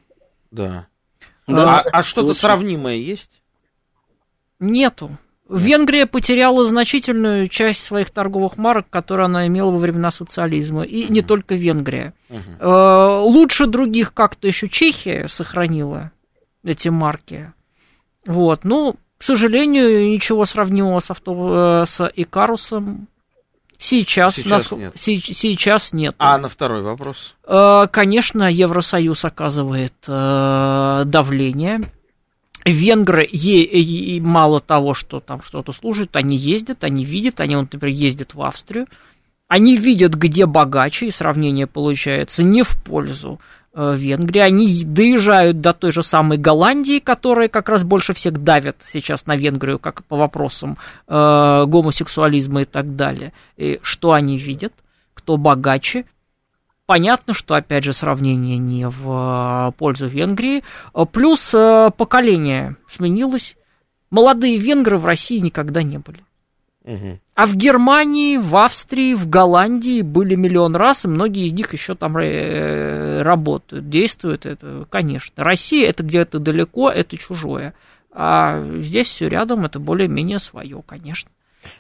Да. 0.51 0.87
да. 1.47 1.81
А, 1.81 1.85
а 1.93 2.03
что-то 2.03 2.35
сравнимое 2.35 2.97
есть? 2.97 3.43
Нету. 4.59 5.11
Венгрия 5.49 6.07
потеряла 6.07 6.65
значительную 6.67 7.49
часть 7.49 7.83
своих 7.85 8.11
торговых 8.11 8.59
марок, 8.59 8.91
которые 8.91 9.27
она 9.27 9.47
имела 9.47 9.71
во 9.71 9.79
времена 9.79 10.11
социализма, 10.11 10.83
и 10.83 11.05
uh-huh. 11.05 11.13
не 11.13 11.23
только 11.23 11.55
Венгрия. 11.55 12.13
Uh-huh. 12.29 13.21
Лучше 13.23 13.67
других 13.67 14.13
как-то 14.13 14.47
еще 14.47 14.69
Чехия 14.69 15.27
сохранила 15.29 16.13
эти 16.65 16.89
марки. 16.89 17.53
Вот, 18.27 18.65
ну, 18.65 18.97
к 19.17 19.23
сожалению, 19.23 20.11
ничего 20.11 20.45
сравнимого 20.45 21.01
с, 21.01 21.11
авто... 21.11 21.83
Э, 21.83 21.87
с 21.87 22.13
Икарусом 22.15 23.09
сейчас, 23.79 24.35
сейчас, 24.35 24.71
нас... 24.71 24.81
нет. 24.81 24.93
сейчас 24.97 25.93
нет. 25.95 26.15
А 26.19 26.37
на 26.37 26.49
второй 26.49 26.83
вопрос? 26.83 27.37
Э, 27.47 27.87
конечно, 27.91 28.53
Евросоюз 28.53 29.25
оказывает 29.25 29.95
давление 30.07 31.81
Венгры, 32.71 33.29
ей, 33.31 34.21
мало 34.21 34.61
того, 34.61 34.95
что 34.95 35.21
там 35.21 35.43
что-то 35.43 35.73
служит, 35.73 36.17
они 36.17 36.37
ездят, 36.37 36.85
они 36.85 37.05
видят, 37.05 37.41
они, 37.41 37.57
например, 37.57 37.89
ездят 37.89 38.35
в 38.35 38.43
Австрию, 38.43 38.87
они 39.49 39.77
видят, 39.77 40.15
где 40.15 40.47
богаче, 40.47 41.07
и 41.07 41.11
сравнение 41.11 41.67
получается 41.67 42.45
не 42.45 42.63
в 42.63 42.77
пользу 42.85 43.41
э, 43.73 43.95
Венгрии. 43.97 44.41
Они 44.41 44.85
доезжают 44.85 45.63
до 45.63 45.73
той 45.73 45.91
же 45.91 46.03
самой 46.03 46.37
Голландии, 46.37 46.99
которая 46.99 47.49
как 47.49 47.71
раз 47.71 47.83
больше 47.83 48.13
всех 48.13 48.43
давит 48.43 48.77
сейчас 48.87 49.27
на 49.27 49.37
Венгрию, 49.37 49.79
как 49.79 50.05
по 50.05 50.17
вопросам 50.17 50.77
э, 51.07 51.65
гомосексуализма 51.67 52.63
и 52.63 52.65
так 52.67 52.95
далее. 52.95 53.33
И 53.57 53.81
что 53.83 54.13
они 54.13 54.37
видят? 54.37 54.75
Кто 55.15 55.39
богаче, 55.39 56.05
Понятно, 56.89 57.35
что, 57.35 57.55
опять 57.55 57.85
же, 57.85 57.93
сравнение 57.93 58.57
не 58.57 58.89
в 58.89 59.69
э, 59.69 59.73
пользу 59.73 60.07
Венгрии. 60.07 60.65
Э, 60.95 61.05
плюс 61.05 61.51
э, 61.53 61.91
поколение 61.95 62.77
сменилось. 62.89 63.59
Молодые 64.09 64.57
венгры 64.57 64.97
в 64.97 65.05
России 65.05 65.37
никогда 65.37 65.83
не 65.83 65.99
были. 65.99 66.25
Угу. 66.85 67.21
А 67.35 67.45
в 67.45 67.57
Германии, 67.57 68.39
в 68.39 68.57
Австрии, 68.57 69.13
в 69.13 69.29
Голландии 69.29 70.01
были 70.01 70.35
миллион 70.35 70.77
раз, 70.77 71.05
и 71.05 71.09
многие 71.09 71.45
из 71.45 71.53
них 71.53 71.75
еще 71.75 71.95
там 71.95 72.17
работают, 72.17 73.91
действуют. 73.91 74.47
Это, 74.47 74.87
конечно. 74.89 75.45
Россия 75.45 75.91
это 75.91 76.03
где-то 76.03 76.39
далеко, 76.39 76.91
это 76.91 77.19
чужое. 77.19 77.75
А 78.13 78.63
здесь 78.81 79.09
все 79.09 79.29
рядом, 79.29 79.67
это 79.67 79.79
более-менее 79.79 80.39
свое, 80.39 80.83
конечно. 80.87 81.29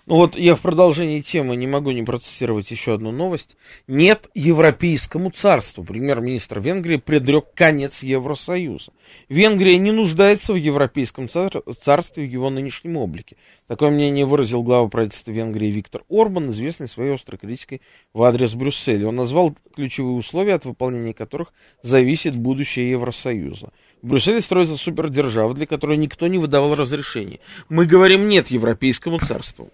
Ну 0.06 0.16
вот 0.16 0.36
я 0.36 0.54
в 0.54 0.60
продолжении 0.60 1.20
темы 1.20 1.56
не 1.56 1.66
могу 1.66 1.90
не 1.90 2.02
процитировать 2.02 2.70
еще 2.70 2.94
одну 2.94 3.12
новость. 3.12 3.56
Нет 3.86 4.28
европейскому 4.34 5.30
царству. 5.30 5.84
Премьер-министр 5.84 6.60
Венгрии 6.60 6.96
предрек 6.96 7.46
конец 7.54 8.02
Евросоюза. 8.02 8.92
Венгрия 9.28 9.76
не 9.78 9.92
нуждается 9.92 10.52
в 10.52 10.56
европейском 10.56 11.28
цар- 11.28 11.62
царстве 11.80 12.26
в 12.26 12.30
его 12.30 12.50
нынешнем 12.50 12.96
облике. 12.96 13.36
Такое 13.66 13.90
мнение 13.90 14.24
выразил 14.24 14.62
глава 14.62 14.88
правительства 14.88 15.30
Венгрии 15.30 15.68
Виктор 15.68 16.02
Орбан, 16.08 16.50
известный 16.50 16.88
своей 16.88 17.14
острой 17.14 17.38
критикой 17.38 17.82
в 18.12 18.22
адрес 18.22 18.54
Брюсселя. 18.54 19.08
Он 19.08 19.16
назвал 19.16 19.54
ключевые 19.74 20.16
условия, 20.16 20.54
от 20.54 20.64
выполнения 20.64 21.14
которых 21.14 21.52
зависит 21.82 22.34
будущее 22.34 22.90
Евросоюза. 22.90 23.70
В 24.02 24.06
Брюсселе 24.06 24.40
строится 24.40 24.76
супердержава, 24.76 25.54
для 25.54 25.66
которой 25.66 25.96
никто 25.96 26.26
не 26.28 26.38
выдавал 26.38 26.74
разрешения. 26.74 27.40
Мы 27.68 27.86
говорим 27.86 28.28
нет 28.28 28.48
европейскому 28.48 29.18
царству. 29.18 29.70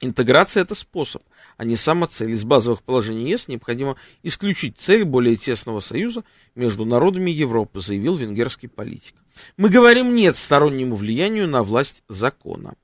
Интеграция– 0.00 0.62
это 0.64 0.74
способ, 0.74 1.22
а 1.56 1.64
не 1.64 1.76
сама 1.76 2.08
цель. 2.08 2.30
Из 2.30 2.42
базовых 2.42 2.82
положений 2.82 3.30
ЕС 3.30 3.46
необходимо 3.46 3.96
исключить 4.24 4.76
цель 4.76 5.04
более 5.04 5.36
тесного 5.36 5.78
союза 5.78 6.24
между 6.56 6.84
народами 6.84 7.30
Европы, 7.30 7.80
заявил 7.80 8.16
венгерский 8.16 8.66
политик. 8.66 9.14
Мы 9.56 9.68
говорим 9.68 10.16
«нет» 10.16 10.36
стороннему 10.36 10.96
влиянию 10.96 11.46
на 11.46 11.62
власть 11.62 12.02
закона 12.08 12.74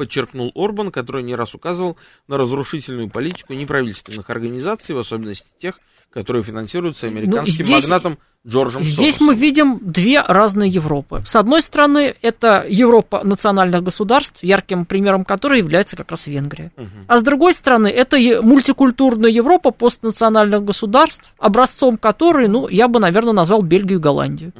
подчеркнул 0.00 0.50
Орбан, 0.54 0.90
который 0.90 1.22
не 1.22 1.34
раз 1.34 1.54
указывал 1.54 1.98
на 2.26 2.38
разрушительную 2.38 3.10
политику 3.10 3.52
неправительственных 3.52 4.30
организаций, 4.30 4.94
в 4.94 4.98
особенности 4.98 5.46
тех, 5.58 5.78
которые 6.12 6.42
финансируются 6.42 7.06
Ну, 7.06 7.12
американским 7.12 7.64
здесь- 7.64 7.82
магнатом 7.82 8.18
Джорджем 8.46 8.82
Здесь 8.82 9.16
Соросом. 9.16 9.26
мы 9.26 9.34
видим 9.34 9.78
две 9.82 10.22
разные 10.22 10.70
Европы. 10.70 11.22
С 11.26 11.36
одной 11.36 11.60
стороны, 11.60 12.14
это 12.22 12.64
Европа 12.66 13.22
национальных 13.22 13.82
государств, 13.82 14.38
ярким 14.42 14.86
примером 14.86 15.26
которой 15.26 15.58
является 15.58 15.94
как 15.94 16.10
раз 16.10 16.26
Венгрия. 16.26 16.72
А 17.06 17.18
с 17.18 17.22
другой 17.22 17.52
стороны, 17.52 17.88
это 17.88 18.16
мультикультурная 18.42 19.30
Европа 19.30 19.72
постнациональных 19.72 20.64
государств, 20.64 21.24
образцом 21.38 21.98
которой, 21.98 22.48
ну, 22.48 22.66
я 22.68 22.88
бы, 22.88 22.98
наверное, 22.98 23.34
назвал 23.34 23.60
Бельгию 23.62 23.98
и 23.98 24.02
Голландию. 24.02 24.52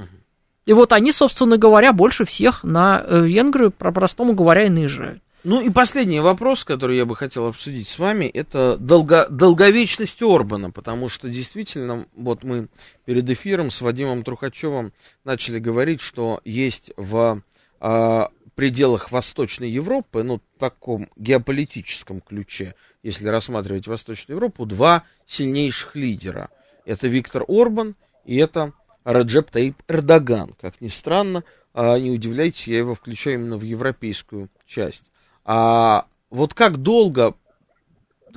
И 0.67 0.75
вот 0.75 0.93
они, 0.93 1.11
собственно 1.11 1.57
говоря, 1.57 1.93
больше 1.95 2.27
всех 2.27 2.63
на 2.63 3.03
э, 3.05 3.23
Венгрию, 3.27 3.71
по-простому 3.71 4.35
говоря, 4.35 4.67
и 4.67 4.69
наезжают. 4.69 5.23
Ну 5.43 5.63
и 5.63 5.71
последний 5.71 6.21
вопрос, 6.21 6.65
который 6.65 6.99
я 6.99 7.07
бы 7.07 7.17
хотел 7.17 7.47
обсудить 7.47 7.89
с 7.89 7.99
вами, 7.99 8.27
это 8.27 8.77
долго, 8.77 9.27
долговечность 9.31 10.23
Орбана, 10.23 10.71
потому 10.71 11.09
что 11.09 11.31
действительно, 11.31 12.05
вот 12.15 12.45
мы 12.45 12.69
перед 13.07 13.29
эфиром 13.31 13.71
с 13.71 13.81
Вадимом 13.81 14.23
Трухачевым 14.23 14.93
начали 15.25 15.59
говорить, 15.59 16.03
что 16.03 16.43
есть 16.45 16.93
в 16.99 17.43
а, 17.81 18.29
пределах 18.55 19.11
Восточной 19.13 19.71
Европы, 19.71 20.23
ну, 20.23 20.43
в 20.57 20.59
таком 20.59 21.09
геополитическом 21.17 22.21
ключе, 22.21 22.75
если 23.03 23.27
рассматривать 23.29 23.87
Восточную 23.87 24.37
Европу, 24.37 24.67
два 24.67 25.05
сильнейших 25.27 25.97
лидера. 25.97 26.51
Это 26.85 27.09
Виктор 27.09 27.45
Орбан 27.49 27.97
и 28.27 28.37
это 28.37 28.75
Раджеп 29.05 29.51
Таип 29.51 29.77
Эрдоган. 29.89 30.55
Как 30.61 30.83
ни 30.83 30.89
странно, 30.89 31.45
а, 31.73 31.99
не 31.99 32.11
удивляйтесь, 32.11 32.67
я 32.67 32.77
его 32.77 32.95
включаю 32.95 33.37
именно 33.37 33.57
в 33.57 33.63
европейскую 33.63 34.51
часть. 34.67 35.10
А 35.45 36.07
вот 36.31 36.55
как 36.55 36.79
долго, 36.79 37.35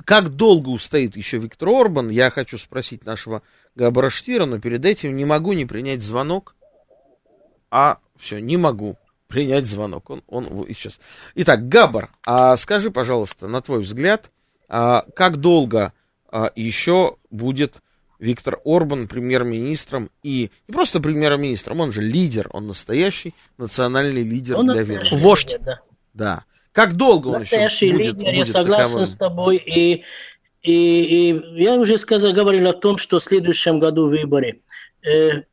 как 0.05 0.29
долго 0.29 0.69
устоит 0.69 1.15
еще 1.15 1.37
Виктор 1.37 1.69
Орбан, 1.69 2.09
я 2.09 2.29
хочу 2.29 2.57
спросить 2.57 3.05
нашего 3.05 3.41
Габара 3.75 4.09
Штира, 4.09 4.45
но 4.45 4.59
перед 4.59 4.85
этим 4.85 5.15
не 5.15 5.25
могу 5.25 5.53
не 5.53 5.65
принять 5.65 6.01
звонок. 6.01 6.55
А 7.69 7.97
все, 8.17 8.39
не 8.39 8.57
могу 8.57 8.97
принять 9.27 9.65
звонок. 9.65 10.09
Он, 10.09 10.21
он 10.27 10.65
сейчас. 10.69 10.99
Итак, 11.35 11.67
Габар, 11.67 12.11
а 12.25 12.55
скажи, 12.57 12.91
пожалуйста, 12.91 13.47
на 13.47 13.61
твой 13.61 13.81
взгляд, 13.81 14.29
а 14.69 15.05
как 15.15 15.37
долго 15.37 15.93
а, 16.31 16.51
еще 16.55 17.17
будет 17.31 17.81
Виктор 18.19 18.59
Орбан 18.63 19.07
премьер-министром 19.07 20.09
и 20.23 20.49
не 20.67 20.71
просто 20.71 20.99
премьер-министром, 20.99 21.81
он 21.81 21.91
же 21.91 22.01
лидер, 22.01 22.47
он 22.51 22.67
настоящий 22.67 23.33
национальный 23.57 24.23
лидер 24.23 24.57
Он 24.57 24.67
для 24.67 24.83
Венгрии. 24.83 25.17
Вождь. 25.17 25.57
да. 25.59 25.79
Да. 26.13 26.43
Как 26.73 26.97
долго 26.97 27.27
он 27.27 27.43
еще 27.43 27.91
будет, 27.91 28.15
лидер, 28.15 28.25
я 28.25 28.33
будет 28.33 28.51
согласен 28.51 28.85
таковым? 28.85 29.07
с 29.07 29.15
тобой. 29.15 29.57
И, 29.57 30.03
и, 30.63 31.29
и 31.29 31.61
я 31.61 31.75
уже 31.75 31.97
сказал, 31.99 32.33
говорил 32.33 32.67
о 32.67 32.73
том, 32.73 32.97
что 32.97 33.19
в 33.19 33.23
следующем 33.23 33.79
году 33.79 34.07
выборы. 34.07 34.61
Э, 35.05 35.43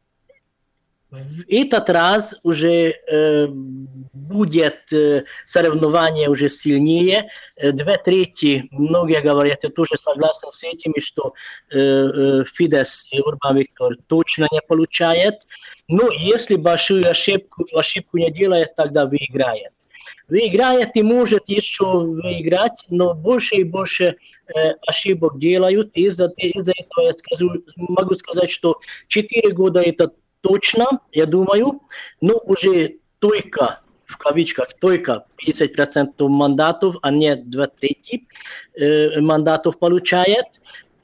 в 1.11 1.43
этот 1.49 1.91
раз 1.91 2.37
уже 2.43 2.93
э, 2.93 3.47
будет 3.51 4.93
э, 4.93 5.25
соревнование 5.45 6.31
уже 6.31 6.49
сильнее. 6.49 7.29
Э, 7.57 7.73
Две 7.73 7.99
трети, 7.99 8.67
многие 8.71 9.21
говорят, 9.21 9.59
я 9.63 9.69
тоже 9.69 9.99
согласен 9.99 10.51
с 10.51 10.63
этими, 10.63 11.01
что 11.01 11.35
э, 11.71 11.79
э, 11.79 12.45
Фидес 12.47 13.07
и 13.11 13.21
Урбан 13.21 13.59
Виктор 13.59 13.97
точно 14.07 14.47
не 14.51 14.63
получает. 14.63 15.47
Но 15.87 16.11
если 16.13 16.57
большую 16.57 17.11
ошибку, 17.11 17.67
ошибку 17.75 18.17
не 18.17 18.31
делает, 18.31 18.75
тогда 18.75 19.05
выиграет 19.05 19.73
выиграет 20.31 20.91
и 20.95 21.03
может 21.03 21.49
еще 21.49 21.85
выиграть, 21.85 22.85
но 22.89 23.15
больше 23.15 23.57
и 23.57 23.65
больше 23.65 24.17
э, 24.47 24.71
ошибок 24.87 25.39
делают. 25.39 25.91
Из-за, 25.95 26.33
из-за 26.37 26.73
этого 26.73 27.07
я 27.07 27.15
скажу, 27.17 27.51
могу 27.77 28.15
сказать, 28.15 28.51
что 28.51 28.81
4 29.09 29.53
года 29.53 29.81
это 29.81 30.13
точно, 30.41 31.01
я 31.13 31.27
думаю, 31.27 31.81
но 32.21 32.35
уже 32.45 32.97
только 33.19 33.81
в 34.07 34.17
кавичках 34.17 34.75
только 34.81 35.25
50% 35.47 36.27
мандатов, 36.29 36.97
а 37.03 37.11
не 37.11 37.37
2 37.37 37.67
трети 37.69 38.27
э, 38.75 39.21
мандатов 39.21 39.79
получает, 39.79 40.47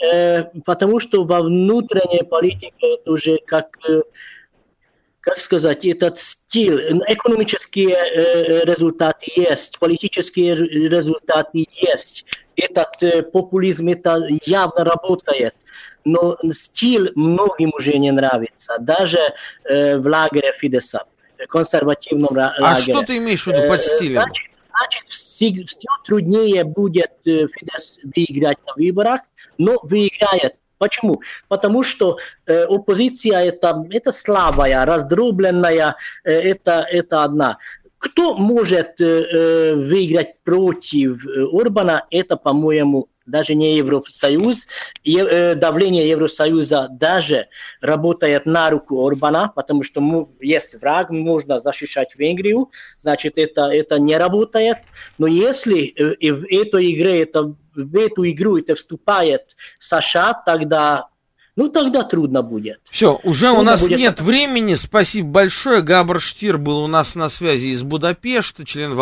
э, 0.03 0.45
потому 0.65 1.01
что 1.01 1.25
во 1.25 1.43
внутренней 1.43 2.25
политике 2.25 2.99
уже 3.07 3.39
как 3.47 3.77
э, 3.89 4.03
как 5.27 5.41
сказать, 5.41 5.85
этот 5.85 6.19
стиль, 6.19 7.03
экономические 7.09 7.97
э, 7.97 8.65
результаты 8.65 9.27
есть, 9.35 9.77
политические 9.81 10.55
результаты 10.55 11.67
есть, 11.73 12.25
этот 12.55 13.03
э, 13.03 13.25
популизм 13.25 13.89
это 13.89 14.25
явно 14.45 14.85
работает, 14.85 15.57
но 16.05 16.39
стиль 16.53 17.11
многим 17.17 17.73
уже 17.75 17.99
не 17.99 18.13
нравится, 18.13 18.77
даже 18.79 19.19
э, 19.65 19.99
в 19.99 20.07
лагере 20.07 20.53
Фидеса, 20.57 21.03
консервативном 21.49 22.31
А 22.39 22.55
лагере. 22.61 22.93
что 22.93 23.03
ты 23.03 23.17
имеешь 23.17 23.43
в 23.43 23.49
виду 23.49 23.67
под 23.67 23.81
Э, 23.81 23.83
стилем? 23.83 24.23
Значит, 24.23 24.51
значит, 24.71 25.05
все, 25.09 25.65
все 25.65 25.89
труднее 26.05 26.63
будет 26.63 27.11
э, 27.27 27.49
Фидес 27.49 27.99
выиграть 28.15 28.59
на 28.65 28.75
выборах, 28.77 29.23
но 29.59 29.81
выиграет. 29.83 30.55
Почему? 30.79 31.23
Потому 31.49 31.83
что 31.83 32.19
э, 32.47 32.65
оппозиция 32.65 33.41
это, 33.41 33.85
это 33.91 34.13
слабая, 34.13 34.85
раздробленная, 34.85 35.97
э, 36.25 36.31
это, 36.33 36.87
это 36.91 37.25
одна. 37.25 37.59
Кто 37.99 38.35
может 38.35 39.01
э, 39.01 39.05
э, 39.05 39.75
выиграть 39.75 40.39
против 40.45 41.27
э, 41.27 41.45
Орбана, 41.53 42.05
это, 42.11 42.37
по-моему, 42.37 43.09
даже 43.25 43.55
не 43.55 43.77
Евросоюз. 43.79 44.67
Е- 45.03 45.27
э, 45.29 45.55
давление 45.55 46.09
Евросоюза 46.09 46.89
даже 46.91 47.49
работает 47.81 48.47
на 48.47 48.71
руку 48.71 49.05
Орбана, 49.05 49.51
потому 49.55 49.83
что 49.83 50.29
есть 50.41 50.81
враг, 50.81 51.11
можно 51.11 51.59
защищать 51.59 52.15
Венгрию, 52.17 52.71
значит, 52.99 53.39
это, 53.39 53.63
это 53.63 53.99
не 53.99 54.17
работает. 54.17 54.79
Но 55.19 55.27
если 55.27 55.93
в 55.97 56.45
этой 56.51 56.95
игре, 56.95 57.23
это, 57.23 57.55
в 57.77 57.95
эту 57.97 58.29
игру 58.31 58.59
это 58.59 58.75
вступает 58.75 59.57
США, 59.79 60.35
тогда, 60.35 61.09
ну, 61.55 61.69
тогда 61.69 62.03
трудно 62.03 62.43
будет. 62.43 62.81
Все, 62.91 63.19
уже 63.23 63.51
у 63.51 63.55
Трудно 63.55 63.71
нас 63.71 63.81
будет 63.83 63.99
нет 63.99 64.21
времени. 64.21 64.75
Спасибо 64.75 65.29
большое. 65.29 65.83
Габр 65.83 66.21
Штир 66.21 66.59
был 66.59 66.79
у 66.79 66.87
нас 66.87 67.15
на 67.15 67.29
связи 67.29 67.67
из 67.67 67.83
Будапешта, 67.83 68.65
член 68.65 68.95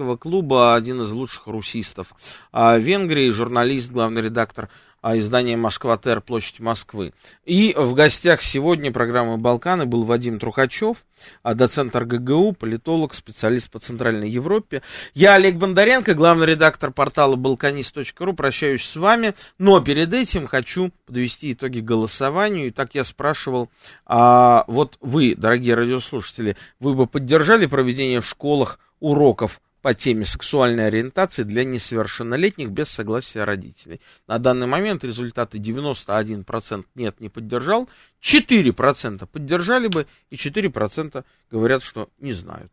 Валдайского 0.00 0.16
клуба, 0.16 0.74
один 0.74 1.02
из 1.02 1.12
лучших 1.12 1.46
русистов 1.46 2.14
а, 2.52 2.78
Венгрии, 2.78 3.30
журналист, 3.30 3.92
главный 3.92 4.22
редактор 4.22 4.68
а, 5.02 5.16
издания 5.16 5.56
Москва 5.56 5.96
ТР 5.96 6.20
Площадь 6.20 6.60
Москвы. 6.60 7.12
И 7.44 7.74
в 7.76 7.94
гостях 7.94 8.42
сегодня 8.42 8.92
программы 8.92 9.36
Балканы 9.36 9.86
был 9.86 10.04
Вадим 10.04 10.38
Трухачев, 10.38 11.04
а, 11.42 11.54
доцент 11.54 11.94
РГГУ, 11.94 12.52
политолог, 12.52 13.14
специалист 13.14 13.70
по 13.70 13.78
Центральной 13.78 14.28
Европе. 14.28 14.82
Я 15.14 15.34
Олег 15.34 15.56
Бондаренко, 15.56 16.14
главный 16.14 16.46
редактор 16.46 16.90
портала 16.92 17.36
balkanist.ru. 17.36 18.34
Прощаюсь 18.34 18.84
с 18.84 18.96
вами, 18.96 19.34
но 19.58 19.80
перед 19.80 20.12
этим 20.14 20.46
хочу 20.46 20.92
подвести 21.06 21.52
итоги 21.52 21.80
голосованию. 21.80 22.68
И 22.68 22.70
так 22.70 22.94
я 22.94 23.04
спрашивал, 23.04 23.70
а 24.06 24.64
вот 24.66 24.96
вы, 25.00 25.34
дорогие 25.36 25.74
радиослушатели, 25.74 26.56
вы 26.78 26.94
бы 26.94 27.06
поддержали 27.06 27.66
проведение 27.66 28.20
в 28.20 28.26
школах 28.26 28.78
уроков 29.00 29.60
по 29.82 29.94
теме 29.94 30.24
сексуальной 30.24 30.86
ориентации 30.86 31.42
для 31.42 31.64
несовершеннолетних 31.64 32.70
без 32.70 32.88
согласия 32.88 33.44
родителей. 33.44 34.00
На 34.26 34.38
данный 34.38 34.66
момент 34.66 35.04
результаты 35.04 35.58
91% 35.58 36.84
нет, 36.94 37.20
не 37.20 37.28
поддержал, 37.28 37.88
4% 38.22 39.26
поддержали 39.26 39.88
бы 39.88 40.06
и 40.30 40.36
4% 40.36 41.24
говорят, 41.50 41.82
что 41.82 42.08
не 42.18 42.32
знают. 42.32 42.70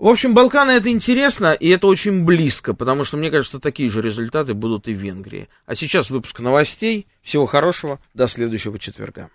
В 0.00 0.06
общем, 0.06 0.32
Балканы 0.32 0.70
это 0.70 0.88
интересно, 0.88 1.52
и 1.52 1.68
это 1.68 1.86
очень 1.86 2.24
близко, 2.24 2.72
потому 2.72 3.04
что, 3.04 3.18
мне 3.18 3.30
кажется, 3.30 3.60
такие 3.60 3.90
же 3.90 4.00
результаты 4.00 4.54
будут 4.54 4.88
и 4.88 4.94
в 4.94 4.96
Венгрии. 4.96 5.48
А 5.66 5.74
сейчас 5.74 6.08
выпуск 6.08 6.40
новостей. 6.40 7.06
Всего 7.20 7.44
хорошего. 7.44 8.00
До 8.14 8.26
следующего 8.26 8.78
четверга. 8.78 9.28